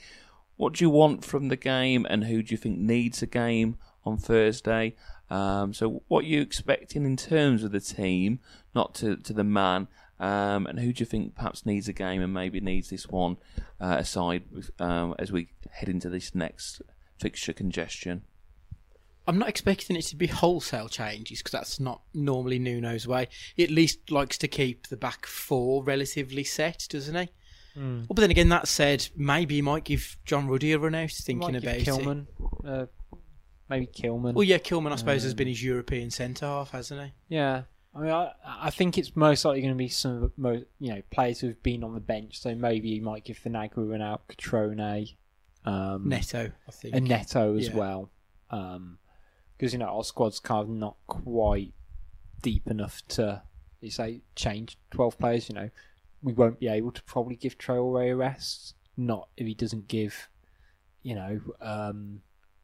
What 0.58 0.74
do 0.74 0.84
you 0.84 0.90
want 0.90 1.24
from 1.24 1.48
the 1.48 1.56
game, 1.56 2.06
and 2.10 2.26
who 2.26 2.44
do 2.44 2.54
you 2.54 2.58
think 2.58 2.78
needs 2.78 3.22
a 3.22 3.28
game 3.28 3.78
on 4.04 4.18
Thursday? 4.18 4.96
Um, 5.30 5.74
so, 5.74 6.04
what 6.08 6.26
are 6.26 6.28
you 6.28 6.42
expecting 6.42 7.06
in 7.06 7.16
terms 7.16 7.64
of 7.64 7.72
the 7.72 7.80
team, 7.80 8.40
not 8.76 8.94
to, 8.96 9.16
to 9.16 9.32
the 9.32 9.44
man, 9.44 9.88
um, 10.20 10.68
and 10.68 10.80
who 10.80 10.92
do 10.92 11.02
you 11.02 11.06
think 11.06 11.36
perhaps 11.36 11.66
needs 11.66 11.88
a 11.88 11.94
game 11.94 12.22
and 12.22 12.34
maybe 12.34 12.60
needs 12.60 12.90
this 12.90 13.08
one 13.08 13.38
uh, 13.80 13.96
aside 14.00 14.44
with, 14.52 14.70
um, 14.80 15.16
as 15.18 15.32
we 15.32 15.50
head 15.72 15.88
into 15.88 16.10
this 16.10 16.36
next 16.36 16.82
fixture 17.18 17.54
congestion? 17.54 18.24
I'm 19.30 19.38
not 19.38 19.48
expecting 19.48 19.96
it 19.96 20.02
to 20.06 20.16
be 20.16 20.26
wholesale 20.26 20.90
changes 20.90 21.38
because 21.40 21.52
that's 21.52 21.80
not 21.80 22.02
normally 22.16 22.58
Nuno's 22.58 23.08
way. 23.08 23.28
He 23.56 23.64
at 23.64 23.70
least 23.70 24.10
likes 24.10 24.40
to 24.40 24.48
keep 24.48 24.88
the 24.88 24.98
back 24.98 25.28
four 25.28 25.84
relatively 25.84 26.44
set, 26.44 26.88
doesn't 26.90 27.14
he? 27.16 27.30
Mm. 27.80 28.00
Well, 28.00 28.08
but 28.16 28.22
then 28.22 28.32
again, 28.32 28.50
that 28.50 28.68
said, 28.68 29.08
maybe 29.16 29.54
he 29.56 29.62
might 29.62 29.84
give 29.84 30.18
John 30.26 30.48
Ruddy 30.48 30.72
a 30.74 30.80
run 30.80 30.96
out. 30.96 31.12
Thinking 31.12 31.56
about 31.56 31.76
it. 31.76 31.86
Kilman, 31.86 32.26
uh, 32.66 32.88
maybe 33.70 33.86
Kilman. 33.86 34.34
Well, 34.34 34.44
yeah, 34.44 34.58
Kilman, 34.58 34.92
I 34.92 34.96
suppose, 34.96 35.22
has 35.22 35.34
Um, 35.34 35.38
been 35.38 35.48
his 35.48 35.64
European 35.64 36.10
centre 36.10 36.48
half, 36.48 36.72
hasn't 36.72 37.00
he? 37.00 37.12
Yeah, 37.36 37.64
I 37.94 38.00
mean, 38.02 38.10
I, 38.10 38.32
I 38.44 38.70
think 38.72 38.98
it's 38.98 39.16
most 39.16 39.46
likely 39.46 39.62
going 39.62 39.76
to 39.76 39.78
be 39.78 39.90
some, 39.90 40.12
of 40.12 40.22
the 40.22 40.32
mo 40.38 40.64
you 40.80 40.96
know, 40.96 41.04
players 41.12 41.40
who've 41.40 41.62
been 41.62 41.84
on 41.84 41.94
the 41.94 42.00
bench. 42.00 42.40
So 42.42 42.56
maybe 42.56 42.90
you 42.90 43.04
might 43.04 43.26
give 43.26 43.38
Vinagre 43.38 43.94
an 43.94 44.02
out, 44.02 44.28
Cutrone, 44.28 45.16
um, 45.66 46.10
Neto, 46.10 46.52
I 46.68 46.72
think. 46.72 46.96
and 46.96 47.08
Neto 47.08 47.56
as 47.58 47.68
Yeah. 47.70 47.76
well, 47.76 48.12
because 49.60 49.74
you 49.74 49.80
know 49.80 49.88
our 49.88 50.04
squad's 50.06 50.40
kind 50.40 50.62
of 50.64 50.70
not 50.70 50.96
quite 51.06 51.74
deep 52.42 52.66
enough 52.68 53.02
to, 53.10 53.42
you 53.82 53.92
say, 53.92 54.22
change 54.36 54.78
twelve 54.90 55.20
players. 55.20 55.50
You 55.50 55.56
know, 55.56 55.70
we 56.24 56.32
won't 56.34 56.60
be 56.60 56.70
able 56.70 56.92
to 56.92 57.04
probably 57.04 57.36
give 57.36 57.58
Traore 57.58 58.12
a 58.12 58.16
rest. 58.16 58.76
Not 58.96 59.28
if 59.38 59.46
he 59.46 59.54
doesn't 59.54 59.88
give, 59.88 60.30
you 61.04 61.16
know, 61.16 61.42
um, 61.62 62.22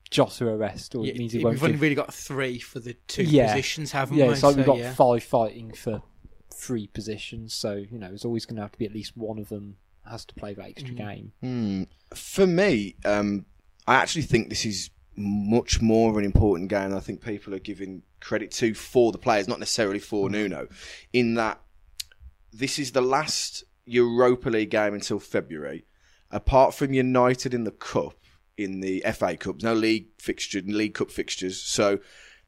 Jota 0.10 0.48
a 0.50 0.56
rest, 0.58 0.96
or 0.96 1.06
Yeah, 1.06 1.14
it 1.14 1.18
means 1.18 1.34
he 1.34 1.40
won't. 1.44 1.56
we've 1.56 1.62
won't 1.62 1.70
only 1.70 1.74
give 1.74 1.82
really 1.82 1.96
got 1.96 2.14
three 2.14 2.60
for 2.60 2.80
the 2.80 2.94
two 3.08 3.24
Yeah. 3.24 3.48
positions, 3.54 3.92
haven't 3.92 4.16
we? 4.16 4.22
yeah, 4.22 4.28
we? 4.28 4.34
it's 4.34 4.44
like 4.44 4.56
we've 4.56 4.66
got 4.66 4.78
yeah. 4.78 4.94
five 4.94 5.24
fighting 5.24 5.74
for 5.74 6.02
three 6.54 6.88
positions, 6.88 7.54
so 7.54 7.74
you 7.76 7.98
know, 8.00 8.08
there's 8.08 8.24
always 8.26 8.46
going 8.46 8.56
to 8.58 8.62
have 8.62 8.72
to 8.72 8.78
be 8.80 8.86
at 8.86 8.94
least 8.94 9.18
one 9.18 9.38
of 9.40 9.50
them 9.50 9.78
has 10.10 10.24
to 10.26 10.34
play 10.36 10.54
that 10.54 10.66
extra 10.68 10.94
Mm. 10.94 10.98
game. 10.98 11.32
Hmm. 11.42 11.84
For 12.16 12.46
me, 12.48 12.96
um, 13.04 13.46
I 13.88 13.96
actually 13.96 14.22
think 14.24 14.50
this 14.50 14.66
is 14.66 14.90
much 15.16 15.82
more 15.82 16.10
of 16.12 16.18
an 16.18 16.26
important 16.26 16.70
game 16.70 16.90
than 16.90 16.98
I 16.98 17.02
think 17.02 17.22
people 17.22 17.54
are 17.54 17.60
giving 17.60 18.04
credit 18.20 18.52
to 18.52 18.74
for 18.74 19.12
the 19.12 19.18
players, 19.18 19.48
not 19.48 19.60
necessarily 19.60 20.00
for 20.00 20.28
mm. 20.28 20.32
Nuno. 20.32 20.68
In 21.14 21.36
that, 21.36 21.62
this 22.52 22.80
is 22.80 22.92
the 22.92 23.02
last 23.02 23.64
Europa 23.86 24.50
League 24.50 24.72
game 24.72 24.94
until 24.94 25.20
February. 25.20 25.86
Apart 26.32 26.74
from 26.74 26.94
United 26.94 27.54
in 27.54 27.64
the 27.64 27.72
cup, 27.72 28.16
in 28.58 28.80
the 28.80 29.04
FA 29.14 29.38
Cup, 29.38 29.62
no 29.62 29.74
league 29.74 30.08
fixture, 30.18 30.62
league 30.62 30.94
cup 30.94 31.12
fixtures. 31.12 31.62
So 31.62 32.00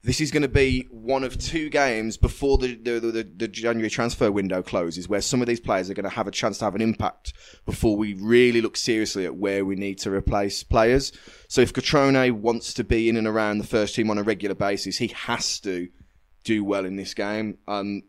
this 0.04 0.22
is 0.22 0.32
going 0.32 0.44
to 0.44 0.48
be 0.48 0.88
one 0.92 1.24
of 1.24 1.38
two 1.38 1.70
games 1.70 2.18
before 2.18 2.58
the 2.58 2.76
the, 2.76 3.00
the, 3.00 3.30
the 3.36 3.48
January 3.48 3.90
transfer 3.90 4.32
window 4.32 4.62
closes, 4.62 5.10
where 5.10 5.22
some 5.22 5.42
of 5.42 5.48
these 5.48 5.60
players 5.60 5.90
are 5.90 5.94
going 5.94 6.04
to 6.04 6.10
have 6.10 6.28
a 6.28 6.32
chance 6.32 6.58
to 6.60 6.66
have 6.66 6.76
an 6.76 6.82
impact 6.82 7.34
before 7.66 7.98
we 7.98 8.14
really 8.14 8.62
look 8.62 8.78
seriously 8.78 9.26
at 9.26 9.36
where 9.36 9.66
we 9.66 9.76
need 9.76 9.98
to 10.00 10.12
replace 10.12 10.64
players. 10.64 11.12
So 11.48 11.62
if 11.62 11.74
Cutrone 11.74 12.32
wants 12.32 12.74
to 12.76 12.84
be 12.84 13.10
in 13.10 13.18
and 13.18 13.28
around 13.28 13.58
the 13.58 13.68
first 13.68 13.96
team 13.96 14.10
on 14.10 14.18
a 14.18 14.24
regular 14.24 14.56
basis, 14.56 14.98
he 14.98 15.08
has 15.08 15.60
to 15.62 15.90
do 16.44 16.64
well 16.64 16.86
in 16.86 16.96
this 16.96 17.14
game. 17.14 17.58
Um, 17.68 18.04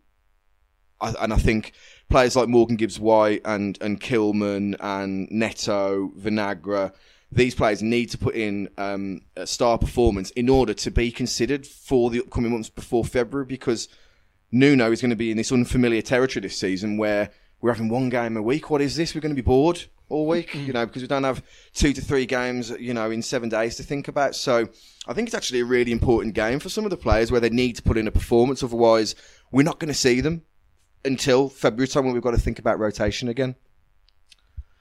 I, 1.01 1.15
and 1.21 1.33
I 1.33 1.37
think 1.37 1.73
players 2.09 2.37
like 2.37 2.49
Morgan 2.49 2.77
Gibbs 2.77 2.99
White 2.99 3.43
and 3.45 3.79
and 3.81 4.01
Kilman 4.01 4.77
and 4.81 5.29
Neto, 5.31 6.13
Vinagre, 6.19 6.93
these 7.31 7.55
players 7.55 7.83
need 7.83 8.07
to 8.11 8.19
put 8.19 8.35
in 8.35 8.69
um, 8.79 9.21
a 9.37 9.47
star 9.47 9.79
performance 9.79 10.31
in 10.31 10.49
order 10.49 10.73
to 10.75 10.91
be 10.91 11.11
considered 11.11 11.67
for 11.67 12.11
the 12.11 12.21
upcoming 12.21 12.53
months 12.53 12.71
before 12.71 13.05
February 13.05 13.47
because 13.47 13.89
Nuno 14.51 14.91
is 14.91 15.03
going 15.03 15.11
to 15.11 15.17
be 15.17 15.31
in 15.31 15.37
this 15.37 15.53
unfamiliar 15.53 16.01
territory 16.01 16.41
this 16.41 16.57
season 16.57 16.97
where 16.97 17.31
we're 17.61 17.73
having 17.73 17.89
one 17.89 18.09
game 18.09 18.37
a 18.37 18.43
week. 18.43 18.71
What 18.71 18.81
is 18.81 18.97
this? 18.97 19.15
We're 19.15 19.21
going 19.21 19.35
to 19.35 19.43
be 19.43 19.45
bored 19.45 19.85
all 20.09 20.27
week, 20.27 20.55
you 20.55 20.73
know, 20.73 20.87
because 20.87 21.03
we 21.03 21.09
don't 21.09 21.25
have 21.25 21.43
two 21.75 21.93
to 21.93 22.01
three 22.01 22.25
games, 22.25 22.71
you 22.71 22.95
know, 22.95 23.11
in 23.11 23.21
seven 23.21 23.51
days 23.51 23.77
to 23.77 23.83
think 23.83 24.09
about. 24.09 24.35
So 24.35 24.69
I 25.07 25.13
think 25.13 25.29
it's 25.29 25.35
actually 25.35 25.61
a 25.61 25.67
really 25.67 25.93
important 25.93 26.35
game 26.35 26.61
for 26.61 26.71
some 26.71 26.85
of 26.85 26.91
the 26.91 26.97
players 26.97 27.31
where 27.31 27.41
they 27.41 27.51
need 27.51 27.77
to 27.77 27.83
put 27.83 27.99
in 27.99 28.09
a 28.09 28.11
performance. 28.11 28.63
Otherwise, 28.63 29.15
we're 29.51 29.65
not 29.65 29.79
going 29.79 29.89
to 29.89 29.95
see 29.95 30.23
them 30.23 30.43
until 31.05 31.49
February 31.51 31.89
time 31.89 32.05
when 32.05 32.15
we've 32.15 32.23
got 32.23 32.31
to 32.31 32.41
think 32.41 32.59
about 32.59 32.79
rotation 32.79 33.29
again. 33.29 33.55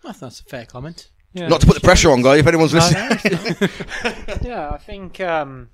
I 0.03 0.13
think 0.13 0.21
that's 0.21 0.39
a 0.39 0.43
fair 0.43 0.65
comment. 0.65 1.09
Yeah, 1.37 1.47
Not 1.47 1.61
to 1.61 1.67
put 1.67 1.75
the 1.75 1.81
pressure 1.81 2.11
on, 2.11 2.21
guy. 2.21 2.37
If 2.37 2.47
anyone's 2.47 2.73
listening, 2.73 3.69
yeah, 4.41 4.69
I 4.71 4.77
think 4.77 5.19
um, 5.21 5.69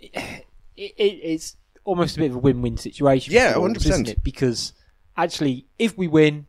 it, 0.00 0.44
it, 0.76 0.92
it's 0.96 1.56
almost 1.84 2.16
a 2.16 2.20
bit 2.20 2.30
of 2.30 2.36
a 2.36 2.40
win-win 2.40 2.76
situation. 2.76 3.32
Yeah, 3.32 3.54
for 3.54 3.60
Wolves, 3.60 3.84
100%. 3.86 4.08
it? 4.08 4.24
Because 4.24 4.72
actually, 5.16 5.66
if 5.78 5.96
we 5.96 6.08
win 6.08 6.46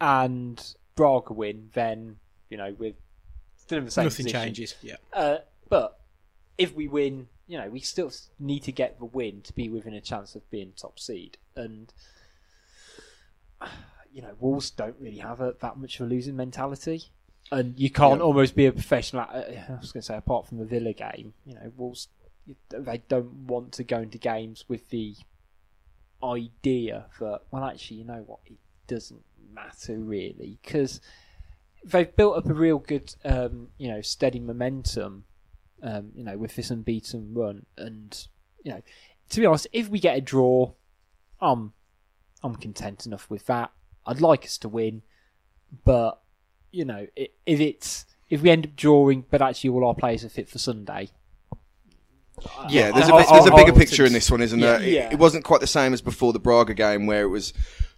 and 0.00 0.62
Braga 0.94 1.32
win, 1.34 1.70
then 1.74 2.16
you 2.48 2.56
know 2.56 2.74
we're 2.78 2.94
still 3.56 3.78
in 3.78 3.84
the 3.86 3.90
same 3.90 4.04
Nothing 4.04 4.26
position. 4.26 4.42
changes. 4.42 4.74
Yeah. 4.82 4.96
Uh, 5.12 5.38
but 5.68 5.98
if 6.58 6.74
we 6.74 6.88
win, 6.88 7.28
you 7.46 7.58
know, 7.58 7.68
we 7.68 7.80
still 7.80 8.10
need 8.38 8.62
to 8.64 8.72
get 8.72 8.98
the 8.98 9.04
win 9.04 9.42
to 9.42 9.52
be 9.52 9.68
within 9.68 9.94
a 9.94 10.00
chance 10.00 10.34
of 10.34 10.48
being 10.50 10.72
top 10.76 10.98
seed. 10.98 11.36
And 11.56 11.92
you 14.14 14.22
know, 14.22 14.34
Wolves 14.38 14.70
don't 14.70 14.96
really 15.00 15.18
have 15.18 15.40
a, 15.40 15.54
that 15.60 15.76
much 15.76 15.98
of 16.00 16.06
a 16.06 16.08
losing 16.08 16.36
mentality, 16.36 17.02
and 17.50 17.78
you 17.78 17.90
can't 17.90 18.20
Yeah. 18.20 18.24
almost 18.24 18.54
be 18.54 18.66
a 18.66 18.72
professional. 18.72 19.22
Uh, 19.22 19.42
I 19.68 19.76
was 19.80 19.90
going 19.92 20.00
to 20.02 20.06
say, 20.06 20.16
apart 20.16 20.46
from 20.46 20.58
the 20.58 20.64
Villa 20.64 20.92
game, 20.92 21.34
you 21.44 21.54
know, 21.54 21.72
Wolves 21.76 22.08
they 22.68 23.02
don't 23.08 23.46
want 23.46 23.72
to 23.72 23.82
go 23.84 23.98
into 24.00 24.18
games 24.18 24.64
with 24.68 24.88
the 24.90 25.16
idea 26.22 27.06
that 27.20 27.40
well, 27.50 27.64
actually, 27.64 27.98
you 27.98 28.04
know 28.04 28.22
what, 28.26 28.40
it 28.46 28.56
doesn't 28.86 29.22
matter 29.52 29.96
really 29.98 30.58
because 30.62 31.00
they've 31.84 32.14
built 32.16 32.36
up 32.36 32.48
a 32.48 32.54
real 32.54 32.78
good, 32.78 33.14
um, 33.24 33.68
you 33.78 33.88
know, 33.88 34.00
steady 34.00 34.40
momentum, 34.40 35.24
um, 35.82 36.10
you 36.14 36.24
know, 36.24 36.36
with 36.38 36.54
this 36.56 36.70
unbeaten 36.70 37.34
run. 37.34 37.66
And 37.76 38.26
you 38.62 38.72
know, 38.72 38.82
to 39.30 39.40
be 39.40 39.46
honest, 39.46 39.66
if 39.72 39.88
we 39.88 39.98
get 40.00 40.16
a 40.16 40.20
draw, 40.20 40.72
I'm 41.40 41.72
I'm 42.42 42.56
content 42.56 43.06
enough 43.06 43.28
with 43.30 43.46
that. 43.46 43.70
I'd 44.06 44.20
like 44.20 44.44
us 44.44 44.58
to 44.58 44.68
win, 44.68 45.02
but 45.84 46.20
you 46.70 46.84
know, 46.84 47.06
if 47.16 47.60
it's 47.60 48.04
if 48.30 48.42
we 48.42 48.50
end 48.50 48.66
up 48.66 48.76
drawing, 48.76 49.24
but 49.30 49.40
actually 49.42 49.70
all 49.70 49.86
our 49.86 49.94
players 49.94 50.24
are 50.24 50.28
fit 50.28 50.48
for 50.48 50.58
Sunday. 50.58 51.10
Yeah, 52.68 52.90
there's 52.90 53.08
a, 53.08 53.12
bit, 53.12 53.26
there's 53.30 53.46
a 53.46 53.54
bigger 53.54 53.72
picture 53.72 54.04
in 54.04 54.12
this 54.12 54.28
one, 54.30 54.42
isn't 54.42 54.58
there? 54.58 54.82
Yeah, 54.82 55.06
It- 55.06 55.12
It, 55.14 55.18
wasn't 55.20 55.44
quite 55.44 55.60
the 55.60 55.68
same 55.68 55.92
as 55.94 56.02
before 56.02 56.32
the 56.32 56.40
Braga 56.40 56.74
game, 56.74 57.06
where 57.06 57.22
it 57.22 57.28
was 57.28 57.52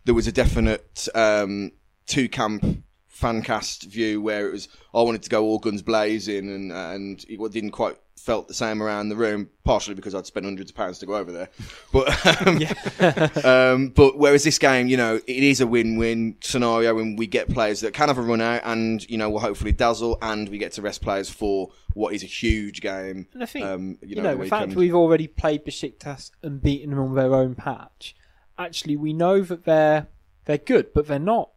there 0.05 0.15
was 0.15 0.27
a 0.27 0.33
definite 0.33 1.09
um, 1.15 1.73
two 2.07 2.29
camp 2.29 2.85
fan 3.17 3.43
cast 3.43 3.85
view 3.85 4.21
where 4.21 4.49
it 4.49 4.53
was 4.53 4.69
I 4.95 5.03
wanted 5.03 5.23
to 5.23 5.31
go 5.31 5.45
all 5.45 5.59
guns 5.59 5.83
blazing, 5.83 6.51
and 6.51 6.71
and 6.73 7.25
it 7.29 7.53
didn't 7.53 7.71
quite 7.71 7.97
felt 8.19 8.49
the 8.49 8.55
same 8.55 8.83
around 8.83 9.09
the 9.09 9.17
room, 9.17 9.49
partially 9.63 9.95
because 9.95 10.15
I'd 10.15 10.27
spent 10.27 10.45
hundreds 10.45 10.71
of 10.71 10.77
pounds 10.77 10.99
to 10.99 11.07
go 11.07 11.15
over 11.17 11.31
there. 11.33 11.49
But 11.93 12.27
um, 12.47 13.45
um, 13.45 13.89
but 13.91 14.19
whereas 14.19 14.43
this 14.45 14.59
game, 14.59 14.89
you 14.89 14.97
know, 14.97 15.17
it 15.17 15.43
is 15.43 15.61
a 15.61 15.67
win-win 15.67 16.37
scenario, 16.41 16.99
and 16.99 17.19
we 17.19 17.27
get 17.27 17.49
players 17.49 17.81
that 17.81 17.95
can 17.95 18.09
have 18.09 18.19
a 18.19 18.23
run 18.23 18.41
out, 18.41 18.63
and 18.65 19.09
you 19.09 19.17
know, 19.17 19.31
we'll 19.31 19.41
hopefully 19.41 19.73
dazzle, 19.73 20.19
and 20.21 20.49
we 20.49 20.59
get 20.59 20.73
to 20.73 20.83
rest 20.83 21.03
players 21.03 21.31
for 21.31 21.71
what 21.95 22.13
is 22.15 22.23
a 22.23 22.27
huge 22.27 22.81
game. 22.81 23.29
And 23.33 23.43
I 23.43 23.47
think 23.47 23.65
Um, 23.65 23.99
you 24.03 24.09
you 24.09 24.17
know, 24.17 24.23
know, 24.23 24.37
the 24.37 24.43
the 24.45 24.49
fact 24.51 24.75
we've 24.75 24.95
already 24.95 25.27
played 25.29 25.65
Besiktas 25.65 26.31
and 26.43 26.61
beaten 26.61 26.91
them 26.91 26.99
on 26.99 27.15
their 27.15 27.35
own 27.35 27.55
patch, 27.55 28.15
actually 28.59 28.97
we 28.97 29.13
know 29.13 29.41
that 29.43 29.65
they're 29.65 30.09
they're 30.47 30.59
good, 30.59 30.93
but 30.93 31.07
they're 31.07 31.19
not, 31.19 31.51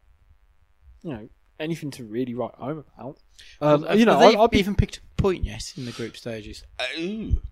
you 1.03 1.11
know, 1.11 1.29
anything 1.59 1.91
to 1.91 2.03
really 2.05 2.33
write 2.35 2.55
home 2.55 2.83
about. 2.95 3.17
Um, 3.61 3.83
Have- 3.83 3.99
you 3.99 4.05
know, 4.05 4.17
have 4.19 4.31
they 4.31 4.37
I, 4.37 4.41
I'd 4.43 4.51
be 4.51 4.59
even 4.59 4.75
picked 4.75 4.97
a 4.97 5.21
point 5.21 5.43
yet 5.45 5.73
in 5.77 5.85
the 5.85 5.91
group 5.91 6.15
stages? 6.17 6.63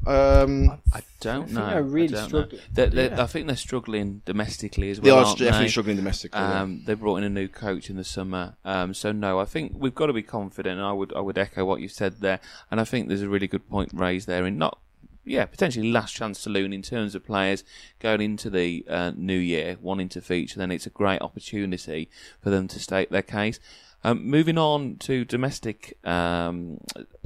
Um, 0.05 0.79
I 0.93 1.01
don't 1.19 1.43
I 1.43 1.45
think 1.45 1.51
know. 1.51 1.69
they're 1.69 1.83
really 1.83 2.15
I 2.15 2.19
don't 2.19 2.27
struggling. 2.29 2.61
Know. 2.61 2.67
They're, 2.73 2.87
they're, 2.87 3.09
Yeah. 3.11 3.23
I 3.23 3.27
think 3.27 3.47
they're 3.47 3.55
struggling 3.55 4.21
domestically 4.25 4.89
as 4.91 4.99
they 4.99 5.09
well. 5.11 5.19
are 5.19 5.25
aren't 5.27 5.39
definitely 5.39 5.65
they? 5.65 5.71
struggling 5.71 5.95
domestically. 5.97 6.39
yeah. 6.39 6.61
Um, 6.61 6.83
they 6.85 6.93
brought 6.93 7.17
in 7.17 7.23
a 7.23 7.29
new 7.29 7.47
coach 7.47 7.89
in 7.89 7.97
the 7.97 8.03
summer, 8.03 8.55
um, 8.65 8.93
so 8.93 9.11
no, 9.11 9.39
I 9.39 9.45
think 9.45 9.73
we've 9.75 9.95
got 9.95 10.07
to 10.07 10.13
be 10.13 10.23
confident. 10.23 10.77
And 10.77 10.85
I 10.87 10.93
would, 10.93 11.13
I 11.13 11.19
would 11.19 11.37
echo 11.37 11.65
what 11.65 11.81
you 11.81 11.87
said 11.87 12.21
there, 12.21 12.39
and 12.71 12.79
I 12.79 12.83
think 12.83 13.07
there's 13.07 13.21
a 13.21 13.29
really 13.29 13.47
good 13.47 13.67
point 13.69 13.91
raised 13.93 14.27
there 14.27 14.45
in 14.45 14.57
not, 14.57 14.79
yeah, 15.25 15.45
potentially 15.45 15.91
last 15.91 16.15
chance 16.15 16.39
saloon 16.39 16.71
in 16.73 16.81
terms 16.81 17.13
of 17.15 17.25
players 17.25 17.63
going 17.99 18.21
into 18.21 18.49
the 18.49 18.85
uh, 18.89 19.11
new 19.15 19.37
year 19.37 19.77
wanting 19.81 20.09
to 20.09 20.21
feature. 20.21 20.57
Then 20.59 20.71
it's 20.71 20.85
a 20.85 20.89
great 20.91 21.21
opportunity 21.21 22.09
for 22.41 22.49
them 22.49 22.67
to 22.69 22.79
state 22.79 23.11
their 23.11 23.21
case. 23.23 23.59
Um, 24.03 24.25
moving 24.25 24.57
on 24.57 24.97
to 24.97 25.25
domestic 25.25 25.97
um, 26.03 26.79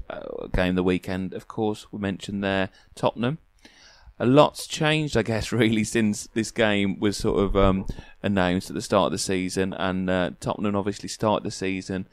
uh, 0.09 0.47
game 0.53 0.75
the 0.75 0.83
weekend, 0.83 1.33
of 1.33 1.47
course, 1.47 1.87
we 1.91 1.99
mentioned 1.99 2.43
there 2.43 2.69
Tottenham 2.95 3.37
a 4.21 4.25
lot's 4.25 4.67
changed, 4.67 5.17
I 5.17 5.23
guess, 5.23 5.51
really 5.51 5.83
since 5.83 6.27
this 6.35 6.51
game 6.51 6.99
was 6.99 7.17
sort 7.17 7.39
of 7.39 7.57
um, 7.57 7.87
announced 8.21 8.69
at 8.69 8.75
the 8.75 8.81
start 8.81 9.07
of 9.07 9.11
the 9.13 9.17
season. 9.17 9.73
And 9.73 10.09
uh, 10.09 10.31
Tottenham 10.39 10.75
obviously 10.75 11.09
started 11.09 11.43
the 11.43 11.51
season 11.51 12.07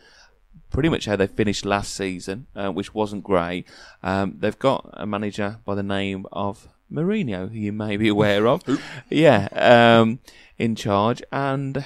pretty 0.71 0.89
much 0.89 1.05
how 1.05 1.17
they 1.17 1.27
finished 1.27 1.65
last 1.65 1.95
season, 1.95 2.47
uh, 2.57 2.71
which 2.71 2.95
wasn't 2.95 3.25
great. 3.25 3.67
Um, 4.03 4.37
they've 4.39 4.59
got 4.59 4.89
a 4.95 5.07
manager 5.07 5.59
by 5.65 5.75
the 5.75 5.83
name 5.83 6.27
of 6.33 6.69
Mourinho, 6.91 7.51
who 7.51 7.59
you 7.59 7.73
may 7.73 7.97
be 7.99 8.09
aware 8.17 8.47
of. 8.49 8.63
yeah, 9.11 9.49
um, 9.53 10.21
in 10.57 10.75
charge. 10.75 11.23
And 11.31 11.85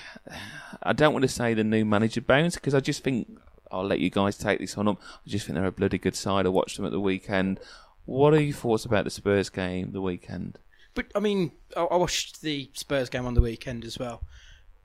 I 0.84 0.92
don't 0.92 1.12
want 1.12 1.22
to 1.22 1.28
say 1.28 1.54
the 1.54 1.64
new 1.64 1.84
manager 1.84 2.20
bounce 2.20 2.54
because 2.56 2.74
I 2.74 2.80
just 2.80 3.02
think 3.04 3.38
I'll 3.70 3.84
let 3.86 4.00
you 4.00 4.10
guys 4.10 4.36
take 4.36 4.58
this 4.58 4.76
on 4.76 4.88
up. 4.88 5.00
I 5.26 5.30
just 5.30 5.46
think 5.46 5.56
they're 5.56 5.66
a 5.66 5.72
bloody 5.72 5.98
good 5.98 6.16
side. 6.16 6.46
I 6.46 6.50
watched 6.50 6.76
them 6.76 6.86
at 6.86 6.92
the 6.92 7.00
weekend. 7.00 7.60
What 8.04 8.34
are 8.34 8.40
your 8.40 8.54
thoughts 8.54 8.84
about 8.84 9.04
the 9.04 9.10
Spurs 9.10 9.48
game 9.48 9.92
the 9.92 10.00
weekend? 10.00 10.58
But 10.94 11.06
I 11.14 11.20
mean, 11.20 11.52
I, 11.76 11.82
I 11.84 11.96
watched 11.96 12.42
the 12.42 12.68
Spurs 12.74 13.08
game 13.08 13.24
on 13.26 13.34
the 13.34 13.40
weekend 13.40 13.84
as 13.84 13.98
well, 13.98 14.22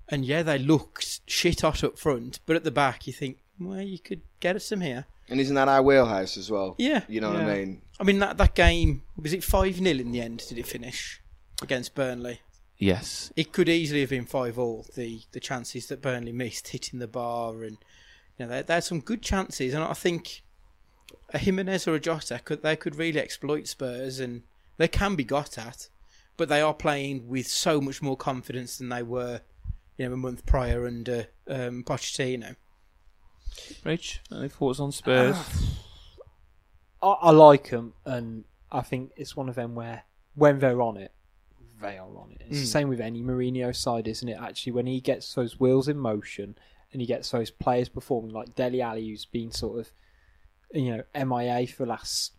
and 0.07 0.23
yeah, 0.23 0.43
they 0.43 0.57
looked 0.59 1.21
shit 1.27 1.61
hot 1.61 1.83
up 1.83 1.97
front, 1.97 2.39
but 2.45 2.55
at 2.55 2.63
the 2.63 2.71
back, 2.71 3.07
you 3.07 3.13
think, 3.13 3.39
well, 3.59 3.81
you 3.81 3.99
could 3.99 4.21
get 4.39 4.55
us 4.55 4.65
some 4.65 4.81
here. 4.81 5.05
and 5.29 5.39
isn't 5.41 5.55
that 5.55 5.67
our 5.67 5.81
wheelhouse 5.81 6.37
as 6.37 6.49
well? 6.49 6.75
Yeah, 6.77 7.01
You 7.09 7.19
know 7.19 7.33
what 7.33 7.41
I 7.41 7.55
mean? 7.55 7.81
I 7.99 8.03
mean 8.03 8.19
that 8.19 8.37
that 8.37 8.53
game 8.55 9.01
was 9.17 9.33
it 9.33 9.43
five 9.43 9.75
0 9.75 9.89
in 9.99 10.11
the 10.11 10.21
end? 10.21 10.43
Did 10.47 10.59
it 10.59 10.67
finish 10.67 11.21
against 11.61 11.95
Burnley? 11.95 12.39
Yes. 12.78 13.32
It 13.36 13.51
could 13.53 13.69
easily 13.69 14.01
have 14.01 14.11
been 14.11 14.25
five 14.25 14.59
all. 14.59 14.86
The 14.95 15.21
the 15.32 15.39
chances 15.39 15.88
that 15.88 16.01
Burnley 16.01 16.32
missed 16.32 16.67
hitting 16.69 16.99
the 16.99 17.07
bar, 17.07 17.63
and 17.63 17.78
you 18.38 18.45
know, 18.45 18.47
there 18.47 18.63
there's 18.63 18.86
some 18.86 18.99
good 19.01 19.21
chances, 19.21 19.73
and 19.73 19.84
I 19.84 19.93
think 19.93 20.43
a 21.34 21.38
Jimenez 21.38 21.88
or 21.88 21.95
a 21.95 21.99
Jota 21.99 22.39
could 22.43 22.61
they 22.61 22.75
could 22.75 22.95
really 22.95 23.19
exploit 23.19 23.67
Spurs, 23.67 24.19
and 24.19 24.43
they 24.78 24.88
can 24.88 25.15
be 25.15 25.23
got 25.23 25.57
at, 25.57 25.89
but 26.38 26.49
they 26.49 26.61
are 26.61 26.73
playing 26.73 27.28
with 27.28 27.47
so 27.47 27.82
much 27.82 28.01
more 28.01 28.17
confidence 28.17 28.78
than 28.78 28.89
they 28.89 29.03
were, 29.03 29.41
you 29.97 30.07
know, 30.07 30.13
a 30.13 30.17
month 30.17 30.45
prior 30.45 30.86
under 30.86 31.28
um, 31.49 31.84
Pochettino. 31.84 32.55
Rich, 33.84 34.21
any 34.32 34.49
thoughts 34.49 34.80
on 34.80 34.91
Spurs? 34.91 35.36
I, 37.01 37.07
I 37.07 37.32
like 37.32 37.71
them, 37.71 37.93
and 38.05 38.43
I 38.71 38.82
think 38.82 39.11
it's 39.15 39.36
one 39.36 39.49
of 39.49 39.55
them 39.55 39.73
where 39.73 40.03
when 40.36 40.59
they're 40.59 40.82
on 40.82 40.97
it, 40.97 41.11
they 41.82 41.97
are 41.97 42.17
on 42.17 42.32
it. 42.32 42.41
It's 42.47 42.59
the 42.59 42.65
Mm. 42.65 42.71
same 42.71 42.89
with 42.89 43.01
any 43.01 43.21
Mourinho 43.21 43.75
side, 43.75 44.07
isn't 44.07 44.28
it? 44.28 44.38
Actually, 44.39 44.71
when 44.73 44.88
he 44.88 44.99
gets 45.01 45.34
those 45.34 45.59
wheels 45.59 45.88
in 45.88 45.97
motion 45.97 46.57
and 46.91 47.01
he 47.01 47.07
gets 47.07 47.32
those 47.32 47.51
players 47.51 47.89
performing 47.89 48.32
like 48.32 48.55
Dele 48.55 48.82
Alli, 48.82 49.07
who's 49.09 49.25
been 49.25 49.51
sort 49.51 49.80
of, 49.80 49.91
you 50.73 50.95
know, 50.95 51.03
MIA 51.13 51.65
for 51.67 51.84
the 51.84 51.89
last 51.89 52.34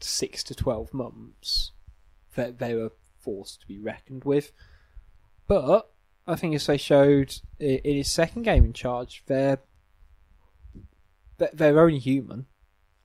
six 0.00 0.44
to 0.44 0.54
twelve 0.54 0.92
months, 0.94 1.72
that 2.34 2.58
they 2.58 2.74
were 2.74 2.92
forced 3.18 3.60
to 3.62 3.66
be 3.66 3.78
reckoned 3.78 4.24
with. 4.24 4.52
But 5.48 5.90
I 6.26 6.36
think 6.36 6.54
as 6.54 6.66
they 6.66 6.76
showed 6.76 7.40
in 7.58 7.80
his 7.96 8.10
second 8.10 8.42
game 8.42 8.64
in 8.64 8.72
charge, 8.72 9.22
they're 9.26 9.60
they're- 11.38 11.50
they're 11.52 11.80
only 11.80 11.98
human. 11.98 12.46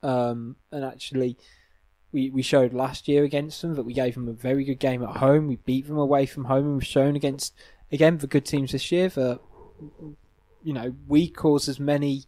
Um, 0.02 0.56
and 0.70 0.84
actually, 0.84 1.36
we, 2.12 2.30
we 2.30 2.42
showed 2.42 2.74
last 2.74 3.08
year 3.08 3.24
against 3.24 3.62
them 3.62 3.74
that 3.74 3.84
we 3.84 3.94
gave 3.94 4.14
them 4.14 4.28
a 4.28 4.32
very 4.32 4.64
good 4.64 4.78
game 4.78 5.02
at 5.02 5.16
home. 5.16 5.48
We 5.48 5.56
beat 5.56 5.86
them 5.86 5.98
away 5.98 6.26
from 6.26 6.44
home, 6.44 6.66
and 6.66 6.74
we've 6.74 6.86
shown 6.86 7.16
against 7.16 7.54
again 7.90 8.18
the 8.18 8.26
good 8.26 8.44
teams 8.44 8.72
this 8.72 8.92
year 8.92 9.08
that 9.08 9.40
you 10.62 10.72
know 10.72 10.94
we 11.08 11.28
cause 11.28 11.68
as 11.68 11.80
many 11.80 12.24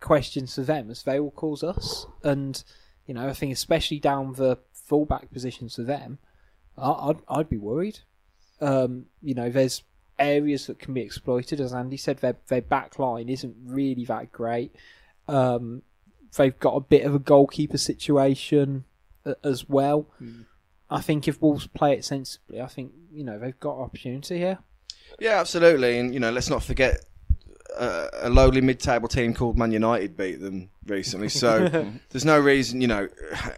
questions 0.00 0.54
to 0.54 0.62
them 0.62 0.90
as 0.90 1.04
they 1.04 1.20
will 1.20 1.30
cause 1.30 1.62
us. 1.62 2.06
And 2.22 2.62
you 3.06 3.14
know, 3.14 3.28
I 3.28 3.32
think 3.32 3.52
especially 3.52 4.00
down 4.00 4.34
the 4.34 4.58
fullback 4.72 5.30
positions 5.30 5.76
for 5.76 5.82
them, 5.82 6.18
I, 6.76 6.90
I'd 6.90 7.18
I'd 7.28 7.48
be 7.48 7.56
worried. 7.56 8.00
Um, 8.60 9.06
you 9.22 9.34
know, 9.34 9.48
there's 9.48 9.82
areas 10.18 10.66
that 10.66 10.78
can 10.78 10.94
be 10.94 11.02
exploited, 11.02 11.60
as 11.60 11.72
Andy 11.72 11.96
said. 11.96 12.18
Their 12.18 12.36
their 12.48 12.62
back 12.62 12.98
line 12.98 13.28
isn't 13.28 13.54
really 13.64 14.04
that 14.06 14.32
great. 14.32 14.74
Um, 15.28 15.82
they've 16.36 16.58
got 16.58 16.74
a 16.74 16.80
bit 16.80 17.04
of 17.04 17.14
a 17.14 17.20
goalkeeper 17.20 17.78
situation 17.78 18.84
as 19.42 19.68
well. 19.68 20.08
I 20.90 21.00
think 21.00 21.26
if 21.26 21.40
Wolves 21.40 21.66
play 21.66 21.94
it 21.94 22.04
sensibly, 22.04 22.60
I 22.60 22.66
think 22.66 22.92
you 23.12 23.24
know 23.24 23.38
they've 23.38 23.58
got 23.58 23.78
opportunity 23.78 24.38
here. 24.38 24.58
Yeah, 25.18 25.40
absolutely. 25.40 25.98
And, 25.98 26.12
you 26.12 26.20
know, 26.20 26.30
let's 26.30 26.50
not 26.50 26.62
forget 26.62 27.04
uh, 27.76 28.08
a 28.20 28.30
lowly 28.30 28.60
mid 28.60 28.80
table 28.80 29.08
team 29.08 29.34
called 29.34 29.58
Man 29.58 29.72
United 29.72 30.16
beat 30.16 30.40
them 30.40 30.70
recently. 30.86 31.28
So 31.28 31.68
there's 32.10 32.24
no 32.24 32.38
reason, 32.38 32.80
you 32.80 32.88
know, 32.88 33.08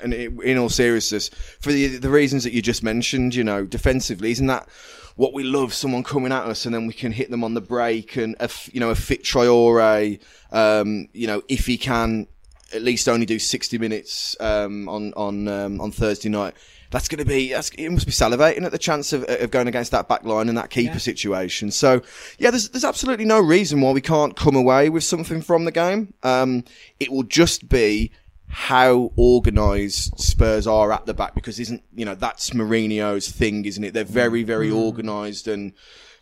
and 0.02 0.14
it, 0.14 0.32
in 0.42 0.58
all 0.58 0.68
seriousness, 0.68 1.28
for 1.60 1.72
the, 1.72 1.98
the 1.98 2.10
reasons 2.10 2.44
that 2.44 2.52
you 2.52 2.62
just 2.62 2.82
mentioned, 2.82 3.34
you 3.34 3.44
know, 3.44 3.64
defensively, 3.64 4.30
isn't 4.30 4.46
that 4.46 4.68
what 5.16 5.32
we 5.32 5.44
love? 5.44 5.72
Someone 5.72 6.02
coming 6.02 6.32
at 6.32 6.44
us 6.44 6.66
and 6.66 6.74
then 6.74 6.86
we 6.86 6.92
can 6.92 7.12
hit 7.12 7.30
them 7.30 7.42
on 7.42 7.54
the 7.54 7.60
break 7.60 8.16
and, 8.16 8.34
a 8.36 8.44
f 8.44 8.68
you 8.72 8.80
know, 8.80 8.90
a 8.90 8.94
fit 8.94 9.22
Traore, 9.22 10.20
um, 10.52 11.08
you 11.12 11.26
know, 11.26 11.42
if 11.48 11.66
he 11.66 11.78
can 11.78 12.26
at 12.74 12.82
least 12.82 13.08
only 13.08 13.26
do 13.26 13.38
60 13.38 13.78
minutes 13.78 14.36
um, 14.40 14.88
on 14.88 15.12
on 15.14 15.48
um, 15.48 15.80
on 15.80 15.90
Thursday 15.90 16.28
night. 16.28 16.54
That's 16.90 17.08
going 17.08 17.18
to 17.18 17.24
be. 17.24 17.52
That's, 17.52 17.70
it 17.70 17.90
must 17.90 18.06
be 18.06 18.12
salivating 18.12 18.64
at 18.64 18.72
the 18.72 18.78
chance 18.78 19.12
of, 19.12 19.24
of 19.28 19.50
going 19.50 19.66
against 19.66 19.90
that 19.90 20.08
back 20.08 20.24
line 20.24 20.48
and 20.48 20.56
that 20.56 20.70
keeper 20.70 20.98
situation. 21.00 21.70
So, 21.72 22.02
yeah, 22.38 22.50
there's 22.50 22.68
there's 22.68 22.84
absolutely 22.84 23.24
no 23.24 23.40
reason 23.40 23.80
why 23.80 23.90
we 23.90 24.00
can't 24.00 24.36
come 24.36 24.54
away 24.54 24.88
with 24.88 25.04
something 25.04 25.42
from 25.42 25.64
the 25.64 25.72
game. 25.72 26.14
Um, 26.22 26.64
it 27.00 27.10
will 27.10 27.24
just 27.24 27.68
be 27.68 28.12
how 28.48 29.12
organised 29.18 30.18
Spurs 30.20 30.66
are 30.66 30.92
at 30.92 31.06
the 31.06 31.14
back 31.14 31.34
because 31.34 31.58
isn't 31.58 31.82
you 31.94 32.04
know 32.04 32.14
that's 32.14 32.50
Mourinho's 32.50 33.30
thing, 33.30 33.64
isn't 33.64 33.82
it? 33.82 33.92
They're 33.92 34.04
very 34.04 34.44
very 34.44 34.70
organised 34.70 35.48
and 35.48 35.72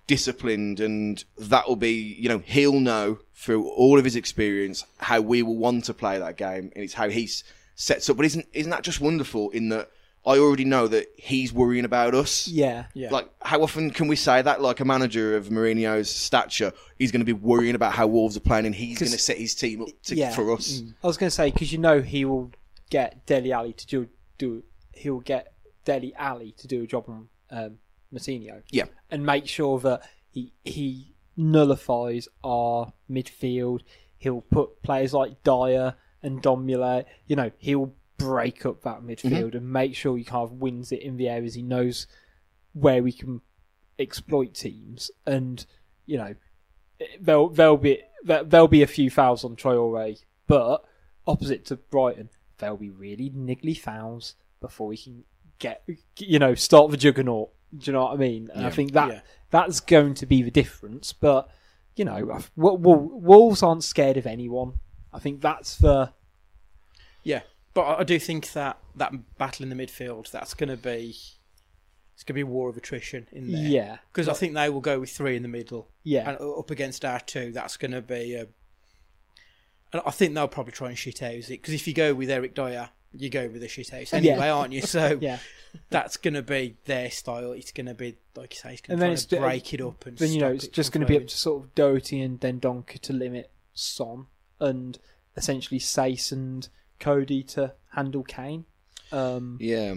disciplined, 0.07 0.80
and 0.80 1.22
that 1.38 1.68
will 1.68 1.76
be 1.76 1.92
you 1.92 2.28
know 2.28 2.38
he'll 2.38 2.80
know 2.80 3.18
through 3.35 3.68
all 3.68 3.99
of 3.99 4.05
his 4.05 4.16
experience 4.16 4.85
how 4.99 5.20
we 5.20 5.43
will 5.43 5.57
want 5.57 5.85
to 5.85 5.95
play 5.95 6.18
that 6.18 6.37
game, 6.37 6.70
and 6.74 6.85
it's 6.85 6.95
how 6.95 7.09
he 7.09 7.28
sets 7.74 8.09
up. 8.09 8.16
But 8.16 8.26
isn't 8.26 8.47
isn't 8.53 8.70
that 8.70 8.82
just 8.82 9.01
wonderful? 9.01 9.51
In 9.51 9.68
that 9.70 9.91
I 10.26 10.39
already 10.39 10.64
know 10.64 10.87
that 10.89 11.09
he's 11.16 11.53
worrying 11.53 11.85
about 11.85 12.14
us. 12.14 12.49
Yeah, 12.49 12.87
Yeah. 12.95 13.11
Like, 13.11 13.28
how 13.43 13.62
often 13.62 13.91
can 13.91 14.09
we 14.09 14.16
say 14.16 14.41
that? 14.41 14.62
Like 14.62 14.80
a 14.80 14.85
manager 14.87 15.37
of 15.37 15.49
Mourinho's 15.49 16.09
stature, 16.09 16.72
he's 16.99 17.12
going 17.12 17.20
to 17.20 17.26
be 17.26 17.35
worrying 17.35 17.74
about 17.74 17.93
how 17.93 18.07
Wolves 18.07 18.35
are 18.35 18.41
playing, 18.41 18.64
and 18.64 18.74
he's 18.74 18.99
going 18.99 19.12
to 19.12 19.18
set 19.18 19.37
his 19.37 19.55
team 19.55 19.82
up 19.82 19.89
to, 20.05 20.14
Yeah. 20.16 20.30
for 20.35 20.51
us. 20.53 20.82
I 21.03 21.07
was 21.07 21.18
going 21.18 21.28
to 21.28 21.35
say 21.35 21.51
because 21.51 21.72
you 21.72 21.78
know 21.78 22.01
he 22.01 22.24
will 22.24 22.53
get 22.89 23.26
Dele 23.26 23.53
Alli 23.53 23.72
to 23.74 23.87
do 23.87 24.09
do 24.39 24.62
he'll 24.93 25.20
get 25.20 25.53
Dele 25.85 26.14
Alli 26.16 26.53
to 26.59 26.66
do 26.66 26.82
a 26.85 26.87
job 26.87 27.05
on 27.09 27.28
um, 27.51 27.78
Moutinho. 28.12 28.62
Yeah. 28.70 28.85
and 29.11 29.26
make 29.26 29.47
sure 29.47 29.78
that 29.80 30.03
he 30.30 30.53
he 30.64 31.13
nullifies 31.37 32.28
our 32.43 32.93
midfield. 33.11 33.80
He'll 34.16 34.43
put 34.43 34.82
players 34.82 35.12
like 35.12 35.43
Dier 35.43 35.95
and 36.22 36.43
Ndombele. 36.43 37.05
You 37.26 37.37
know, 37.37 37.51
he'll 37.59 37.95
break 38.18 38.64
up 38.64 38.82
that 38.82 39.03
midfield 39.03 39.49
mm-hmm. 39.49 39.57
and 39.57 39.72
make 39.72 39.95
sure 39.95 40.16
he 40.16 40.24
kind 40.24 40.45
of 40.45 40.53
wins 40.53 40.93
it 40.93 41.03
in 41.03 41.16
the 41.16 41.28
areas 41.28 41.55
he 41.55 41.62
knows 41.62 42.07
where 42.72 43.03
we 43.03 43.12
can 43.12 43.41
exploit 43.99 44.55
teams. 44.55 45.11
And 45.26 45.64
you 46.07 46.18
know, 46.18 46.35
there'll 47.20 47.51
there'll 47.51 47.76
be 47.76 48.03
there- 48.24 48.45
there'll 48.45 48.68
be 48.68 48.82
a 48.82 48.87
few 48.87 49.11
fouls 49.11 49.45
on 49.45 49.57
Traore, 49.57 50.18
but 50.47 50.85
opposite 51.26 51.64
to 51.66 51.76
Brighton, 51.76 52.30
there'll 52.59 52.76
be 52.76 52.91
really 52.91 53.30
niggly 53.30 53.78
fouls 53.78 54.35
before 54.61 54.89
we 54.89 54.97
can 54.97 55.24
get 55.59 55.87
you 56.18 56.39
know 56.39 56.55
start 56.55 56.91
the 56.91 56.97
juggernaut. 56.97 57.51
Do 57.76 57.87
you 57.87 57.93
know 57.93 58.05
what 58.05 58.14
I 58.14 58.16
mean? 58.16 58.51
And 58.55 58.66
I 58.66 58.70
think 58.70 58.93
that 58.93 59.09
Yeah. 59.09 59.20
That's 59.55 59.78
going 59.78 60.14
to 60.14 60.26
be 60.26 60.42
the 60.42 60.50
difference. 60.50 61.12
But 61.12 61.48
you 61.94 62.05
know, 62.05 62.32
I've- 62.34 62.48
Wo- 62.57 62.74
Wo- 62.74 62.96
Wolves 63.30 63.62
aren't 63.62 63.84
scared 63.84 64.16
of 64.16 64.26
anyone. 64.26 64.80
I 65.12 65.20
think 65.20 65.40
that's 65.40 65.76
the 65.76 66.12
Yeah, 67.22 67.42
but 67.72 68.00
I 68.00 68.02
do 68.02 68.18
think 68.18 68.50
that 68.52 68.78
that 68.96 69.12
battle 69.38 69.62
in 69.62 69.68
the 69.70 69.76
midfield 69.86 70.28
that's 70.32 70.55
going 70.55 70.70
to 70.70 70.76
be 70.76 71.11
it's 72.14 72.22
going 72.24 72.34
to 72.34 72.34
be 72.34 72.40
a 72.40 72.46
war 72.46 72.68
of 72.68 72.76
attrition 72.76 73.28
in 73.32 73.52
there. 73.52 73.62
yeah 73.62 73.96
because 74.12 74.28
I 74.28 74.32
think 74.32 74.55
they 74.55 74.68
will 74.70 74.80
go 74.80 74.98
with 75.00 75.11
three 75.11 75.36
in 75.36 75.42
the 75.42 75.48
middle. 75.48 75.88
Yeah. 76.02 76.28
and 76.30 76.40
up 76.40 76.70
against 76.72 77.05
our 77.05 77.20
two, 77.20 77.52
that's 77.52 77.76
going 77.76 77.92
to 77.92 78.02
be 78.02 78.34
a 78.34 78.46
And 79.92 80.02
I 80.05 80.11
think 80.11 80.34
they'll 80.34 80.48
probably 80.48 80.72
try 80.72 80.88
and 80.88 80.98
shit 80.98 81.20
house 81.20 81.46
it 81.48 81.61
because 81.62 81.74
if 81.74 81.86
you 81.86 81.94
go 81.94 82.12
with 82.14 82.28
Eric 82.28 82.55
Dier, 82.57 82.90
you 83.16 83.30
go 83.30 83.48
with 83.48 83.62
a 83.62 83.68
shit 83.68 83.90
house 83.90 84.12
anyway, 84.12 84.48
aren't 84.48 84.72
you? 84.72 84.82
So 84.82 85.18
Yeah. 85.20 85.38
that's 85.90 86.16
going 86.16 86.34
to 86.34 86.42
be 86.42 86.76
their 86.84 87.10
style. 87.10 87.52
It's 87.52 87.72
going 87.72 87.86
to 87.86 87.94
be 87.94 88.16
like 88.36 88.54
you 88.54 88.58
say, 88.60 88.72
it's 88.74 88.80
going 88.82 88.94
And 88.94 88.98
to 88.98 89.00
then 89.00 89.08
try 89.08 89.12
it's 89.12 89.24
to 89.26 89.36
the- 89.36 89.40
break 89.40 89.74
it 89.74 89.80
up 89.80 90.06
and 90.06 90.18
Then 90.18 90.32
you 90.32 90.40
know 90.40 90.52
it's 90.52 90.64
it 90.64 90.72
just 90.72 90.92
going 90.92 91.00
to 91.02 91.06
be 91.06 91.16
up 91.16 91.26
to 91.28 91.36
sort 91.36 91.64
of 91.64 91.74
Doherty 91.74 92.20
and 92.20 92.40
then 92.40 92.60
Donker 92.60 92.98
to 93.00 93.12
limit 93.12 93.50
Son 93.74 94.26
and 94.60 94.98
essentially 95.36 95.80
Saïss 95.80 96.32
and 96.32 96.68
Coady 97.00 97.42
to 97.44 97.72
handle 97.92 98.22
Kane. 98.24 98.64
Um, 99.12 99.58
Yeah. 99.60 99.94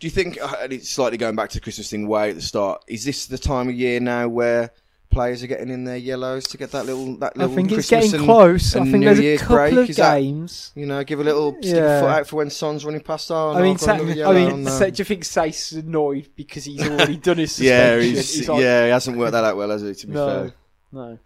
Do 0.00 0.06
you 0.06 0.10
think, 0.10 0.38
uh, 0.40 0.54
and 0.62 0.72
it's 0.72 0.88
slightly 0.88 1.18
going 1.18 1.34
back 1.34 1.50
to 1.50 1.56
the 1.56 1.60
Christmas 1.60 1.90
thing 1.90 2.06
way 2.06 2.30
at 2.30 2.36
the 2.36 2.42
start, 2.42 2.84
is 2.86 3.04
this 3.04 3.26
the 3.26 3.36
time 3.38 3.68
of 3.68 3.74
year 3.74 3.98
now 3.98 4.28
where 4.28 4.70
players 5.10 5.42
are 5.42 5.46
getting 5.46 5.70
in 5.70 5.84
their 5.84 5.96
yellows 5.96 6.44
to 6.44 6.56
get 6.58 6.70
that 6.72 6.84
little 6.86 7.16
that 7.16 7.36
little. 7.36 7.42
I 7.52 7.54
little 7.54 7.56
think 7.56 7.72
it's 7.72 7.90
getting 7.90 8.14
and, 8.14 8.24
close. 8.24 8.76
I 8.76 8.80
and 8.80 8.90
think 8.90 9.04
New 9.04 9.14
there's 9.14 9.40
a 9.40 9.44
couple 9.44 9.56
break? 9.56 9.72
of 9.74 9.90
Is 9.90 9.96
that- 9.96 10.18
games. 10.20 10.72
You 10.74 10.86
know, 10.86 11.02
give 11.04 11.20
a 11.20 11.24
little 11.24 11.52
stick 11.54 11.74
Yeah. 11.76 11.98
a 11.98 12.00
foot 12.00 12.08
out 12.10 12.26
for 12.28 12.36
when 12.36 12.50
Son's 12.50 12.84
running 12.84 13.00
past. 13.00 13.30
Oh, 13.30 13.50
I 13.50 13.54
no, 13.54 13.62
mean, 13.62 13.72
I've 13.74 13.80
got 13.80 13.86
Sa- 13.86 14.30
I 14.30 14.34
mean, 14.34 14.64
no. 14.64 14.70
Sa- 14.70 14.90
do 14.90 15.00
you 15.00 15.04
think 15.04 15.24
Saïss 15.24 15.72
is 15.72 15.78
annoyed 15.84 16.28
because 16.36 16.64
he's 16.64 16.86
already 16.88 17.16
done 17.28 17.38
his 17.38 17.58
yeah, 17.60 17.96
suspension? 18.00 18.14
he's, 18.16 18.48
like, 18.48 18.60
yeah, 18.62 18.84
he 18.84 18.90
hasn't 18.90 19.16
worked 19.18 19.32
that 19.32 19.44
out 19.44 19.56
well, 19.56 19.70
has 19.70 19.82
he? 19.82 19.94
To 19.94 20.06
be 20.06 20.12
no, 20.12 20.26
fair, 20.26 20.52
no. 20.92 21.18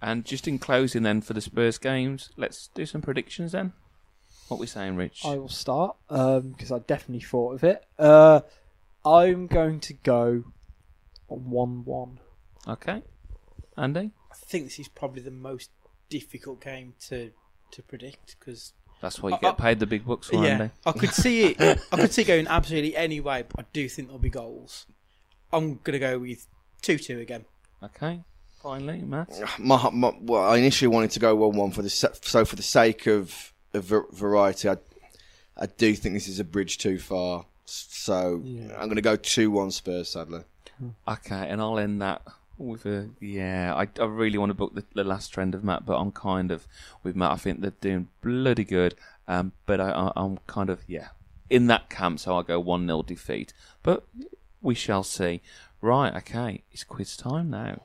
And 0.00 0.24
just 0.24 0.46
in 0.46 0.58
closing, 0.58 1.02
then 1.02 1.20
for 1.20 1.32
the 1.32 1.40
Spurs 1.40 1.76
games, 1.78 2.30
let's 2.36 2.68
do 2.74 2.86
some 2.86 3.02
predictions. 3.02 3.52
Then, 3.52 3.72
what 4.48 4.60
we 4.60 4.66
saying, 4.66 4.96
Rich? 4.96 5.22
I 5.24 5.36
will 5.36 5.48
start 5.48 5.96
because 6.08 6.70
I 6.72 6.78
definitely 6.80 7.24
thought 7.24 7.54
of 7.54 7.64
it. 7.64 7.84
Uh, 7.98 8.40
I'm 9.04 9.46
going 9.48 9.80
to 9.80 9.94
go 9.94 10.44
on 11.28 11.50
one-one. 11.50 12.20
Okay, 12.68 13.02
Andy. 13.78 14.10
I 14.30 14.34
think 14.34 14.64
this 14.64 14.78
is 14.78 14.88
probably 14.88 15.22
the 15.22 15.30
most 15.30 15.70
difficult 16.10 16.60
game 16.60 16.94
to 17.08 17.30
to 17.70 17.82
predict 17.82 18.36
because 18.38 18.72
That's 19.00 19.22
why 19.22 19.30
you 19.30 19.36
I- 19.36 19.40
get 19.40 19.54
I- 19.58 19.62
paid 19.62 19.78
the 19.80 19.86
big 19.86 20.04
bucks 20.06 20.28
for 20.28 20.36
yeah, 20.36 20.50
Andy. 20.58 20.70
I 20.86 20.92
could 20.92 21.12
see 21.12 21.44
it. 21.44 21.60
I 21.92 21.96
could 21.96 22.12
see 22.12 22.22
it 22.22 22.26
going 22.26 22.46
absolutely 22.48 22.96
any 22.96 23.20
way, 23.20 23.44
but 23.48 23.60
I 23.64 23.68
do 23.72 23.88
think 23.88 24.08
there'll 24.08 24.18
be 24.18 24.30
goals. 24.30 24.86
I'm 25.52 25.80
gonna 25.84 25.98
go 25.98 26.18
with 26.18 26.46
two 26.82 26.98
two 26.98 27.20
again. 27.20 27.44
Okay, 27.82 28.22
finally, 28.62 28.98
Matt. 29.02 29.28
Ah, 29.44 29.54
my, 29.58 29.90
my, 29.90 30.12
well, 30.20 30.42
I 30.50 30.56
initially 30.56 30.88
wanted 30.88 31.12
to 31.12 31.20
go 31.20 31.34
one-one 31.36 31.70
for 31.70 31.82
the 31.82 31.90
so 31.90 32.44
for 32.44 32.56
the 32.56 32.62
sake 32.62 33.06
of, 33.06 33.52
of 33.72 33.84
variety, 34.12 34.68
I, 34.68 34.78
I 35.56 35.66
do 35.66 35.94
think 35.94 36.14
this 36.14 36.26
is 36.26 36.40
a 36.40 36.44
bridge 36.44 36.78
too 36.78 36.98
far. 36.98 37.46
So 37.66 38.42
I'm 38.44 38.86
going 38.86 38.96
to 38.96 39.02
go 39.02 39.14
two-one 39.14 39.70
Spurs. 39.70 40.08
Sadly, 40.08 40.40
Okay, 41.06 41.48
and 41.48 41.60
I'll 41.60 41.78
end 41.78 42.00
that 42.02 42.22
with 42.58 42.84
a 42.86 43.10
yeah. 43.20 43.74
I, 43.74 43.88
I 44.00 44.06
really 44.06 44.38
want 44.38 44.50
to 44.50 44.54
book 44.54 44.74
the, 44.74 44.84
the 44.94 45.04
last 45.04 45.28
trend 45.28 45.54
of 45.54 45.64
Matt, 45.64 45.86
but 45.86 45.98
I'm 45.98 46.12
kind 46.12 46.50
of 46.50 46.66
with 47.02 47.16
Matt. 47.16 47.32
I 47.32 47.36
think 47.36 47.60
they're 47.60 47.72
doing 47.80 48.08
bloody 48.22 48.64
good. 48.64 48.94
Um, 49.26 49.52
but 49.66 49.80
I, 49.80 49.90
I, 49.90 50.12
I'm 50.16 50.38
kind 50.46 50.70
of 50.70 50.82
yeah 50.86 51.08
in 51.50 51.66
that 51.68 51.88
camp, 51.88 52.20
so 52.20 52.36
I'll 52.36 52.42
go 52.42 52.60
one 52.60 52.86
0 52.86 53.02
defeat. 53.02 53.52
But 53.82 54.06
we 54.60 54.74
shall 54.74 55.02
see. 55.02 55.42
Right, 55.80 56.14
okay, 56.16 56.64
it's 56.72 56.84
quiz 56.84 57.16
time 57.16 57.50
now. 57.50 57.82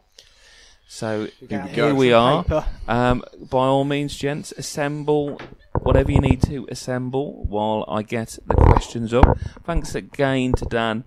So 0.87 1.27
Here 1.47 1.61
here 1.67 1.95
we 1.95 2.11
are. 2.11 2.45
Um, 2.87 3.23
by 3.39 3.65
all 3.65 3.83
means, 3.83 4.15
gents, 4.15 4.51
assemble 4.51 5.39
whatever 5.81 6.11
you 6.11 6.19
need 6.19 6.41
to 6.43 6.67
assemble 6.69 7.45
while 7.45 7.85
I 7.87 8.03
get 8.03 8.37
the 8.45 8.55
questions 8.55 9.13
up. 9.13 9.37
Thanks 9.63 9.95
again 9.95 10.53
to 10.53 10.65
Dan 10.65 11.03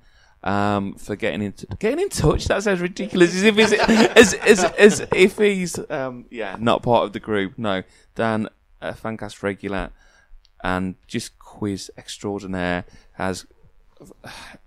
um, 0.47 0.94
for 0.94 1.16
getting 1.16 1.42
in 1.42 1.53
t- 1.53 1.66
getting 1.78 2.01
in 2.01 2.09
touch. 2.09 2.47
That 2.47 2.62
sounds 2.62 2.80
ridiculous. 2.80 3.34
As 3.34 3.42
if 3.42 3.57
he's, 3.57 3.72
as, 3.72 4.34
as, 4.34 4.64
as 4.64 5.07
if 5.12 5.38
he's 5.38 5.78
um, 5.90 6.26
yeah 6.30 6.57
not 6.59 6.82
part 6.82 7.05
of 7.05 7.12
the 7.12 7.20
group. 7.20 7.59
No, 7.59 7.82
Dan, 8.14 8.49
a 8.80 8.92
Fancast 8.92 9.42
regular 9.42 9.90
and 10.62 10.94
just 11.07 11.38
quiz 11.38 11.90
extraordinaire 11.99 12.84
has 13.14 13.47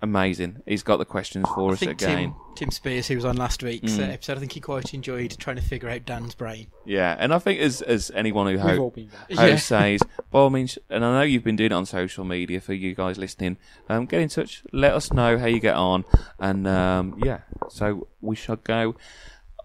amazing. 0.02 0.62
He's 0.66 0.82
got 0.82 0.96
the 0.98 1.04
questions 1.04 1.48
for 1.54 1.70
I 1.70 1.72
us 1.74 1.80
think 1.80 1.92
again. 1.92 2.16
Tim 2.18 2.34
Tim 2.56 2.70
Spears, 2.70 3.08
who 3.08 3.14
was 3.14 3.24
on 3.24 3.36
last 3.36 3.62
week's 3.62 3.92
Mm. 3.92 4.12
episode, 4.12 4.36
I 4.36 4.40
think 4.40 4.52
he 4.52 4.60
quite 4.60 4.92
enjoyed 4.92 5.36
trying 5.38 5.56
to 5.56 5.62
figure 5.62 5.88
out 5.88 6.04
Dan's 6.04 6.34
brain. 6.34 6.66
Yeah, 6.84 7.16
and 7.18 7.32
I 7.32 7.38
think 7.38 7.60
as 7.60 7.80
as 7.82 8.10
anyone 8.14 8.46
who 8.46 8.52
We've 8.52 8.60
ho- 8.76 8.78
all 8.78 8.90
been 8.90 9.08
there. 9.28 9.36
host 9.38 9.70
Yeah. 9.70 9.96
says, 9.96 10.00
by 10.30 10.38
all 10.40 10.50
means, 10.50 10.78
and 10.90 11.04
I 11.04 11.12
know 11.18 11.22
you've 11.22 11.44
been 11.44 11.56
doing 11.56 11.70
it 11.72 11.74
on 11.74 11.86
social 11.86 12.24
media 12.24 12.60
for 12.60 12.74
you 12.74 12.94
guys 12.94 13.18
listening. 13.18 13.56
Um, 13.88 14.06
get 14.06 14.20
in 14.20 14.28
touch, 14.28 14.62
let 14.72 14.92
us 14.94 15.12
know 15.12 15.38
how 15.38 15.46
you 15.46 15.60
get 15.60 15.76
on, 15.76 16.04
and 16.38 16.66
um, 16.66 17.20
yeah, 17.24 17.40
so 17.68 18.08
we 18.20 18.36
shall 18.36 18.56
go 18.56 18.96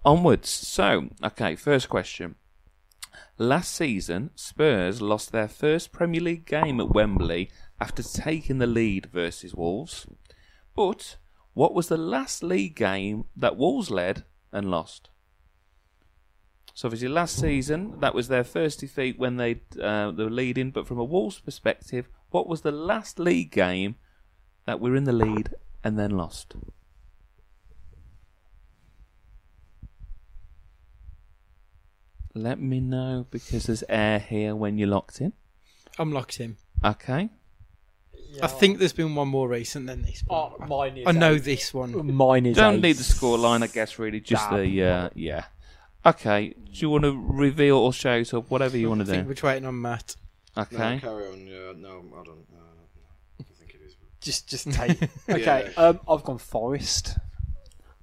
onwards. 0.06 0.50
So, 0.50 1.10
okay, 1.24 1.56
first 1.56 1.90
question. 1.90 2.36
Last 3.38 3.74
season, 3.76 4.30
Spurs 4.36 5.02
lost 5.02 5.34
their 5.34 5.50
first 5.50 5.92
Premier 5.92 6.22
League 6.22 6.46
game 6.46 6.80
at 6.80 6.94
Wembley 6.94 7.50
after 7.80 8.04
taking 8.04 8.58
the 8.58 8.68
lead 8.68 9.08
versus 9.08 9.54
Wolves. 9.54 10.08
But 10.76 11.18
what 11.54 11.74
was 11.74 11.88
the 11.88 11.98
last 11.98 12.44
league 12.44 12.76
game 12.76 13.26
that 13.36 13.58
Wolves 13.58 13.90
led 13.90 14.24
and 14.52 14.70
lost? 14.70 15.10
So 16.74 16.88
obviously 16.88 17.08
last 17.08 17.40
season 17.40 18.00
that 18.02 18.14
was 18.14 18.28
their 18.28 18.44
first 18.44 18.82
defeat 18.82 19.18
when 19.18 19.38
they 19.38 19.62
uh, 19.82 20.12
they 20.12 20.26
were 20.26 20.30
leading. 20.30 20.72
But 20.72 20.88
from 20.88 21.00
a 21.00 21.06
Wolves 21.06 21.40
perspective, 21.40 22.10
what 22.32 22.48
was 22.50 22.62
the 22.62 22.72
last 22.72 23.18
league 23.18 23.52
game 23.52 23.96
that 24.66 24.82
we're 24.82 24.96
in 24.96 25.06
the 25.06 25.14
lead 25.14 25.56
and 25.84 25.98
then 25.98 26.12
lost? 26.12 26.56
Let 32.34 32.60
me 32.60 32.82
know 32.82 33.26
because 33.32 33.68
there's 33.68 33.86
air 33.88 34.20
here 34.20 34.54
when 34.54 34.78
you're 34.78 34.90
locked 34.90 35.22
in. 35.22 35.32
I'm 35.98 36.12
locked 36.12 36.42
in. 36.42 36.58
Okay. 36.84 37.30
I 38.44 38.48
think 38.48 38.80
there's 38.80 38.94
been 38.94 39.16
one 39.16 39.28
more 39.28 39.48
recent 39.48 39.88
than 39.88 40.02
this. 40.02 40.24
but 40.28 40.34
Oh, 40.36 40.66
mine 40.68 40.98
is 40.98 41.08
I 41.08 41.12
know 41.12 41.34
eight. 41.34 41.44
this 41.44 41.74
one. 41.74 42.14
Mine 42.16 42.46
is. 42.48 42.56
Don't 42.58 42.76
eight. 42.76 42.82
need 42.82 42.96
the 42.98 43.04
score 43.04 43.38
line, 43.38 43.64
I 43.64 43.68
guess. 43.68 43.98
Really, 44.00 44.20
just 44.20 44.50
Damn. 44.50 44.60
the 44.62 44.84
uh, 44.84 45.10
yeah. 45.16 45.46
Okay. 46.06 46.50
Do 46.50 46.72
you 46.74 46.90
want 46.90 47.04
to 47.04 47.18
reveal 47.20 47.78
or 47.78 47.92
shout 47.94 48.34
or 48.34 48.42
whatever 48.42 48.78
you 48.78 48.90
want 48.90 49.02
I 49.02 49.04
to 49.06 49.10
think 49.12 49.28
do? 49.28 49.34
we're 49.44 49.50
waiting 49.52 49.66
on 49.68 49.82
Matt. 49.82 50.16
Okay. 50.58 51.00
carry 51.00 51.28
on. 51.28 51.48
Yeah, 51.48 51.74
no, 51.78 52.04
I 52.20 52.24
don't. 52.24 52.46
I 53.40 53.44
think 53.60 53.76
it 53.76 53.82
is. 53.86 53.96
Just, 54.22 54.48
just 54.48 54.72
take. 54.72 55.02
okay. 55.30 55.74
Um, 55.78 56.00
I've 56.08 56.24
gone 56.24 56.38
Forest. 56.38 57.18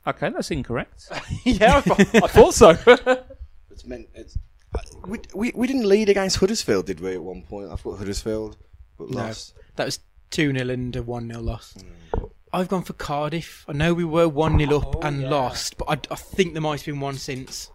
Okay, 0.06 0.30
that's 0.30 0.50
incorrect. 0.50 1.08
yeah, 1.44 1.76
I 1.76 1.80
thought, 1.80 2.14
I 2.24 2.26
thought 2.26 2.54
so. 2.54 3.24
It's 3.70 3.86
meant. 3.86 4.08
It's. 4.14 4.36
uh, 4.74 4.80
We, 5.06 5.18
we, 5.34 5.52
we 5.54 5.66
didn't 5.66 5.88
lead 5.88 6.08
against 6.10 6.36
Huddersfield, 6.38 6.86
did 6.86 7.00
we? 7.00 7.14
At 7.14 7.22
one 7.22 7.42
point, 7.42 7.70
I've 7.70 7.82
got 7.82 7.98
Huddersfield, 7.98 8.56
but 8.98 9.08
No. 9.10 9.18
lost. 9.18 9.54
That 9.76 9.86
was 9.86 10.00
2 10.32 10.52
0 10.52 10.68
and 10.70 10.96
a 10.96 11.02
1 11.02 11.28
0 11.28 11.40
loss. 11.40 11.74
Mm. 11.78 12.30
I've 12.52 12.68
gone 12.68 12.82
for 12.82 12.92
Cardiff. 12.92 13.64
I 13.68 13.72
know 13.72 13.94
we 13.94 14.04
were 14.04 14.28
1 14.28 14.58
0 14.58 14.76
up 14.76 14.96
Oh, 14.96 15.00
and 15.02 15.22
yeah. 15.22 15.30
lost, 15.30 15.78
but 15.78 15.88
I, 15.88 16.12
I 16.12 16.16
think 16.16 16.52
there 16.52 16.60
might 16.62 16.80
have 16.80 16.86
been 16.86 17.00
one 17.00 17.14
since. 17.16 17.70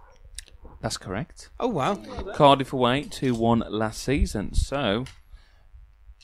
That's 0.81 0.97
correct. 0.97 1.49
Oh, 1.59 1.69
wow. 1.69 1.95
Cardiff 2.35 2.73
away 2.73 3.03
2 3.03 3.33
1 3.33 3.63
last 3.69 4.03
season. 4.03 4.53
So, 4.53 5.05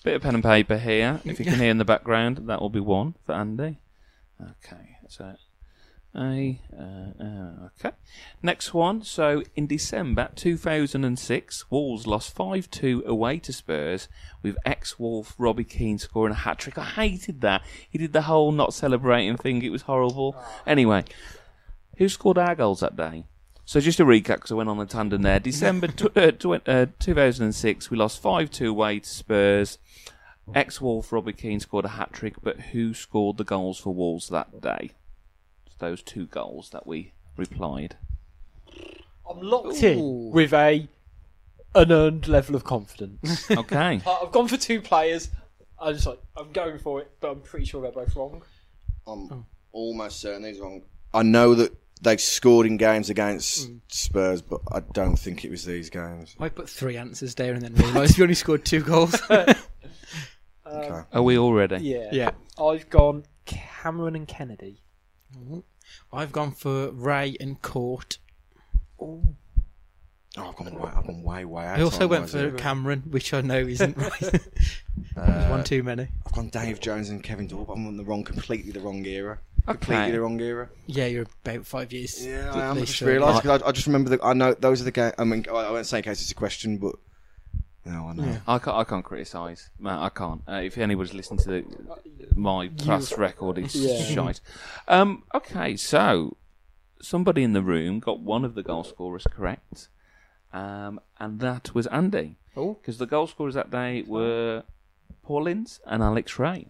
bit 0.03 0.15
of 0.15 0.21
pen 0.21 0.35
and 0.35 0.43
paper 0.43 0.77
here. 0.77 1.21
If 1.25 1.39
you 1.39 1.45
can 1.45 1.55
hear 1.59 1.71
in 1.71 1.77
the 1.79 1.85
background, 1.85 2.41
that 2.47 2.61
will 2.61 2.69
be 2.69 2.79
one 2.79 3.15
for 3.25 3.33
Andy. 3.33 3.79
Okay, 4.41 4.97
so 5.07 5.35
A. 6.15 6.61
Uh, 6.71 7.23
uh, 7.23 7.69
okay. 7.79 7.95
Next 8.41 8.73
one. 8.73 9.03
So, 9.03 9.41
in 9.55 9.67
December 9.67 10.29
2006, 10.35 11.71
Wolves 11.71 12.05
lost 12.05 12.35
5 12.35 12.69
2 12.69 13.03
away 13.05 13.39
to 13.39 13.51
Spurs 13.51 14.07
with 14.41 14.55
ex 14.65 14.99
Wolf 14.99 15.33
Robbie 15.37 15.63
Keane 15.63 15.97
scoring 15.97 16.33
a 16.33 16.37
hat 16.37 16.59
trick. 16.59 16.77
I 16.77 16.83
hated 16.83 17.41
that. 17.41 17.63
He 17.89 17.97
did 17.97 18.13
the 18.13 18.23
whole 18.23 18.51
not 18.51 18.73
celebrating 18.73 19.37
thing, 19.37 19.63
it 19.63 19.71
was 19.71 19.83
horrible. 19.83 20.35
Anyway, 20.67 21.03
who 21.97 22.07
scored 22.09 22.37
our 22.37 22.55
goals 22.55 22.81
that 22.81 22.95
day? 22.95 23.25
So 23.65 23.79
just 23.79 23.97
to 23.97 24.05
recap, 24.05 24.35
because 24.35 24.51
I 24.51 24.55
went 24.55 24.69
on 24.69 24.79
a 24.79 24.85
tandem 24.85 25.21
there. 25.21 25.39
December 25.39 25.87
tw- 25.87 26.17
uh, 26.17 26.31
uh, 26.67 26.85
2006, 26.99 27.89
we 27.89 27.97
lost 27.97 28.21
5-2 28.21 28.69
away 28.69 28.99
to 28.99 29.09
Spurs. 29.09 29.79
Ex-Wolf 30.53 31.11
Robbie 31.13 31.33
Keane 31.33 31.61
scored 31.61 31.85
a 31.85 31.89
hat-trick, 31.89 32.35
but 32.43 32.59
who 32.59 32.93
scored 32.93 33.37
the 33.37 33.45
goals 33.45 33.79
for 33.79 33.93
Wolves 33.93 34.27
that 34.27 34.59
day? 34.61 34.91
It's 35.73 35.79
those 35.79 36.03
two 36.03 36.27
goals 36.27 36.69
that 36.69 36.85
we 36.85 37.13
replied. 37.35 37.95
I'm 39.27 39.41
locked 39.41 39.81
Ooh. 39.81 39.87
in 39.87 40.31
with 40.31 40.53
a 40.53 40.87
unearned 41.73 42.27
level 42.27 42.55
of 42.55 42.63
confidence. 42.63 43.49
Okay. 43.57 44.01
Uh, 44.05 44.19
I've 44.23 44.31
gone 44.31 44.47
for 44.47 44.57
two 44.57 44.81
players. 44.81 45.31
I'm 45.79 45.95
just 45.95 46.05
like 46.05 46.19
I'm 46.37 46.51
going 46.51 46.77
for 46.77 47.01
it, 47.01 47.11
but 47.19 47.31
I'm 47.31 47.41
pretty 47.41 47.65
sure 47.65 47.81
they're 47.81 47.91
both 47.91 48.15
wrong. 48.15 48.43
I'm 49.07 49.45
almost 49.71 50.21
certain 50.21 50.43
he's 50.43 50.59
wrong. 50.59 50.83
I 51.11 51.23
know 51.23 51.55
that 51.55 51.75
they've 52.01 52.21
scored 52.21 52.67
in 52.67 52.77
games 52.77 53.09
against 53.09 53.69
Spurs, 53.87 54.43
but 54.43 54.61
I 54.71 54.81
don't 54.81 55.17
think 55.17 55.43
it 55.43 55.49
was 55.49 55.65
these 55.65 55.89
games. 55.89 56.35
I 56.39 56.49
put 56.49 56.69
three 56.69 56.97
answers 56.97 57.33
there 57.35 57.53
and 57.53 57.63
then 57.63 57.73
realised 57.73 58.17
you 58.17 58.23
only 58.23 58.35
scored 58.35 58.63
two 58.65 58.81
goals. 58.81 59.19
Okay. 60.65 61.01
Are 61.11 61.21
we 61.21 61.37
all 61.37 61.53
ready? 61.53 61.77
Yeah. 61.83 62.09
yeah. 62.11 62.31
I've 62.59 62.89
gone 62.89 63.25
Cameron 63.45 64.15
and 64.15 64.27
Kennedy. 64.27 64.82
I've 66.11 66.31
gone 66.31 66.51
for 66.51 66.91
Rae 66.91 67.35
and 67.39 67.61
Court. 67.61 68.17
Oh, 68.99 69.21
I've 70.35 70.55
gone 70.55 70.73
way, 70.79 70.91
I've 70.95 71.05
gone 71.05 71.21
way, 71.21 71.45
way 71.45 71.65
out. 71.65 71.77
I 71.79 71.83
also 71.83 72.07
went 72.07 72.29
for 72.29 72.39
here. 72.39 72.51
Cameron, 72.51 73.03
which 73.09 73.33
I 73.33 73.41
know 73.41 73.59
isn't 73.59 73.95
right. 73.97 74.19
There's 74.19 74.39
Uh, 75.15 75.47
one 75.49 75.63
too 75.63 75.83
many. 75.83 76.07
I've 76.25 76.31
gone 76.31 76.49
Dave 76.49 76.79
Jones 76.79 77.09
and 77.09 77.21
Kevin 77.21 77.47
Dorp. 77.47 77.69
I'm 77.71 77.85
on 77.85 77.97
the 77.97 78.03
wrong, 78.03 78.23
completely 78.23 78.71
the 78.71 78.79
wrong 78.79 79.05
era. 79.05 79.39
Okay. 79.67 79.77
Completely 79.77 80.11
the 80.11 80.21
wrong 80.21 80.39
era. 80.41 80.69
Yeah, 80.87 81.05
you're 81.05 81.25
about 81.45 81.65
five 81.67 81.93
years. 81.93 82.25
Yeah, 82.25 82.51
I 82.51 82.61
am. 82.71 82.77
I 82.77 82.81
just 82.81 82.99
realised 83.01 83.43
because 83.43 83.61
I, 83.61 83.67
I 83.67 83.71
just 83.71 83.85
remember 83.87 84.09
that 84.09 84.21
I 84.23 84.33
know 84.33 84.53
those 84.55 84.81
are 84.81 84.85
the 84.85 84.91
games. 84.91 85.13
I 85.19 85.23
mean, 85.23 85.45
I, 85.49 85.53
I 85.53 85.71
won't 85.71 85.85
say 85.85 85.97
in 85.99 86.03
case 86.03 86.21
it's 86.21 86.31
a 86.31 86.35
question, 86.35 86.77
but 86.79 86.95
no, 87.85 88.07
I 88.07 88.13
know. 88.13 88.23
Yeah. 88.23 88.39
I 88.47 88.59
can't, 88.59 88.77
I 88.77 88.83
can't 88.83 89.03
criticise. 89.03 89.69
Man, 89.79 89.99
I 89.99 90.09
can't. 90.09 90.41
Uh, 90.47 90.61
if 90.63 90.77
anybody's 90.77 91.13
listening 91.13 91.39
to 91.39 91.49
the, 91.49 91.65
my 92.35 92.69
past 92.69 93.17
record, 93.17 93.57
it's 93.57 93.75
Yeah. 93.75 94.03
shite. 94.15 94.39
Um, 94.87 95.23
okay, 95.35 95.75
so 95.75 96.37
somebody 97.01 97.43
in 97.43 97.53
the 97.53 97.61
room 97.61 97.99
got 97.99 98.19
one 98.21 98.45
of 98.45 98.55
the 98.55 98.63
goal 98.63 98.83
scorers 98.83 99.25
correct, 99.29 99.89
um, 100.53 100.99
and 101.19 101.39
that 101.41 101.73
was 101.75 101.87
Andy. 101.87 102.37
Oh. 102.55 102.75
Because 102.75 102.97
the 102.99 103.05
goal 103.07 103.27
scorers 103.27 103.55
that 103.55 103.71
day 103.71 104.03
were 104.03 104.63
Paul 105.23 105.47
Ince 105.47 105.79
and 105.85 106.01
Alex 106.03 106.37
Rae. 106.39 106.67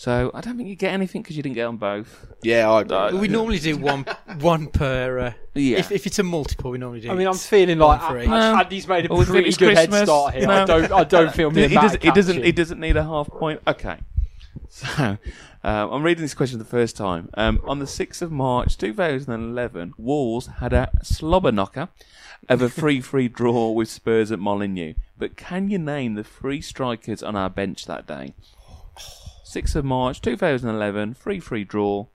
So 0.00 0.30
I 0.32 0.40
don't 0.40 0.56
think 0.56 0.68
you 0.68 0.76
get 0.76 0.92
anything 0.94 1.22
because 1.22 1.36
you 1.36 1.42
didn't 1.42 1.56
get 1.56 1.64
on 1.66 1.76
both. 1.76 2.28
Yeah, 2.44 2.70
I 2.70 2.82
agree. 2.82 2.88
But 2.96 3.14
we 3.14 3.26
normally 3.26 3.58
do 3.58 3.76
one 3.76 4.06
one 4.40 4.68
per. 4.68 5.18
Uh, 5.18 5.32
Yeah. 5.54 5.78
if, 5.78 5.90
if 5.90 6.06
it's 6.06 6.20
a 6.20 6.22
multiple, 6.22 6.70
we 6.70 6.78
normally 6.78 7.00
do. 7.00 7.10
I 7.10 7.14
mean, 7.14 7.26
I'm 7.26 7.34
feeling 7.34 7.78
like 7.80 8.00
One 8.02 8.08
for 8.10 8.16
A- 8.18 8.22
each. 8.22 8.28
A- 8.28 8.32
Andy's 8.32 8.86
made 8.86 9.06
a 9.06 9.08
Well, 9.12 9.22
if 9.22 9.28
pretty 9.28 9.48
it's 9.48 9.56
good 9.56 9.76
head 9.76 9.88
Christmas, 9.90 10.08
start 10.08 10.34
here. 10.34 10.46
no. 10.46 10.52
I 10.52 10.64
don't. 10.64 10.92
I 10.92 11.02
don't 11.04 11.34
feel 11.34 11.50
me. 11.56 11.62
it, 11.62 11.64
and 11.64 11.72
it 11.72 11.74
Matt 11.74 11.82
doesn't. 11.82 12.04
It 12.04 12.14
doesn't. 12.14 12.34
catching. 12.36 12.48
It 12.48 12.54
doesn't 12.56 12.80
need 12.80 12.96
a 12.96 13.02
half 13.02 13.26
point. 13.28 13.60
Okay. 13.66 13.98
So, 14.70 14.86
uh, 15.64 15.88
I'm 15.90 16.02
reading 16.02 16.22
this 16.22 16.34
question 16.34 16.58
for 16.58 16.64
the 16.64 16.70
first 16.70 16.94
time. 16.96 17.30
Um, 17.34 17.58
on 17.64 17.78
the 17.78 17.86
6th 17.86 18.20
of 18.22 18.30
March 18.30 18.76
2011, 18.76 19.94
Wolves 19.96 20.46
had 20.60 20.72
a 20.74 20.90
slobber 21.02 21.50
knocker 21.50 21.88
of 22.48 22.60
a 22.62 22.68
free-free 22.80 23.28
draw 23.28 23.70
with 23.70 23.88
Spurs 23.88 24.30
at 24.30 24.38
Molineux. 24.38 24.94
But 25.16 25.36
can 25.36 25.70
you 25.70 25.78
name 25.78 26.14
the 26.14 26.22
three 26.22 26.60
strikers 26.60 27.22
on 27.22 27.34
our 27.34 27.48
bench 27.50 27.86
that 27.86 28.06
day? 28.06 28.34
6th 29.48 29.76
of 29.76 29.84
March 29.84 30.20
2011, 30.20 31.14
free-free 31.14 31.64
draw. 31.64 32.06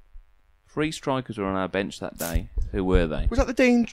Three 0.67 0.91
strikers 0.91 1.37
were 1.37 1.45
on 1.45 1.55
our 1.55 1.67
bench 1.67 1.99
that 1.99 2.17
day. 2.17 2.49
Who 2.71 2.83
were 2.83 3.07
they? 3.07 3.27
Was 3.29 3.37
that 3.39 3.47
the 3.47 3.53
Dean? 3.53 3.87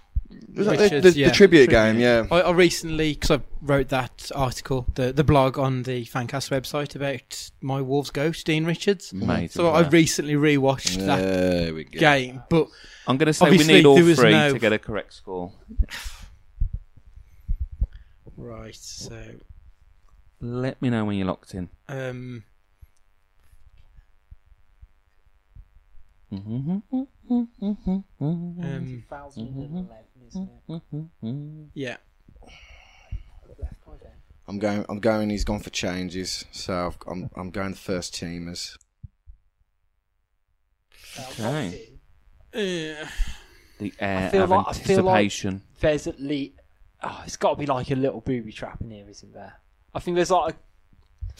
Was 0.54 0.66
that 0.66 0.78
the, 0.78 0.84
Richards, 0.84 1.14
the, 1.14 1.20
yeah. 1.20 1.28
the 1.28 1.34
tribute, 1.34 1.68
Tribute. 1.68 1.70
game? 1.70 1.98
Yeah. 1.98 2.26
I, 2.30 2.42
I 2.42 2.50
recently, 2.52 3.14
because 3.14 3.32
I 3.32 3.40
wrote 3.60 3.88
that 3.88 4.30
article, 4.34 4.86
the 4.94 5.12
the 5.12 5.24
blog 5.24 5.58
on 5.58 5.82
the 5.82 6.04
Fancast 6.06 6.50
website 6.50 6.94
about 6.94 7.50
my 7.60 7.80
Wolves 7.80 8.10
ghost, 8.10 8.46
Dean 8.46 8.64
Richards. 8.64 9.12
Amazing. 9.12 9.48
So 9.48 9.70
I 9.74 9.82
player. 9.82 9.90
recently 9.90 10.34
rewatched 10.34 11.04
that 11.04 11.20
There 11.20 11.74
we 11.74 11.84
go. 11.84 11.98
game, 11.98 12.42
but 12.48 12.68
I'm 13.06 13.18
going 13.18 13.26
to 13.26 13.34
say 13.34 13.50
we 13.50 13.58
need 13.58 13.84
all 13.86 13.98
three 14.00 14.30
no- 14.30 14.52
to 14.52 14.58
get 14.58 14.72
a 14.72 14.78
correct 14.78 15.14
score. 15.14 15.52
right. 18.36 18.74
So 18.74 19.22
Let 20.40 20.80
me 20.80 20.90
know 20.90 21.04
when 21.04 21.16
you're 21.16 21.26
locked 21.26 21.54
in. 21.54 21.68
um, 21.88 22.44
um, 26.32 26.82
2011, 28.20 29.86
isn't 30.28 30.50
it? 30.68 31.70
yeah. 31.74 31.96
I'm 34.48 34.58
going. 34.58 34.84
I'm 34.88 34.98
going. 35.00 35.30
He's 35.30 35.44
gone 35.44 35.60
for 35.60 35.70
changes, 35.70 36.44
so 36.50 36.86
I've, 36.88 36.98
I'm. 37.06 37.30
I'm 37.36 37.50
going 37.50 37.74
first 37.74 38.14
teamers. 38.14 38.76
Okay. 41.32 41.90
Uh, 42.52 43.06
The 43.78 43.92
air 44.00 44.30
feel 44.30 44.42
of 44.44 44.50
like- 44.50 44.66
I 44.68 44.72
feel 44.72 45.02
like- 45.04 45.18
anticipation. 45.20 45.62
There's 45.80 46.06
at 46.08 46.20
least. 46.20 46.54
Oh, 47.02 47.22
it's 47.24 47.36
got 47.36 47.50
to 47.50 47.56
be 47.56 47.66
like 47.66 47.90
a 47.90 47.94
little 47.94 48.20
booby 48.20 48.52
trap 48.52 48.80
in 48.80 48.90
here, 48.90 49.08
isn't 49.08 49.32
there? 49.32 49.54
I 49.94 50.00
think 50.00 50.16
there's 50.16 50.30
like. 50.30 50.56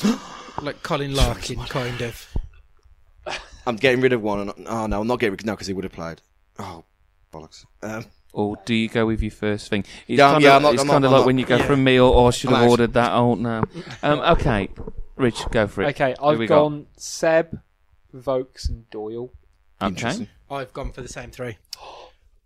a 0.05 0.18
like 0.62 0.82
Colin 0.82 1.14
Larkin, 1.14 1.59
kind 1.64 2.01
of. 2.03 2.28
I'm 3.66 3.76
getting 3.76 4.00
rid 4.00 4.12
of 4.12 4.22
one. 4.22 4.40
And, 4.40 4.66
oh 4.68 4.86
no, 4.86 5.00
I'm 5.00 5.06
not 5.06 5.20
getting 5.20 5.32
rid. 5.32 5.40
Of 5.40 5.46
no, 5.46 5.52
because 5.52 5.66
he 5.66 5.72
would 5.74 5.84
have 5.84 5.92
played. 5.92 6.20
Oh 6.58 6.84
bollocks. 7.32 7.64
Um, 7.82 8.04
Or 8.32 8.56
do 8.64 8.74
you 8.74 8.88
go 8.88 9.06
with 9.06 9.22
your 9.22 9.30
first 9.30 9.70
thing? 9.70 9.80
It's 10.08 10.18
Yeah, 10.18 10.32
kind 10.32 10.42
yeah, 10.42 10.50
of, 10.50 10.56
I'm 10.56 10.62
not- 10.62 10.72
it's 10.74 10.80
I'm 10.82 10.86
not- 10.86 10.92
kind 10.94 11.04
of 11.04 11.11
I'm 11.11 11.12
like 11.12 11.20
not- 11.20 11.26
when 11.26 11.38
you 11.38 11.46
go 11.46 11.56
yeah. 11.56 11.66
for 11.66 11.72
a 11.74 11.76
meal, 11.76 12.06
or 12.06 12.28
I 12.28 12.30
should 12.30 12.50
I'm 12.50 12.56
have 12.56 12.64
out. 12.64 12.70
ordered 12.70 12.92
that. 12.94 13.12
Oh 13.12 13.34
no. 13.34 13.62
Um, 14.02 14.18
okay, 14.20 14.68
Rich, 15.16 15.44
go 15.50 15.66
for 15.66 15.82
it. 15.82 15.88
Okay, 15.88 16.14
Who 16.20 16.26
we 16.26 16.32
I've 16.44 16.48
got? 16.48 16.56
gone 16.56 16.86
Seb, 16.96 17.61
Vokes, 18.12 18.68
and 18.68 18.88
Doyle. 18.90 19.30
Okay. 19.82 19.88
interesting. 19.88 20.28
I've 20.50 20.72
gone 20.72 20.92
for 20.92 21.02
the 21.02 21.08
same 21.08 21.30
three. 21.30 21.58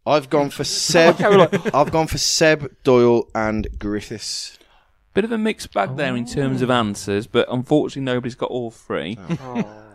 I've 0.06 0.28
gone 0.28 0.50
for 0.50 0.64
Seb. 0.92 1.14
Okay, 1.14 1.28
we're 1.28 1.38
like- 1.38 1.74
I've 1.74 1.90
gone 1.90 2.06
for 2.06 2.18
Seb, 2.18 2.70
Doyle, 2.84 3.28
and 3.34 3.66
Griffiths. 3.78 4.58
Bit 5.14 5.24
of 5.24 5.32
a 5.32 5.38
mixed 5.38 5.72
bag 5.72 5.96
there 5.96 6.16
in 6.16 6.26
terms 6.26 6.60
of 6.60 6.70
answers, 6.70 7.26
but 7.28 7.46
unfortunately 7.50 8.02
nobody's 8.02 8.34
got 8.34 8.50
all 8.50 8.70
three. 8.70 9.18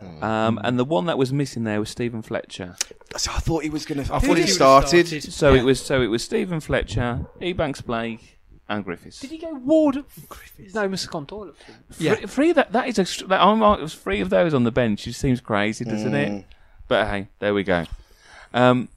Oh. 0.01 0.25
Um, 0.25 0.61
and 0.63 0.79
the 0.79 0.85
one 0.85 1.07
that 1.07 1.17
was 1.17 1.33
missing 1.33 1.65
there 1.65 1.77
was 1.77 1.89
Steven 1.89 2.21
Fletcher. 2.21 2.77
So 3.17 3.31
I 3.33 3.39
thought 3.39 3.63
he 3.63 3.69
was 3.69 3.85
gonna. 3.85 4.03
I 4.03 4.19
thought 4.19 4.35
did 4.35 4.37
he 4.37 4.47
started. 4.47 5.07
started? 5.07 5.33
So 5.33 5.53
Yeah. 5.53 5.59
it 5.59 5.63
was 5.65 5.81
so 5.81 6.01
it 6.01 6.07
was 6.07 6.23
Steven 6.23 6.61
Fletcher, 6.61 7.25
Ebanks 7.41 7.85
Blake, 7.85 8.37
and 8.69 8.85
Griffiths. 8.85 9.19
Did 9.19 9.31
he 9.31 9.37
go 9.39 9.53
Ward? 9.55 9.95
Griffiths. 10.29 10.73
No, 10.73 10.87
Mr. 10.87 11.09
Contour. 11.09 11.51
Yeah. 11.97 12.15
Three, 12.15 12.27
three 12.27 12.49
of 12.51 12.55
that 12.55 12.71
that 12.71 12.87
is 12.87 12.97
a, 13.21 13.27
that, 13.27 13.41
I'm, 13.41 13.61
it 13.61 13.81
was 13.81 13.93
three 13.93 14.21
of 14.21 14.29
those 14.29 14.53
on 14.53 14.63
the 14.63 14.71
bench. 14.71 15.05
It 15.05 15.13
seems 15.15 15.41
crazy, 15.41 15.83
doesn't 15.83 16.15
it? 16.15 16.29
Mm. 16.29 16.43
But 16.87 17.07
hey, 17.07 17.27
there 17.39 17.53
we 17.53 17.63
go. 17.63 17.83
Um, 18.53 18.87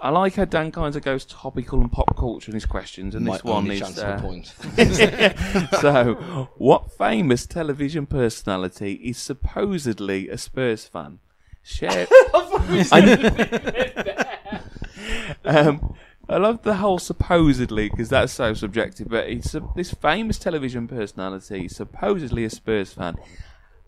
I 0.00 0.10
like 0.10 0.34
how 0.36 0.44
Dan 0.44 0.70
kind 0.70 0.94
of 0.94 1.02
goes 1.02 1.24
topical 1.24 1.80
and 1.80 1.90
pop 1.90 2.16
culture 2.16 2.50
in 2.50 2.54
his 2.54 2.66
questions, 2.66 3.14
and 3.16 3.24
My 3.26 3.32
this 3.34 3.44
one 3.44 3.56
only 3.64 3.74
is. 3.76 3.80
chance 3.80 3.98
of 3.98 4.08
a 4.08 4.12
Uh, 4.14 4.20
point. 4.20 4.54
so, 5.80 6.48
what 6.56 6.92
famous 6.92 7.46
television 7.46 8.06
personality 8.06 8.92
is 8.94 9.18
supposedly 9.18 10.28
a 10.28 10.38
Spurs 10.38 10.84
fan? 10.86 11.18
Share. 11.64 12.06
um, 15.44 15.94
I 16.28 16.36
love 16.36 16.62
the 16.62 16.76
whole 16.76 16.98
supposedly 16.98 17.88
because 17.88 18.08
that's 18.08 18.32
so 18.32 18.54
subjective. 18.54 19.08
But 19.08 19.28
it's 19.28 19.54
a, 19.54 19.62
this 19.74 19.92
famous 19.92 20.38
television 20.38 20.86
personality, 20.88 21.68
supposedly 21.68 22.44
a 22.44 22.50
Spurs 22.50 22.92
fan. 22.92 23.16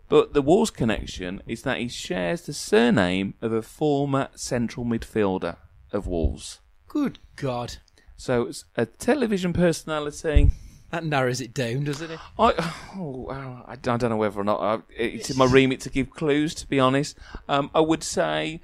But 0.09 0.33
the 0.33 0.41
Wolves 0.41 0.71
connection 0.71 1.41
is 1.47 1.61
that 1.61 1.77
he 1.77 1.87
shares 1.87 2.41
the 2.41 2.53
surname 2.53 3.35
of 3.41 3.53
a 3.53 3.61
former 3.61 4.27
central 4.35 4.85
midfielder 4.85 5.55
of 5.91 6.07
Wolves. 6.07 6.59
Good 6.87 7.19
God. 7.35 7.77
So 8.17 8.43
it's 8.43 8.65
a 8.75 8.85
television 8.85 9.53
personality. 9.53 10.51
That 10.91 11.05
narrows 11.05 11.39
it 11.39 11.53
down, 11.53 11.85
doesn't 11.85 12.11
it? 12.11 12.19
I, 12.37 12.73
oh, 12.97 13.27
I, 13.29 13.71
I 13.71 13.75
don't 13.77 14.01
know 14.01 14.17
whether 14.17 14.39
or 14.39 14.43
not 14.43 14.59
I, 14.59 14.81
it's 14.95 15.29
in 15.29 15.37
my 15.37 15.45
remit 15.45 15.79
to 15.81 15.89
give 15.89 16.09
clues. 16.09 16.53
To 16.55 16.67
be 16.67 16.79
honest, 16.79 17.17
um, 17.47 17.71
I 17.73 17.79
would 17.79 18.03
say 18.03 18.61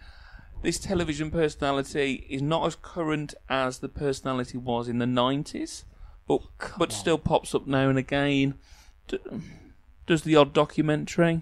this 0.61 0.78
television 0.78 1.32
personality 1.32 2.28
is 2.30 2.41
not 2.41 2.67
as 2.67 2.75
current 2.75 3.34
as 3.49 3.80
the 3.80 3.88
personality 3.88 4.57
was 4.57 4.89
in 4.89 4.99
the 4.99 5.07
nineties, 5.07 5.86
but 6.28 6.41
but 6.78 6.91
still 6.91 7.17
pops 7.17 7.55
up 7.55 7.65
now 7.65 7.88
and 7.88 7.97
again. 7.97 8.55
D- 9.07 9.19
does 10.05 10.23
the 10.23 10.36
odd 10.36 10.53
documentary? 10.53 11.41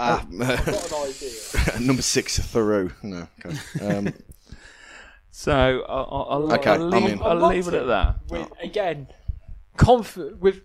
Ah, 0.00 0.26
Got 0.38 0.92
an 0.92 1.08
idea. 1.76 1.80
number 1.86 2.02
six, 2.02 2.38
Thoreau. 2.38 2.90
No. 3.02 3.28
Okay. 3.44 3.86
Um, 3.86 4.12
So 5.32 5.84
I'll, 5.88 6.26
I'll, 6.28 6.52
Okay, 6.54 6.70
I'll, 6.70 6.78
leave. 6.88 7.22
I'll 7.22 7.48
leave 7.48 7.68
it 7.68 7.74
at 7.74 7.86
that. 7.86 8.16
With, 8.28 8.48
again, 8.60 9.06
conf- 9.76 10.16
with 10.16 10.60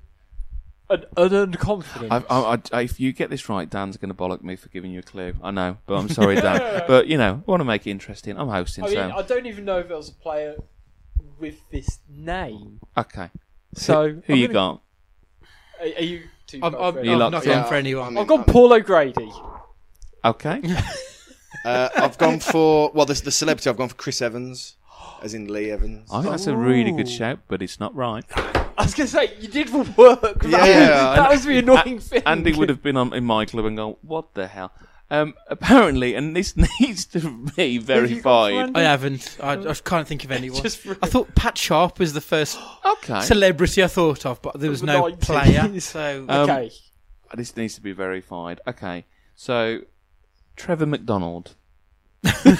an 0.90 1.06
unearned 1.16 1.60
confidence. 1.60 2.12
I, 2.12 2.24
I, 2.30 2.60
I, 2.74 2.82
if 2.82 3.00
you 3.00 3.14
get 3.14 3.30
this 3.30 3.48
right, 3.48 3.70
Dan's 3.70 3.96
going 3.96 4.10
to 4.10 4.16
bollock 4.18 4.42
me 4.44 4.56
for 4.58 4.68
giving 4.70 4.92
you 4.92 5.00
a 5.00 5.04
clue. 5.04 5.34
I 5.42 5.52
know, 5.52 5.78
but 5.86 5.96
I'm 5.96 6.10
sorry, 6.10 6.36
Dan. 6.36 6.84
but 6.88 7.08
you 7.08 7.18
know, 7.18 7.44
I 7.48 7.50
want 7.52 7.62
to 7.62 7.66
make 7.66 7.86
it 7.88 7.92
interesting. 7.92 8.38
I'm 8.38 8.50
hosting, 8.50 8.84
I 8.84 8.88
mean, 8.88 8.96
so 8.96 9.12
I 9.16 9.22
don't 9.22 9.46
even 9.46 9.64
know 9.66 9.80
if 9.80 9.88
there 9.88 9.98
was 9.98 10.10
a 10.10 10.14
player 10.14 10.56
with 11.40 11.56
this 11.72 12.00
name. 12.10 12.80
okay. 12.98 13.30
So 13.76 14.14
Who 14.26 14.34
I'm 14.34 14.40
you 14.40 14.48
gonna- 14.48 14.54
got? 14.54 14.82
Are, 15.80 15.86
are 16.00 16.04
you? 16.04 16.24
Two 16.48 16.60
I've, 16.62 16.76
I've, 16.76 16.96
ready? 16.96 17.10
You 17.10 17.22
I've 17.22 17.32
not 17.32 17.43
in? 17.46 17.52
gone 17.52 17.68
for 17.68 17.76
anyone. 17.76 18.08
I'm 18.10 18.18
I've 18.20 18.28
gone 18.28 18.39
I'm. 18.39 18.46
Paul 18.46 18.74
O'Grady. 18.74 19.32
Okay. 20.24 20.62
Uh, 21.64 21.89
I've 21.96 22.16
gone 22.20 22.39
for 22.39 22.91
well, 22.93 23.08
the, 23.08 23.16
the 23.16 23.32
celebrity. 23.32 23.68
I've 23.72 23.78
gone 23.78 23.89
for 23.89 23.96
Chris 23.96 24.22
Evans, 24.22 24.76
as 25.24 25.34
in 25.34 25.48
Lee 25.52 25.72
Evans. 25.72 26.08
I 26.14 26.22
think 26.22 26.30
that's 26.30 26.46
a 26.46 26.56
really 26.56 26.91
good 26.91 27.08
Ooh. 27.08 27.12
shout, 27.12 27.39
but 27.48 27.64
it's 27.64 27.80
not 27.80 27.96
right. 27.96 28.24
I 28.78 28.84
was 28.84 28.93
going 28.93 29.08
to 29.08 29.12
say 29.12 29.34
you 29.39 29.48
did 29.48 29.74
work. 29.74 30.22
That, 30.22 30.43
Yeah, 30.43 30.88
that 30.88 31.20
and- 31.20 31.28
was 31.30 31.46
the 31.46 31.58
annoying 31.58 32.00
thing. 32.00 32.22
Andy 32.24 32.54
would 32.54 32.70
have 32.70 32.84
been 32.84 32.98
on 32.98 33.14
in 33.16 33.24
my 33.24 33.46
club 33.46 33.66
and 33.66 33.78
gone, 33.78 33.96
"What 34.04 34.36
the 34.36 34.48
hell?" 34.48 34.74
Um, 35.22 35.34
apparently, 35.47 36.16
and 36.16 36.36
this 36.36 36.55
needs 36.80 37.05
to 37.07 37.20
be 37.55 37.78
verified. 37.78 38.72
I 38.76 38.82
haven't. 38.82 39.38
I, 39.41 39.53
I 39.53 39.74
can't 39.74 40.07
think 40.07 40.24
of 40.24 40.32
anyone. 40.39 40.61
Just 40.61 40.86
I 41.01 41.07
thought 41.07 41.34
Pat 41.36 41.57
Sharp 41.57 41.99
was 41.99 42.13
the 42.13 42.22
first 42.22 42.57
Okay, 42.86 43.22
celebrity 43.22 43.84
I 43.84 43.88
thought 43.88 44.26
of, 44.26 44.41
but 44.41 44.59
there 44.59 44.70
was 44.70 44.82
the 44.82 44.88
no 44.88 45.03
90s. 45.03 45.22
player. 45.22 45.80
So 45.80 46.26
Um, 46.30 46.49
okay. 46.49 46.72
this 47.36 47.55
needs 47.57 47.76
to 47.76 47.82
be 47.82 47.91
verified. 47.91 48.59
Okay, 48.68 49.05
so 49.36 49.80
Trevor 50.55 50.86
McDonald. 50.86 51.55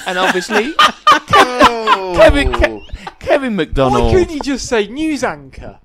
and 0.07 0.17
obviously 0.19 0.73
Oh. 0.77 2.13
Kevin, 2.17 2.53
Ke- 2.53 3.19
Kevin 3.19 3.57
Why 3.57 3.65
couldn't 3.65 4.29
you 4.31 4.39
just 4.39 4.67
say 4.67 4.87
news 4.87 5.23
anchor? 5.23 5.79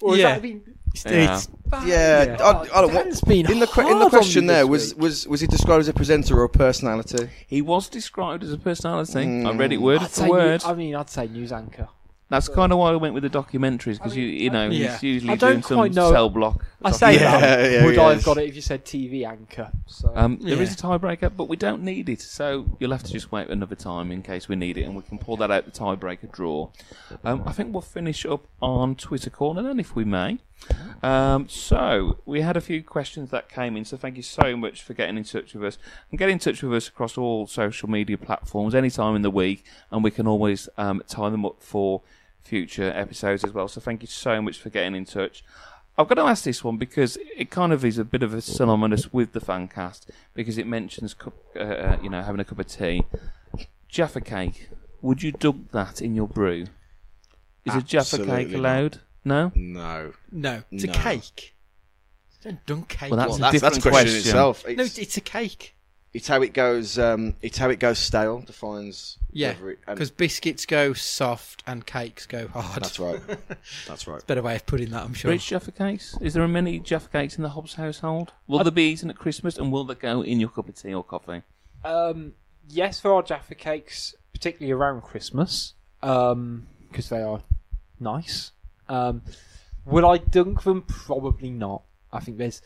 Or 0.00 0.10
has 0.12 0.18
Yeah. 0.20 0.32
that 0.34 0.42
been 0.42 0.62
Yeah. 0.66 0.72
Yeah, 1.04 1.40
Yeah. 1.84 2.36
I, 2.40 2.50
I 2.78 2.80
don't 2.82 2.92
Dan's 2.94 3.22
want. 3.22 3.28
been 3.28 3.50
In 3.50 3.58
the 3.60 3.66
que- 3.66 3.82
in 3.82 3.88
hard 3.88 4.00
the 4.00 4.04
on 4.04 4.10
question 4.10 4.42
me 4.46 4.48
there 4.48 4.62
this 4.62 4.70
was 4.70 4.94
week. 4.94 5.02
was 5.02 5.28
was 5.28 5.40
he 5.40 5.46
described 5.46 5.80
as 5.80 5.88
a 5.88 5.92
presenter 5.92 6.38
or 6.38 6.44
a 6.44 6.48
personality? 6.48 7.28
He 7.46 7.60
was 7.62 7.88
described 7.88 8.42
as 8.44 8.52
a 8.52 8.58
personality. 8.58 9.44
I 9.44 9.50
read 9.52 9.72
it 9.72 9.78
word 9.78 10.00
I'd 10.02 10.08
for 10.10 10.14
say 10.14 10.28
word. 10.28 10.62
new- 10.64 10.70
I 10.70 10.74
mean, 10.74 10.94
I'd 10.94 11.10
say 11.10 11.26
news 11.26 11.52
anchor. 11.52 11.88
That's 12.28 12.48
kind 12.48 12.72
of 12.72 12.78
why 12.80 12.90
I 12.90 12.96
went 12.96 13.14
with 13.14 13.22
the 13.22 13.30
documentaries 13.30 13.98
because 13.98 14.16
you 14.16 14.24
you 14.24 14.50
know 14.50 14.68
Yeah. 14.68 14.94
he's 14.94 15.02
usually 15.04 15.36
don't 15.36 15.50
doing 15.52 15.62
some 15.62 15.76
quite 15.76 15.94
know- 15.94 16.10
cell 16.10 16.28
block. 16.28 16.64
I 16.84 16.90
say 16.90 17.14
Yeah, 17.14 17.40
that. 17.40 17.70
yeah, 17.72 17.84
Would 17.84 17.94
yeah, 17.94 18.00
I 18.02 18.08
have 18.08 18.18
it's- 18.18 18.24
got 18.24 18.38
it 18.38 18.48
if 18.48 18.56
you 18.56 18.62
said 18.62 18.84
TV 18.84 19.24
anchor? 19.24 19.70
So 19.86 20.12
Um, 20.14 20.38
There 20.42 20.60
is 20.60 20.70
Yeah. 20.82 20.90
a 20.92 20.98
tiebreaker, 20.98 21.30
but 21.36 21.48
we 21.48 21.56
don't 21.56 21.82
need 21.84 22.08
it, 22.08 22.20
so 22.20 22.66
you'll 22.80 22.90
have 22.90 23.04
to 23.04 23.12
just 23.12 23.30
wait 23.30 23.48
another 23.48 23.76
time 23.76 24.10
in 24.10 24.22
case 24.22 24.48
we 24.48 24.56
need 24.56 24.76
it, 24.76 24.82
and 24.82 24.96
we 24.96 25.02
can 25.02 25.18
pull 25.18 25.36
that 25.36 25.52
out 25.52 25.66
the 25.66 25.70
tiebreaker 25.70 26.30
draw. 26.32 26.70
Um, 27.24 27.44
I 27.46 27.52
think 27.52 27.72
we'll 27.72 27.80
finish 27.82 28.26
up 28.26 28.44
on 28.60 28.96
Twitter 28.96 29.30
corner 29.30 29.62
then, 29.62 29.78
if 29.78 29.94
we 29.94 30.04
may. 30.04 30.38
Um, 31.02 31.48
so 31.48 32.18
we 32.24 32.40
had 32.40 32.56
a 32.56 32.60
few 32.60 32.82
questions 32.82 33.30
that 33.30 33.48
came 33.48 33.76
in, 33.76 33.84
so 33.84 33.96
thank 33.96 34.16
you 34.16 34.22
so 34.22 34.56
much 34.56 34.82
for 34.82 34.94
getting 34.94 35.16
in 35.16 35.24
touch 35.24 35.54
with 35.54 35.64
us 35.64 35.78
and 36.10 36.18
get 36.18 36.28
in 36.28 36.38
touch 36.38 36.62
with 36.62 36.72
us 36.74 36.88
across 36.88 37.16
all 37.16 37.46
social 37.46 37.88
media 37.88 38.18
platforms 38.18 38.74
any 38.74 38.90
time 38.90 39.14
in 39.14 39.22
the 39.22 39.30
week, 39.30 39.64
and 39.90 40.02
we 40.02 40.10
can 40.10 40.26
always 40.26 40.68
um, 40.76 41.02
tie 41.06 41.30
them 41.30 41.44
up 41.44 41.62
for 41.62 42.02
future 42.42 42.92
episodes 42.94 43.44
as 43.44 43.52
well. 43.52 43.68
So 43.68 43.80
thank 43.80 44.02
you 44.02 44.08
so 44.08 44.40
much 44.40 44.58
for 44.58 44.70
getting 44.70 44.94
in 44.94 45.04
touch. 45.04 45.44
I've 45.98 46.08
got 46.08 46.16
to 46.16 46.22
ask 46.22 46.44
this 46.44 46.62
one 46.62 46.76
because 46.76 47.16
it 47.36 47.50
kind 47.50 47.72
of 47.72 47.84
is 47.84 47.98
a 47.98 48.04
bit 48.04 48.22
of 48.22 48.34
a 48.34 48.40
synonymous 48.40 49.12
with 49.12 49.32
the 49.32 49.40
fan 49.40 49.68
cast 49.68 50.10
because 50.34 50.58
it 50.58 50.66
mentions 50.66 51.14
cup, 51.14 51.34
uh, 51.56 51.60
uh, 51.60 51.96
you 52.02 52.10
know 52.10 52.22
having 52.22 52.40
a 52.40 52.44
cup 52.44 52.58
of 52.58 52.66
tea. 52.66 53.04
Jaffa 53.88 54.20
cake. 54.20 54.68
Would 55.00 55.22
you 55.22 55.32
dunk 55.32 55.70
that 55.72 56.02
in 56.02 56.14
your 56.14 56.26
brew? 56.26 56.66
Is 57.64 57.74
a 57.74 57.82
Jaffa 57.82 58.16
Absolutely 58.16 58.44
cake 58.44 58.54
allowed? 58.54 59.00
No. 59.26 59.50
No. 59.54 60.12
No, 60.30 60.62
it's 60.70 60.84
No. 60.84 60.92
a 60.92 60.96
cake. 60.96 61.54
Don't 62.42 62.64
dunk 62.64 62.88
cake. 62.88 63.10
Well, 63.10 63.18
that's 63.18 63.30
Well, 63.30 63.38
a 63.38 63.40
that's, 63.52 63.60
that's 63.60 63.76
different 63.78 63.92
question, 63.94 64.08
in 64.08 64.22
question. 64.22 64.28
itself. 64.30 64.64
no, 64.66 64.82
It's, 64.84 64.98
it's 64.98 65.16
a 65.16 65.20
cake. 65.20 65.74
it's 66.14 66.28
how 66.28 66.40
it 66.42 66.52
goes. 66.54 66.96
Um, 66.96 67.34
it's 67.42 67.58
how 67.58 67.68
it 67.70 67.80
goes 67.80 67.98
stale. 67.98 68.40
Defines. 68.40 69.18
Yeah, 69.32 69.54
whether 69.54 69.70
it- 69.70 69.78
and 69.88 69.96
because 69.96 70.12
biscuits 70.12 70.64
go 70.64 70.92
soft 70.92 71.64
and 71.66 71.84
cakes 71.84 72.24
go 72.24 72.46
hard. 72.48 72.82
that's 72.84 73.00
right. 73.00 73.20
That's 73.88 74.06
right. 74.06 74.24
Better 74.28 74.42
way 74.42 74.54
of 74.56 74.64
putting 74.64 74.90
that, 74.90 75.02
I'm 75.04 75.12
sure. 75.14 75.30
British 75.30 75.48
Jaffa 75.48 75.72
cakes. 75.72 76.16
Is 76.20 76.34
there 76.34 76.44
a 76.44 76.48
many 76.48 76.78
Jaffa 76.78 77.08
cakes 77.08 77.36
in 77.36 77.42
the 77.42 77.48
Hobbs 77.50 77.74
household? 77.74 78.32
Will 78.46 78.62
they 78.62 78.70
be 78.70 78.84
eaten 78.90 79.10
at 79.10 79.16
Christmas 79.18 79.58
and 79.58 79.72
will 79.72 79.84
they 79.84 79.94
go 79.96 80.22
in 80.22 80.38
your 80.38 80.48
cup 80.50 80.68
of 80.68 80.76
tea 80.76 80.94
or 80.94 81.02
coffee? 81.02 81.42
Um, 81.84 82.34
yes, 82.68 83.00
there 83.00 83.12
are 83.12 83.22
Jaffa 83.24 83.56
cakes, 83.56 84.14
particularly 84.32 84.72
around 84.72 85.02
Christmas, 85.02 85.74
because 86.00 87.08
they 87.10 87.22
are 87.22 87.42
nice. 87.98 88.52
Um, 88.88 89.22
would 89.84 90.04
I 90.04 90.18
dunk 90.18 90.62
them? 90.64 90.82
Probably 90.82 91.50
not. 91.50 91.82
I 92.12 92.20
think 92.20 92.38
there's 92.38 92.62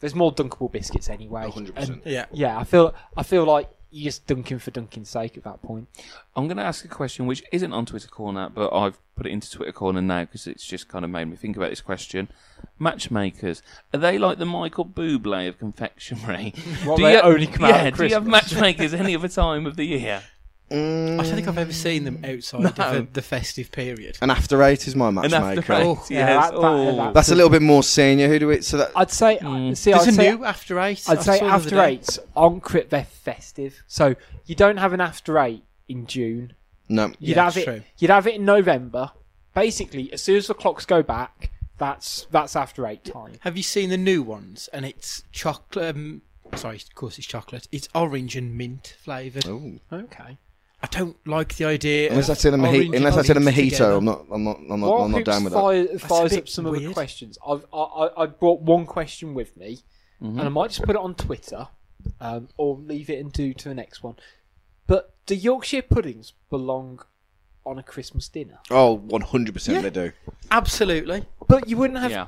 there's 0.00 0.14
more 0.14 0.34
dunkable 0.34 0.70
biscuits 0.70 1.08
anyway. 1.08 1.44
100%. 1.44 1.72
And, 1.76 2.02
Yeah. 2.04 2.26
yeah, 2.32 2.58
I 2.58 2.64
feel 2.64 2.94
I 3.16 3.22
feel 3.22 3.44
like 3.44 3.70
you're 3.94 4.04
just 4.04 4.26
dunking 4.26 4.58
for 4.58 4.70
dunking's 4.70 5.10
sake 5.10 5.36
at 5.36 5.44
that 5.44 5.60
point. 5.62 5.86
I'm 6.34 6.46
going 6.48 6.56
to 6.56 6.62
ask 6.62 6.82
a 6.82 6.88
question 6.88 7.26
which 7.26 7.42
isn't 7.52 7.74
on 7.74 7.84
Twitter 7.84 8.08
Corner, 8.08 8.48
but 8.48 8.72
I've 8.72 8.98
put 9.16 9.26
it 9.26 9.30
into 9.30 9.50
Twitter 9.50 9.70
Corner 9.72 10.00
now 10.00 10.22
because 10.24 10.46
it's 10.46 10.66
just 10.66 10.88
kind 10.88 11.04
of 11.04 11.10
made 11.10 11.26
me 11.26 11.36
think 11.36 11.58
about 11.58 11.68
this 11.68 11.82
question. 11.82 12.28
Matchmakers, 12.78 13.62
are 13.92 13.98
they 14.00 14.16
like 14.18 14.38
the 14.38 14.46
Michael 14.46 14.86
Bublé 14.86 15.46
of 15.46 15.58
confectionery? 15.58 16.54
Well, 16.86 16.96
do 16.96 17.02
they 17.02 17.14
you, 17.14 17.20
only 17.20 17.46
come 17.46 17.66
out 17.66 17.74
yeah, 17.74 17.82
at 17.84 17.96
do 17.96 18.04
you 18.06 18.14
have 18.14 18.26
matchmakers 18.26 18.94
any 18.94 19.14
other 19.14 19.28
time 19.28 19.66
of 19.66 19.76
the 19.76 19.84
year? 19.84 20.22
Mm, 20.70 21.20
I 21.20 21.22
don't 21.24 21.34
think 21.34 21.48
I've 21.48 21.58
ever 21.58 21.72
seen 21.72 22.04
them 22.04 22.24
outside 22.24 22.62
No. 22.62 22.68
of 22.68 22.76
the, 22.76 23.06
the 23.12 23.22
festive 23.22 23.70
period. 23.72 24.16
An 24.22 24.30
after 24.30 24.62
eight 24.62 24.86
is 24.88 24.96
my 24.96 25.08
And 25.08 25.18
after 25.18 25.28
matchmaker. 25.40 25.72
eight, 25.74 25.82
Oh, 25.84 26.04
yeah, 26.08 26.18
yes. 26.18 26.44
that- 26.50 26.52
that- 26.54 26.66
oh. 26.66 26.96
that- 26.96 27.14
That's 27.14 27.28
a 27.30 27.34
little 27.34 27.50
bit 27.50 27.60
more 27.60 27.82
senior. 27.82 28.28
Who 28.28 28.38
do 28.38 28.48
it? 28.50 28.64
So 28.64 28.78
that 28.78 28.90
I'd 28.96 29.10
say 29.10 29.38
Mm. 29.42 29.76
see. 29.76 29.90
There's 29.90 30.02
I'd 30.04 30.08
a 30.08 30.12
say, 30.12 30.30
new 30.34 30.44
after 30.46 30.80
eight. 30.80 31.04
I'd 31.08 31.18
I 31.18 31.22
say 31.22 31.38
saw 31.38 31.44
the 31.44 31.50
other 31.52 31.54
after 31.64 31.70
day. 31.70 31.88
eights 31.92 32.18
on 32.34 32.60
crit 32.60 32.88
they're 32.88 33.04
festive. 33.04 33.82
So 33.86 34.14
you 34.46 34.54
don't 34.54 34.78
have 34.78 34.94
an 34.94 35.00
after 35.02 35.38
eight 35.38 35.64
in 35.88 36.06
June. 36.06 36.54
no. 36.88 37.08
You'd 37.18 37.36
Yeah, 37.36 37.44
have 37.44 37.56
it. 37.58 37.64
true. 37.64 37.82
You'd 37.98 38.10
have 38.10 38.26
it 38.26 38.36
in 38.36 38.44
November. 38.46 39.10
Basically, 39.54 40.10
as 40.12 40.22
soon 40.22 40.36
as 40.36 40.46
the 40.46 40.54
clocks 40.54 40.86
go 40.86 41.02
back, 41.02 41.50
that's 41.76 42.26
that's 42.30 42.56
after 42.56 42.86
eight 42.86 43.04
time. 43.04 43.34
Have 43.40 43.58
you 43.58 43.62
seen 43.62 43.90
the 43.90 43.98
new 43.98 44.22
ones? 44.22 44.68
And 44.72 44.86
it's 44.86 45.24
chocolate. 45.32 45.94
Um, 45.96 46.22
sorry, 46.54 46.76
of 46.76 46.94
course 46.94 47.18
it's 47.18 47.26
chocolate. 47.26 47.68
It's 47.70 47.88
orange 47.94 48.36
and 48.36 48.56
mint 48.56 48.96
flavoured. 49.02 49.46
Oh. 49.46 49.80
Okay. 49.92 50.38
I 50.82 50.88
don't 50.88 51.16
like 51.28 51.56
the 51.56 51.64
idea. 51.66 52.10
Unless 52.10 52.24
of 52.24 52.28
that's 52.28 52.44
in 52.44 52.54
a 52.54 52.58
orange 52.58 52.88
mojito. 52.88 52.96
Unless 52.96 53.14
that's 53.16 53.28
in 53.30 53.36
a 53.36 53.40
mojito. 53.40 53.98
I'm 53.98 54.04
not. 54.04 54.26
I'm 54.32 54.44
not. 54.44 54.58
I'm 54.68 54.80
not. 54.80 54.96
I'm 55.04 55.10
not 55.12 55.24
down 55.24 55.44
with 55.44 55.52
that. 55.52 55.60
fire, 55.60 55.98
fires 55.98 56.32
up 56.32 56.38
bit 56.44 56.48
some 56.48 56.66
of 56.66 56.74
the 56.74 56.92
questions. 56.92 57.38
I've, 57.46 57.64
I, 57.72 57.78
I 57.78 58.22
I 58.22 58.26
brought 58.26 58.60
one 58.62 58.84
question 58.86 59.32
with 59.34 59.56
me, 59.56 59.78
Mhm. 60.20 60.30
and 60.30 60.40
I 60.40 60.48
might 60.48 60.68
just 60.70 60.82
put 60.82 60.96
it 60.96 61.00
on 61.02 61.14
Twitter, 61.14 61.68
um, 62.20 62.48
or 62.56 62.76
leave 62.76 63.08
it 63.10 63.20
and 63.20 63.32
do 63.32 63.54
to 63.54 63.68
the 63.68 63.74
next 63.74 64.02
one. 64.02 64.16
But 64.88 65.14
do 65.26 65.34
Yorkshire 65.36 65.82
puddings 65.82 66.32
belong 66.50 67.00
on 67.64 67.78
a 67.78 67.82
Christmas 67.84 68.28
dinner? 68.28 68.58
Oh, 68.70 68.94
100 68.94 69.54
percent 69.54 69.82
they 69.84 69.90
do. 69.90 70.12
Absolutely. 70.50 71.24
But 71.46 71.68
you 71.68 71.76
wouldn't 71.76 72.00
have. 72.00 72.10
yeah. 72.10 72.26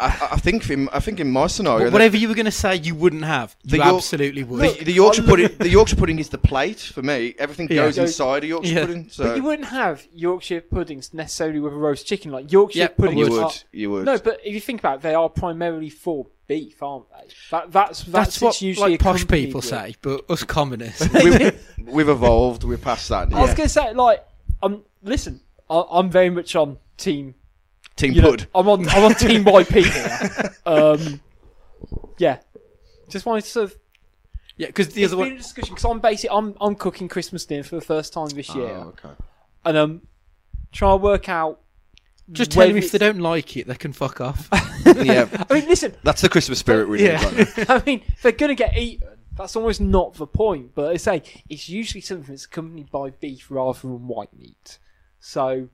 I, 0.00 0.28
I 0.32 0.36
think 0.38 0.68
in 0.70 0.88
I 0.92 0.98
think 1.00 1.20
in 1.20 1.30
my 1.30 1.46
scenario, 1.46 1.86
But 1.86 1.92
whatever 1.92 2.16
you 2.16 2.28
were 2.28 2.34
going 2.34 2.46
to 2.46 2.50
say, 2.50 2.76
you 2.76 2.94
wouldn't 2.94 3.24
have. 3.24 3.56
The 3.64 3.76
You 3.76 3.82
York- 3.84 3.96
absolutely 3.96 4.42
would. 4.44 4.60
the, 4.78 4.84
the 4.84 4.92
Yorkshire 4.92 5.22
pudding, 5.22 5.50
the 5.58 5.68
Yorkshire 5.68 5.96
pudding 5.96 6.18
is 6.18 6.28
the 6.30 6.38
plate 6.38 6.80
for 6.80 7.02
me. 7.02 7.34
Everything 7.38 7.68
Yeah. 7.70 7.82
goes 7.84 7.96
Goes- 7.96 8.08
inside 8.10 8.44
a 8.44 8.46
Yorkshire 8.48 8.72
Yeah. 8.74 8.86
pudding. 8.86 9.08
So 9.10 9.24
But 9.24 9.36
you 9.36 9.42
wouldn't 9.42 9.68
have 9.68 10.06
Yorkshire 10.14 10.62
puddings 10.62 11.12
necessarily 11.14 11.60
with 11.60 11.72
a 11.72 11.76
roast 11.76 12.06
chicken. 12.06 12.32
Like 12.32 12.50
Yorkshire 12.50 12.78
Yep, 12.80 12.94
I 12.98 13.02
puddings 13.02 13.18
you 13.18 13.32
would. 13.32 13.40
are- 13.42 13.44
would, 13.46 13.62
you 13.72 13.90
would. 13.90 14.04
No, 14.06 14.18
but 14.18 14.40
if 14.44 14.54
you 14.54 14.60
think 14.60 14.80
about 14.80 14.96
it, 14.96 15.02
they 15.02 15.14
are 15.14 15.28
primarily 15.28 15.90
for 15.90 16.26
beef, 16.48 16.82
aren't 16.82 17.04
they? 17.10 17.28
That, 17.50 17.70
that's 17.72 18.00
that's, 18.04 18.10
That's, 18.10 18.40
what 18.40 18.62
usually 18.62 18.92
like 18.92 19.00
posh 19.00 19.26
people 19.28 19.58
with. 19.58 19.66
say, 19.66 19.94
but 20.02 20.28
us 20.30 20.42
commoners. 20.42 21.00
we've, 21.14 21.66
we've 21.86 22.08
evolved. 22.08 22.64
We're 22.64 22.78
past 22.78 23.08
that. 23.10 23.32
I 23.32 23.40
was 23.40 23.50
Yeah. 23.50 23.56
going 23.56 23.66
to 23.66 23.68
say, 23.68 23.92
like, 23.92 24.24
um, 24.62 24.82
listen, 25.02 25.40
I, 25.70 25.84
I'm 25.90 26.10
very 26.10 26.30
much 26.30 26.56
on 26.56 26.78
team. 26.96 27.34
Team 27.96 28.12
You 28.12 28.22
know, 28.22 28.30
Pud. 28.30 28.46
I'm 28.54 28.68
on 28.68 28.88
I'm 28.88 29.04
on 29.04 29.14
team 29.14 29.44
YP 29.44 29.84
here. 29.84 30.54
Um, 30.66 31.20
yeah, 32.18 32.38
just 33.08 33.26
wanted 33.26 33.42
to 33.44 33.50
sort 33.50 33.64
of. 33.64 33.76
yeah, 34.56 34.68
because 34.68 34.88
the 34.90 35.02
It's 35.02 35.12
other 35.12 35.22
been 35.24 35.32
one. 35.32 35.36
a 35.38 35.42
discussion 35.42 35.74
because 35.74 35.90
I'm 35.90 35.98
basically 36.00 36.36
I'm 36.36 36.54
I'm 36.60 36.74
cooking 36.76 37.08
Christmas 37.08 37.44
dinner 37.44 37.64
for 37.64 37.74
the 37.74 37.80
first 37.80 38.12
time 38.12 38.28
this 38.28 38.54
year, 38.54 38.68
Oh, 38.76 38.94
okay. 39.04 39.10
and 39.64 39.76
um, 39.76 40.02
try 40.70 40.90
to 40.92 40.96
work 40.96 41.28
out. 41.28 41.60
Just 42.30 42.52
tell 42.52 42.60
whether 42.60 42.68
them 42.70 42.78
if 42.78 42.84
it's- 42.84 42.92
they 42.92 42.98
don't 43.04 43.18
like 43.20 43.56
it, 43.56 43.66
they 43.66 43.74
can 43.74 43.92
fuck 43.92 44.20
off. 44.20 44.48
yeah, 44.86 45.26
I 45.50 45.54
mean, 45.54 45.68
listen, 45.68 45.94
that's 46.04 46.22
the 46.22 46.28
Christmas 46.28 46.60
spirit 46.60 46.88
we 46.88 46.98
need. 46.98 47.04
Yeah. 47.06 47.24
right 47.24 47.68
now. 47.68 47.74
I 47.76 47.82
mean, 47.84 48.02
if 48.06 48.22
they're 48.22 48.32
going 48.32 48.50
to 48.50 48.54
get 48.54 48.76
eaten. 48.78 49.08
That's 49.34 49.56
almost 49.56 49.80
not 49.80 50.12
the 50.14 50.26
point. 50.26 50.74
But 50.74 50.90
I 50.92 50.96
say 50.98 51.22
it's 51.48 51.66
usually 51.66 52.02
something 52.02 52.26
that's 52.32 52.44
accompanied 52.44 52.90
by 52.90 53.08
beef 53.10 53.50
rather 53.50 53.80
than 53.80 54.06
white 54.06 54.28
meat. 54.38 54.78
So, 55.20 55.68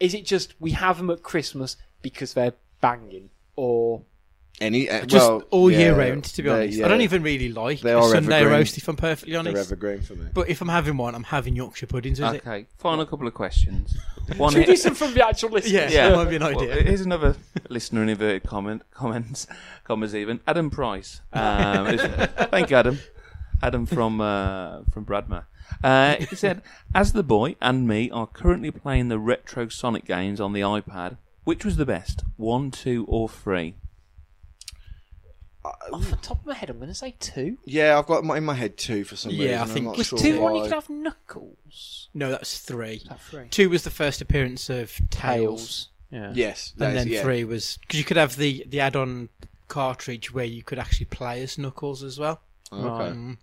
is 0.00 0.14
it 0.14 0.24
just 0.24 0.54
we 0.60 0.72
have 0.72 0.98
them 0.98 1.10
at 1.10 1.22
Christmas 1.22 1.76
because 2.02 2.34
they're 2.34 2.54
banging, 2.80 3.30
or 3.56 4.02
Any, 4.60 4.88
uh, 4.88 5.04
Just 5.04 5.28
well, 5.28 5.42
all 5.50 5.68
yeah, 5.70 5.78
year 5.78 5.98
round, 5.98 6.24
to 6.24 6.42
be 6.42 6.48
honest. 6.48 6.78
yeah, 6.78 6.84
I 6.84 6.88
don't 6.88 7.00
even 7.00 7.22
really 7.24 7.48
like 7.48 7.80
They 7.80 7.90
a 7.92 7.98
are 7.98 8.08
Sunday 8.08 8.36
evergreen. 8.36 8.58
roast, 8.60 8.76
if 8.78 8.86
I'm 8.88 8.94
perfectly 8.96 9.32
They're 9.32 9.40
honest. 9.40 9.56
evergreen 9.72 10.00
for 10.02 10.14
me. 10.14 10.26
But 10.32 10.48
if 10.48 10.60
I'm 10.60 10.68
having 10.68 10.96
one, 10.96 11.14
I'm 11.16 11.24
having 11.24 11.56
Yorkshire 11.56 11.86
puddings 11.88 12.20
with 12.20 12.34
it. 12.34 12.46
Okay. 12.46 12.66
Final 12.78 13.04
couple 13.04 13.26
of 13.26 13.34
questions. 13.34 13.96
One 14.36 14.52
should 14.52 14.60
we 14.60 14.64
do 14.66 14.76
some 14.76 14.94
from 14.94 15.12
the 15.12 15.26
actual 15.26 15.50
list? 15.50 15.68
Yeah, 15.70 15.90
Yeah. 15.90 16.08
that 16.10 16.16
might 16.16 16.30
be 16.30 16.36
an 16.36 16.42
Well, 16.42 16.60
idea. 16.60 16.82
here's 16.82 17.00
another 17.00 17.34
listener 17.68 18.02
in 18.04 18.08
inverted 18.10 18.44
comment, 18.44 18.82
comments, 18.92 19.46
commas 19.84 20.14
even. 20.14 20.40
Adam 20.46 20.70
Price. 20.70 21.20
Um, 21.32 21.88
is- 21.88 22.00
thank 22.50 22.70
you, 22.70 22.76
Adam. 22.76 22.98
Adam 23.62 23.86
from 23.86 24.20
uh, 24.20 24.82
from 24.92 25.04
Bradmer. 25.04 25.44
Uh, 25.82 26.16
he 26.16 26.36
said, 26.36 26.62
"As 26.94 27.12
the 27.12 27.22
boy 27.22 27.56
and 27.60 27.86
me 27.86 28.10
are 28.10 28.26
currently 28.26 28.70
playing 28.70 29.08
the 29.08 29.18
retro 29.18 29.68
Sonic 29.68 30.04
games 30.06 30.40
on 30.40 30.52
the 30.52 30.60
iPad, 30.60 31.16
which 31.44 31.64
was 31.64 31.76
the 31.76 31.86
best? 31.86 32.22
One, 32.36 32.70
two, 32.70 33.04
or 33.08 33.28
three? 33.28 33.74
Off 35.92 36.10
the 36.10 36.16
top 36.16 36.40
of 36.40 36.46
my 36.46 36.54
head, 36.54 36.68
I'm 36.68 36.76
going 36.76 36.88
to 36.90 36.94
say 36.94 37.14
two. 37.20 37.56
Yeah, 37.64 37.98
I've 37.98 38.06
got 38.06 38.22
in 38.36 38.44
my 38.44 38.52
head 38.54 38.76
two 38.76 39.02
for 39.04 39.16
some 39.16 39.32
Yeah, 39.32 39.44
reason. 39.44 39.58
I 39.58 39.62
I'm 39.62 39.68
think- 39.68 39.84
not 39.86 39.96
Was 39.96 40.06
sure 40.08 40.18
two 40.18 40.40
one 40.40 40.54
you 40.54 40.60
why. 40.60 40.66
could 40.66 40.74
have 40.74 40.90
Knuckles? 40.90 42.08
No, 42.12 42.30
that's 42.30 42.58
three. 42.58 42.96
Is 42.96 43.04
that 43.04 43.20
three? 43.20 43.48
Two 43.48 43.70
was 43.70 43.82
the 43.82 43.90
first 43.90 44.20
appearance 44.20 44.68
of 44.68 44.92
Tails, 45.08 45.08
Tails. 45.10 45.88
Yeah. 46.10 46.32
Yes, 46.34 46.72
and 46.72 46.80
that 46.82 46.94
then 46.94 47.08
yeah. 47.08 47.22
three 47.22 47.44
was 47.44 47.78
because 47.80 47.98
you 47.98 48.04
could 48.04 48.18
have 48.18 48.36
the 48.36 48.64
the 48.68 48.80
add-on 48.80 49.30
cartridge 49.68 50.34
where 50.34 50.44
you 50.44 50.62
could 50.62 50.78
actually 50.78 51.06
play 51.06 51.42
as 51.42 51.56
Knuckles 51.56 52.02
as 52.02 52.18
well. 52.18 52.42
Oh, 52.70 52.86
okay. 52.86 53.16
Mm. 53.16 53.38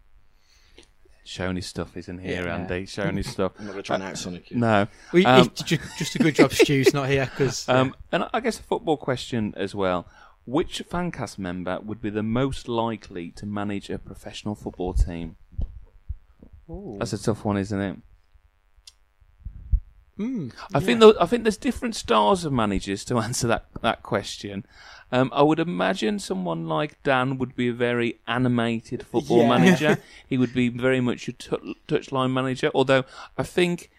Showing 1.31 1.55
his 1.55 1.65
stuff, 1.65 1.95
isn't 1.95 2.17
he, 2.19 2.29
Yeah. 2.33 2.55
Andy? 2.55 2.85
Showing 2.85 3.15
his 3.15 3.29
stuff. 3.29 3.53
I'm 3.57 3.65
not 3.67 3.71
going 3.71 3.83
to 3.83 3.87
try 3.87 3.95
and 3.95 4.03
out 4.03 4.17
Sonic 4.17 4.51
you. 4.51 4.57
No. 4.57 4.85
Well, 5.13 5.25
Um, 5.25 5.51
just 5.55 6.15
a 6.15 6.19
good 6.19 6.35
job 6.35 6.51
Stu's 6.51 6.93
not 6.93 7.07
here 7.07 7.23
because 7.23 7.69
Um, 7.69 7.95
and 8.11 8.25
I 8.33 8.41
guess 8.41 8.59
a 8.59 8.63
football 8.63 8.97
question 8.97 9.53
as 9.55 9.73
well. 9.73 10.05
Which 10.45 10.83
fancast 10.89 11.37
member 11.37 11.79
would 11.79 12.01
be 12.01 12.09
the 12.09 12.21
most 12.21 12.67
likely 12.67 13.31
to 13.37 13.45
manage 13.45 13.89
a 13.89 13.97
professional 13.97 14.55
football 14.55 14.91
team? 14.93 15.37
That's 16.67 17.13
a 17.13 17.17
tough 17.17 17.45
one, 17.45 17.55
isn't 17.55 17.79
it? 17.79 17.97
Mm, 20.21 20.51
I 20.73 20.79
think 20.79 20.99
tho- 20.99 21.15
I 21.19 21.25
think 21.25 21.43
there's 21.43 21.57
different 21.57 21.95
styles 21.95 22.45
of 22.45 22.53
managers 22.53 23.03
to 23.05 23.17
answer 23.27 23.47
that 23.47 23.65
that 23.81 24.03
question. 24.03 24.65
Um, 25.13 25.29
I 25.33 25.41
would 25.41 25.59
imagine 25.59 26.19
someone 26.19 26.67
like 26.69 27.01
Dan 27.03 27.37
would 27.37 27.53
be 27.55 27.67
a 27.67 27.73
very 27.73 28.19
animated 28.27 29.05
football 29.05 29.39
Yeah. 29.41 29.49
manager. 29.49 29.97
he 30.29 30.37
would 30.37 30.53
be 30.53 30.69
very 30.69 31.01
much 31.01 31.27
a 31.27 31.33
t- 31.33 31.75
touchline 31.87 32.31
manager. 32.31 32.71
Although 32.73 33.03
I 33.37 33.43
think 33.43 33.89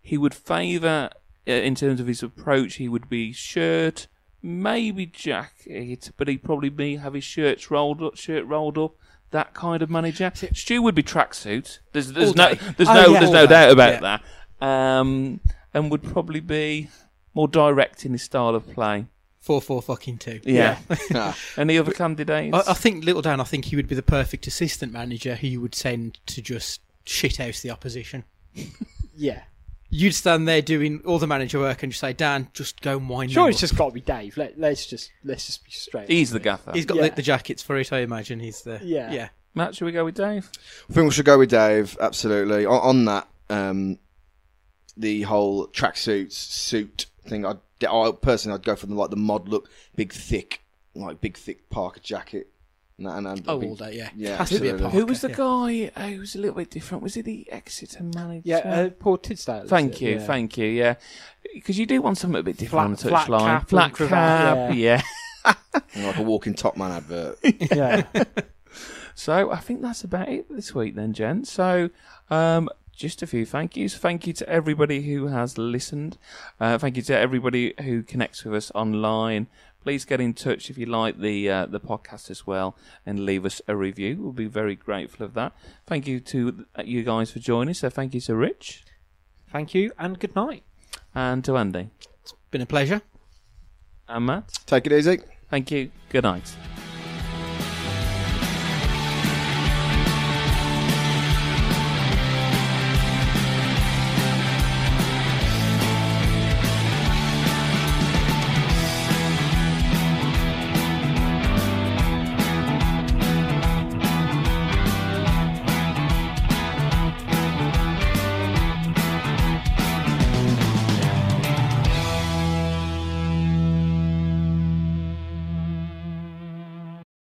he 0.00 0.16
would 0.16 0.32
favour, 0.34 1.10
uh, 1.46 1.50
in 1.52 1.74
terms 1.74 2.00
of 2.00 2.06
his 2.06 2.22
approach, 2.22 2.76
he 2.76 2.88
would 2.88 3.10
be 3.10 3.32
shirt, 3.34 4.06
maybe 4.42 5.04
jacket, 5.04 6.10
but 6.16 6.26
he'd 6.28 6.42
probably 6.42 6.70
be 6.70 6.96
have 6.96 7.12
his 7.14 7.24
shirts 7.24 7.70
rolled 7.70 8.02
up, 8.02 8.16
shirt 8.16 8.46
rolled 8.46 8.78
up. 8.78 8.92
That 9.30 9.52
kind 9.54 9.82
of 9.82 9.90
manager. 9.90 10.30
Stu 10.34 10.80
would 10.82 10.94
be 10.94 11.02
tracksuit. 11.02 11.78
There's 11.92 12.12
there's 12.12 12.34
no 12.34 12.54
there's 12.76 12.88
Oh, 12.88 12.94
no 12.94 13.06
yeah. 13.12 13.20
there's 13.20 13.30
no 13.30 13.46
doubt 13.46 13.70
about 13.70 13.92
Yeah. 14.02 14.18
that. 14.60 14.66
Um, 14.66 15.40
and 15.74 15.90
would 15.90 16.02
probably 16.02 16.40
be 16.40 16.88
more 17.34 17.48
direct 17.48 18.04
in 18.04 18.12
his 18.12 18.22
style 18.22 18.54
of 18.54 18.68
play. 18.72 19.06
four 19.40 19.60
four 19.60 19.80
fucking 19.82 20.18
two. 20.18 20.40
Yeah. 20.44 20.78
Ah, 21.14 21.36
Any 21.56 21.78
other 21.78 21.92
candidates? 21.92 22.54
I, 22.54 22.70
I 22.70 22.74
think 22.74 23.04
Little 23.04 23.22
Dan. 23.22 23.40
I 23.40 23.44
think 23.44 23.66
he 23.66 23.76
would 23.76 23.88
be 23.88 23.94
the 23.94 24.02
perfect 24.02 24.46
assistant 24.46 24.92
manager 24.92 25.34
who 25.36 25.46
you 25.46 25.60
would 25.60 25.74
send 25.74 26.18
to 26.26 26.42
just 26.42 26.80
shit 27.04 27.40
out 27.40 27.54
the 27.56 27.70
opposition. 27.70 28.24
Yeah. 29.14 29.42
You'd 29.90 30.14
stand 30.14 30.48
there 30.48 30.62
doing 30.62 31.02
all 31.04 31.18
the 31.18 31.26
manager 31.26 31.58
work 31.58 31.82
and 31.82 31.92
just 31.92 32.00
say, 32.00 32.14
Dan, 32.14 32.48
just 32.54 32.80
go 32.80 32.96
and 32.96 33.10
wind 33.10 33.30
Sure, 33.30 33.50
it's 33.50 33.60
just 33.60 33.76
got 33.76 33.88
to 33.88 33.92
be 33.92 34.00
Dave. 34.00 34.38
Let, 34.38 34.58
let's 34.58 34.86
just 34.86 35.10
let's 35.22 35.44
just 35.44 35.62
be 35.66 35.70
straight. 35.70 36.08
He's 36.08 36.30
the 36.30 36.40
gaffer. 36.40 36.72
He's 36.72 36.86
got 36.86 36.96
Yeah. 36.96 37.08
the, 37.10 37.16
the 37.16 37.22
jackets 37.22 37.62
for 37.62 37.76
it. 37.76 37.92
I 37.92 37.98
imagine 37.98 38.40
he's 38.40 38.62
the 38.62 38.80
Yeah. 38.82 39.12
yeah. 39.12 39.28
Matt, 39.54 39.74
should 39.76 39.84
we 39.84 39.92
go 39.92 40.06
with 40.06 40.14
Dave? 40.14 40.48
I 40.88 40.92
think 40.94 41.04
we 41.04 41.10
should 41.12 41.26
go 41.26 41.36
with 41.38 41.50
Dave. 41.50 41.94
Absolutely. 42.00 42.64
On, 42.64 42.80
on 42.80 43.04
that, 43.04 43.28
um, 43.50 43.98
the 44.96 45.22
whole 45.22 45.66
tracksuits 45.68 46.32
suit 46.32 47.06
thing. 47.26 47.44
I'd, 47.46 47.58
I 47.88 48.12
personally, 48.20 48.56
I'd 48.58 48.64
go 48.64 48.76
for 48.76 48.86
the 48.86 48.94
like 48.94 49.10
the 49.10 49.16
mod 49.16 49.48
look, 49.48 49.68
big 49.96 50.12
thick, 50.12 50.62
like 50.94 51.20
big 51.20 51.36
thick 51.36 51.68
Parker 51.70 52.00
jacket. 52.00 52.48
And, 52.98 53.06
that- 53.06 53.16
and, 53.16 53.26
and 53.26 53.42
Oh, 53.48 53.58
big- 53.58 53.68
all 53.70 53.74
day, 53.76 53.94
yeah. 53.96 54.10
Yeah, 54.14 54.36
Has 54.36 54.50
to 54.50 54.60
be 54.60 54.68
a. 54.68 54.74
Parker. 54.74 54.90
Who 54.96 55.06
was 55.06 55.22
the 55.22 55.30
yeah. 55.30 55.34
guy 55.94 56.10
who 56.12 56.20
was 56.20 56.34
a 56.36 56.38
little 56.38 56.56
bit 56.56 56.70
different? 56.70 57.02
Was 57.02 57.14
he 57.14 57.22
the 57.22 57.50
Exeter 57.50 58.02
manager? 58.04 58.42
Yeah, 58.44 58.58
uh, 58.58 58.90
Paul 58.90 59.18
Tisdale. 59.18 59.66
thank 59.66 60.00
you, 60.00 60.10
Yeah. 60.12 60.26
thank 60.26 60.56
you. 60.58 60.66
Yeah, 60.66 60.94
because 61.54 61.78
you 61.78 61.86
do 61.86 62.00
want 62.02 62.18
something 62.18 62.38
a 62.38 62.42
bit 62.42 62.58
different 62.58 63.00
Flat- 63.00 63.12
on 63.12 63.24
the 63.24 63.26
flat 63.26 63.40
cap 63.40 63.68
Flat 63.68 63.94
cap, 63.94 64.74
yeah. 64.74 65.02
yeah. 65.44 65.54
like 66.06 66.18
a 66.18 66.22
walking 66.22 66.54
top 66.54 66.76
man 66.76 66.92
advert. 66.92 67.38
Yeah. 67.72 68.04
So 69.14 69.50
I 69.50 69.58
think 69.58 69.82
that's 69.82 70.04
about 70.04 70.28
it 70.28 70.46
this 70.54 70.74
week, 70.74 70.94
then, 70.94 71.12
gents. 71.12 71.50
So 71.52 71.90
um, 72.30 72.68
just 72.94 73.22
a 73.22 73.26
few 73.26 73.44
thank 73.46 73.76
yous. 73.76 73.96
Thank 73.96 74.26
you 74.26 74.32
to 74.34 74.48
everybody 74.48 75.02
who 75.02 75.26
has 75.28 75.58
listened. 75.58 76.18
Uh, 76.60 76.78
thank 76.78 76.96
you 76.96 77.02
to 77.04 77.16
everybody 77.16 77.74
who 77.82 78.02
connects 78.02 78.44
with 78.44 78.54
us 78.54 78.70
online. 78.74 79.46
Please 79.82 80.04
get 80.04 80.20
in 80.20 80.32
touch 80.34 80.70
if 80.70 80.78
you 80.78 80.86
like 80.86 81.18
the 81.18 81.50
uh, 81.50 81.66
the 81.66 81.80
podcast 81.80 82.30
as 82.30 82.46
well, 82.46 82.76
and 83.04 83.24
leave 83.26 83.44
us 83.44 83.60
a 83.66 83.74
review. 83.74 84.16
We'll 84.20 84.32
be 84.32 84.46
very 84.46 84.76
grateful 84.76 85.26
of 85.26 85.34
that. 85.34 85.52
Thank 85.86 86.06
you 86.06 86.20
to 86.20 86.66
you 86.84 87.02
guys 87.02 87.30
for 87.32 87.40
joining. 87.40 87.74
So 87.74 87.90
thank 87.90 88.14
you 88.14 88.20
to 88.20 88.36
Rich 88.36 88.84
Thank 89.50 89.74
you 89.74 89.92
and 89.98 90.18
good 90.18 90.34
night. 90.36 90.62
and 91.14 91.44
to 91.44 91.56
Andy 91.58 91.90
It's 92.22 92.32
Been 92.50 92.62
a 92.62 92.66
pleasure. 92.66 93.02
and 94.08 94.26
Matt. 94.26 94.52
Take 94.66 94.86
it 94.86 94.92
easy. 94.92 95.18
Thank 95.50 95.70
you. 95.70 95.90
Good 96.10 96.22
night. 96.24 96.54